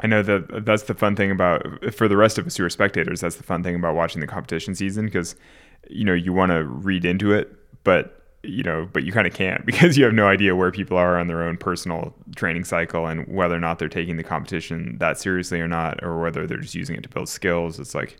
I 0.00 0.06
know 0.06 0.22
that 0.22 0.64
that's 0.64 0.84
the 0.84 0.94
fun 0.94 1.16
thing 1.16 1.30
about 1.30 1.94
for 1.94 2.06
the 2.06 2.16
rest 2.16 2.38
of 2.38 2.46
us 2.46 2.56
who 2.56 2.64
are 2.64 2.70
spectators. 2.70 3.20
That's 3.20 3.36
the 3.36 3.42
fun 3.42 3.62
thing 3.62 3.74
about 3.74 3.94
watching 3.94 4.20
the 4.20 4.26
competition 4.26 4.74
season 4.74 5.06
because 5.06 5.34
you 5.88 6.04
know 6.04 6.14
you 6.14 6.32
want 6.32 6.52
to 6.52 6.64
read 6.64 7.04
into 7.04 7.32
it, 7.32 7.50
but 7.84 8.22
you 8.42 8.62
know, 8.62 8.88
but 8.92 9.04
you 9.04 9.12
kind 9.12 9.26
of 9.26 9.34
can't 9.34 9.64
because 9.66 9.96
you 9.96 10.04
have 10.04 10.14
no 10.14 10.26
idea 10.26 10.54
where 10.54 10.70
people 10.70 10.96
are 10.96 11.18
on 11.18 11.26
their 11.26 11.42
own 11.42 11.56
personal 11.56 12.14
training 12.36 12.64
cycle 12.64 13.06
and 13.06 13.26
whether 13.26 13.54
or 13.54 13.60
not 13.60 13.78
they're 13.78 13.88
taking 13.88 14.16
the 14.16 14.22
competition 14.22 14.96
that 14.98 15.18
seriously 15.18 15.60
or 15.60 15.68
not, 15.68 16.02
or 16.02 16.20
whether 16.20 16.46
they're 16.46 16.58
just 16.58 16.74
using 16.74 16.96
it 16.96 17.02
to 17.02 17.08
build 17.08 17.28
skills. 17.28 17.80
It's 17.80 17.94
like 17.94 18.18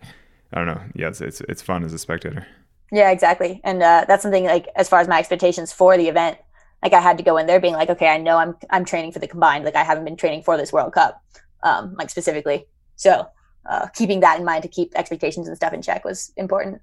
I 0.53 0.59
don't 0.59 0.67
know. 0.67 0.81
Yeah, 0.95 1.09
it's 1.09 1.21
it's, 1.21 1.41
it's 1.43 1.63
fun 1.63 1.85
as 1.85 1.93
a 1.93 1.99
spectator. 1.99 2.47
Yeah, 2.93 3.11
exactly, 3.11 3.61
and 3.65 3.83
uh, 3.83 4.05
that's 4.07 4.23
something 4.23 4.45
like 4.45 4.69
as 4.77 4.89
far 4.89 5.01
as 5.01 5.09
my 5.09 5.19
expectations 5.19 5.73
for 5.73 5.97
the 5.97 6.09
event. 6.09 6.39
Like 6.87 6.93
I 6.93 7.01
had 7.01 7.19
to 7.19 7.25
go 7.25 7.37
in 7.37 7.49
there 7.49 7.59
being 7.59 7.75
like, 7.75 7.91
okay, 7.91 8.07
I 8.07 8.17
know 8.17 8.37
I'm 8.37 8.55
I'm 8.71 8.85
training 8.85 9.11
for 9.11 9.19
the 9.19 9.27
combined. 9.27 9.65
Like 9.65 9.75
I 9.75 9.83
haven't 9.83 10.05
been 10.05 10.17
training 10.17 10.45
for 10.45 10.57
this 10.57 10.73
World 10.73 10.93
Cup 10.93 11.21
um, 11.65 11.97
like 11.99 12.11
specifically. 12.11 12.65
So 12.95 13.27
uh, 13.69 13.89
keeping 13.89 14.21
that 14.21 14.39
in 14.39 14.45
mind 14.45 14.63
to 14.63 14.69
keep 14.69 14.93
expectations 14.95 15.49
and 15.49 15.57
stuff 15.57 15.73
in 15.73 15.83
check 15.83 16.05
was 16.05 16.33
important. 16.37 16.81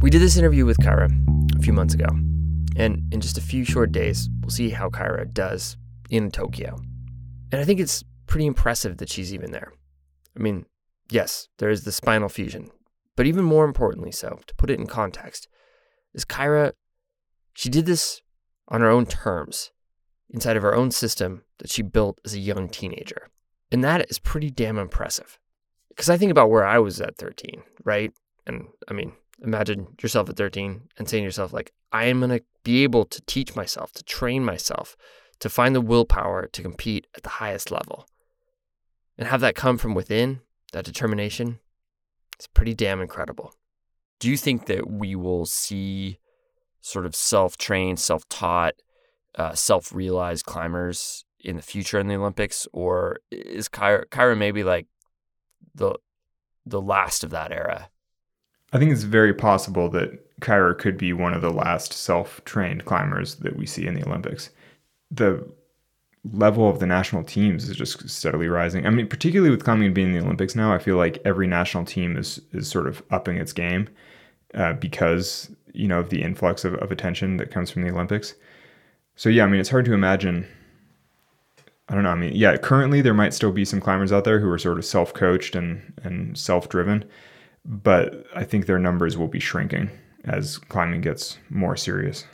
We 0.00 0.08
did 0.08 0.22
this 0.22 0.38
interview 0.38 0.64
with 0.64 0.78
Kyra 0.78 1.10
a 1.58 1.60
few 1.60 1.74
months 1.74 1.92
ago, 1.92 2.08
and 2.74 3.02
in 3.12 3.20
just 3.20 3.36
a 3.36 3.42
few 3.42 3.66
short 3.66 3.92
days, 3.92 4.30
we'll 4.40 4.48
see 4.48 4.70
how 4.70 4.88
Kyra 4.88 5.30
does 5.30 5.76
in 6.08 6.30
Tokyo. 6.30 6.80
And 7.52 7.60
I 7.60 7.64
think 7.64 7.80
it's 7.80 8.02
pretty 8.26 8.46
impressive 8.46 8.96
that 8.96 9.10
she's 9.10 9.34
even 9.34 9.50
there. 9.50 9.74
I 10.34 10.40
mean, 10.40 10.64
yes, 11.10 11.48
there 11.58 11.70
is 11.70 11.84
the 11.84 11.92
spinal 11.92 12.28
fusion, 12.28 12.70
but 13.16 13.26
even 13.26 13.44
more 13.44 13.64
importantly 13.64 14.12
so, 14.12 14.40
to 14.46 14.54
put 14.54 14.70
it 14.70 14.78
in 14.78 14.86
context, 14.86 15.48
is 16.14 16.24
Kyra, 16.24 16.72
she 17.54 17.68
did 17.68 17.86
this 17.86 18.22
on 18.68 18.80
her 18.80 18.88
own 18.88 19.06
terms, 19.06 19.70
inside 20.28 20.56
of 20.56 20.62
her 20.62 20.74
own 20.74 20.90
system 20.90 21.42
that 21.58 21.70
she 21.70 21.82
built 21.82 22.20
as 22.24 22.34
a 22.34 22.38
young 22.38 22.68
teenager. 22.68 23.28
And 23.72 23.84
that 23.84 24.08
is 24.10 24.18
pretty 24.18 24.50
damn 24.50 24.78
impressive. 24.78 25.38
Because 25.88 26.08
I 26.08 26.16
think 26.16 26.30
about 26.30 26.50
where 26.50 26.64
I 26.64 26.78
was 26.78 27.00
at 27.00 27.16
13, 27.16 27.62
right? 27.84 28.12
And 28.46 28.68
I 28.88 28.92
mean, 28.92 29.12
imagine 29.42 29.88
yourself 30.02 30.28
at 30.28 30.36
13 30.36 30.82
and 30.96 31.08
saying 31.08 31.22
to 31.22 31.26
yourself, 31.26 31.52
like, 31.52 31.72
I 31.92 32.04
am 32.04 32.20
going 32.20 32.30
to 32.30 32.44
be 32.62 32.82
able 32.84 33.04
to 33.06 33.20
teach 33.22 33.56
myself, 33.56 33.92
to 33.92 34.04
train 34.04 34.44
myself, 34.44 34.96
to 35.40 35.48
find 35.48 35.74
the 35.74 35.80
willpower 35.80 36.46
to 36.46 36.62
compete 36.62 37.06
at 37.16 37.22
the 37.22 37.28
highest 37.28 37.70
level. 37.70 38.06
And 39.18 39.28
have 39.28 39.40
that 39.40 39.54
come 39.54 39.78
from 39.78 39.94
within, 39.94 40.40
that 40.72 40.84
determination, 40.84 41.58
it's 42.36 42.46
pretty 42.46 42.74
damn 42.74 43.00
incredible. 43.00 43.54
Do 44.18 44.30
you 44.30 44.36
think 44.36 44.66
that 44.66 44.90
we 44.90 45.16
will 45.16 45.46
see 45.46 46.18
sort 46.80 47.06
of 47.06 47.14
self 47.14 47.56
trained, 47.56 47.98
self 47.98 48.28
taught, 48.28 48.74
uh, 49.34 49.54
self 49.54 49.92
realized 49.92 50.46
climbers 50.46 51.24
in 51.40 51.56
the 51.56 51.62
future 51.62 51.98
in 51.98 52.08
the 52.08 52.16
Olympics? 52.16 52.66
Or 52.72 53.18
is 53.30 53.68
Kyra, 53.68 54.06
Kyra 54.06 54.36
maybe 54.36 54.64
like 54.64 54.86
the, 55.74 55.94
the 56.66 56.80
last 56.80 57.24
of 57.24 57.30
that 57.30 57.52
era? 57.52 57.88
I 58.72 58.78
think 58.78 58.92
it's 58.92 59.02
very 59.02 59.34
possible 59.34 59.88
that 59.90 60.40
Kyra 60.40 60.78
could 60.78 60.96
be 60.96 61.12
one 61.12 61.34
of 61.34 61.42
the 61.42 61.50
last 61.50 61.92
self 61.92 62.44
trained 62.44 62.84
climbers 62.84 63.36
that 63.36 63.56
we 63.56 63.66
see 63.66 63.86
in 63.86 63.94
the 63.94 64.06
Olympics. 64.06 64.50
The 65.10 65.46
level 66.32 66.68
of 66.68 66.80
the 66.80 66.86
national 66.86 67.24
teams 67.24 67.68
is 67.68 67.76
just 67.76 68.08
steadily 68.08 68.48
rising. 68.48 68.86
I 68.86 68.90
mean, 68.90 69.06
particularly 69.06 69.50
with 69.50 69.64
climbing 69.64 69.94
being 69.94 70.08
in 70.08 70.14
the 70.14 70.24
Olympics 70.24 70.54
now, 70.54 70.72
I 70.72 70.78
feel 70.78 70.96
like 70.96 71.18
every 71.24 71.46
national 71.46 71.84
team 71.84 72.16
is 72.16 72.40
is 72.52 72.68
sort 72.68 72.86
of 72.86 73.02
upping 73.10 73.36
its 73.36 73.52
game 73.52 73.88
uh, 74.54 74.74
because 74.74 75.50
you 75.72 75.88
know 75.88 76.00
of 76.00 76.10
the 76.10 76.22
influx 76.22 76.64
of, 76.64 76.74
of 76.74 76.92
attention 76.92 77.36
that 77.38 77.50
comes 77.50 77.70
from 77.70 77.82
the 77.82 77.90
Olympics. 77.90 78.34
So 79.16 79.28
yeah, 79.28 79.44
I 79.44 79.46
mean, 79.48 79.60
it's 79.60 79.70
hard 79.70 79.84
to 79.86 79.94
imagine. 79.94 80.46
I 81.88 81.94
don't 81.94 82.04
know. 82.04 82.10
I 82.10 82.14
mean, 82.14 82.36
yeah, 82.36 82.56
currently 82.56 83.00
there 83.00 83.14
might 83.14 83.34
still 83.34 83.50
be 83.50 83.64
some 83.64 83.80
climbers 83.80 84.12
out 84.12 84.24
there 84.24 84.38
who 84.38 84.48
are 84.48 84.58
sort 84.58 84.78
of 84.78 84.84
self-coached 84.84 85.56
and 85.56 85.92
and 86.04 86.36
self-driven, 86.36 87.04
but 87.64 88.26
I 88.34 88.44
think 88.44 88.66
their 88.66 88.78
numbers 88.78 89.16
will 89.16 89.28
be 89.28 89.40
shrinking 89.40 89.90
as 90.24 90.58
climbing 90.58 91.00
gets 91.00 91.38
more 91.48 91.76
serious. 91.76 92.26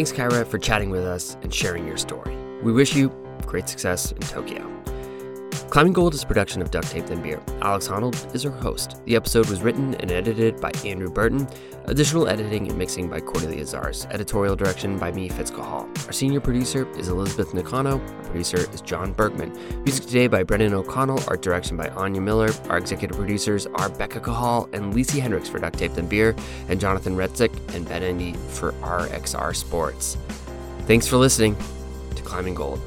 Thanks, 0.00 0.12
Kyra, 0.12 0.46
for 0.46 0.56
chatting 0.56 0.88
with 0.88 1.04
us 1.04 1.36
and 1.42 1.52
sharing 1.52 1.86
your 1.86 1.98
story. 1.98 2.34
We 2.62 2.72
wish 2.72 2.96
you 2.96 3.10
great 3.44 3.68
success 3.68 4.12
in 4.12 4.20
Tokyo. 4.20 4.66
Climbing 5.70 5.92
Gold 5.92 6.14
is 6.14 6.24
a 6.24 6.26
production 6.26 6.60
of 6.62 6.72
Duct 6.72 6.90
Tape 6.90 7.06
Then 7.06 7.22
Beer. 7.22 7.40
Alex 7.62 7.86
Honnold 7.86 8.34
is 8.34 8.44
our 8.44 8.50
host. 8.50 9.00
The 9.04 9.14
episode 9.14 9.48
was 9.48 9.62
written 9.62 9.94
and 9.94 10.10
edited 10.10 10.60
by 10.60 10.72
Andrew 10.84 11.08
Burton. 11.08 11.48
Additional 11.84 12.26
editing 12.26 12.66
and 12.68 12.76
mixing 12.76 13.08
by 13.08 13.20
Cordelia 13.20 13.62
Zars. 13.62 14.04
Editorial 14.10 14.56
direction 14.56 14.98
by 14.98 15.12
me, 15.12 15.28
Fitz 15.28 15.52
Cahall. 15.52 15.86
Our 16.06 16.12
senior 16.12 16.40
producer 16.40 16.90
is 16.98 17.06
Elizabeth 17.06 17.54
Nakano. 17.54 18.00
Our 18.00 18.24
producer 18.24 18.68
is 18.72 18.80
John 18.80 19.12
Bergman. 19.12 19.56
Music 19.84 20.06
today 20.06 20.26
by 20.26 20.42
Brendan 20.42 20.74
O'Connell. 20.74 21.22
Art 21.28 21.40
direction 21.40 21.76
by 21.76 21.88
Anya 21.90 22.20
Miller. 22.20 22.50
Our 22.68 22.78
executive 22.78 23.16
producers 23.16 23.66
are 23.66 23.88
Becca 23.90 24.18
Cahall 24.18 24.68
and 24.74 24.92
Lisi 24.92 25.20
Hendricks 25.20 25.48
for 25.48 25.60
Duct 25.60 25.78
Tape 25.78 25.92
Then 25.92 26.08
Beer, 26.08 26.34
and 26.68 26.80
Jonathan 26.80 27.14
Retzik 27.14 27.52
and 27.76 27.88
Ben 27.88 28.02
Endy 28.02 28.32
for 28.48 28.72
RXR 28.82 29.54
Sports. 29.54 30.18
Thanks 30.88 31.06
for 31.06 31.16
listening 31.16 31.54
to 32.16 32.22
Climbing 32.22 32.56
Gold. 32.56 32.80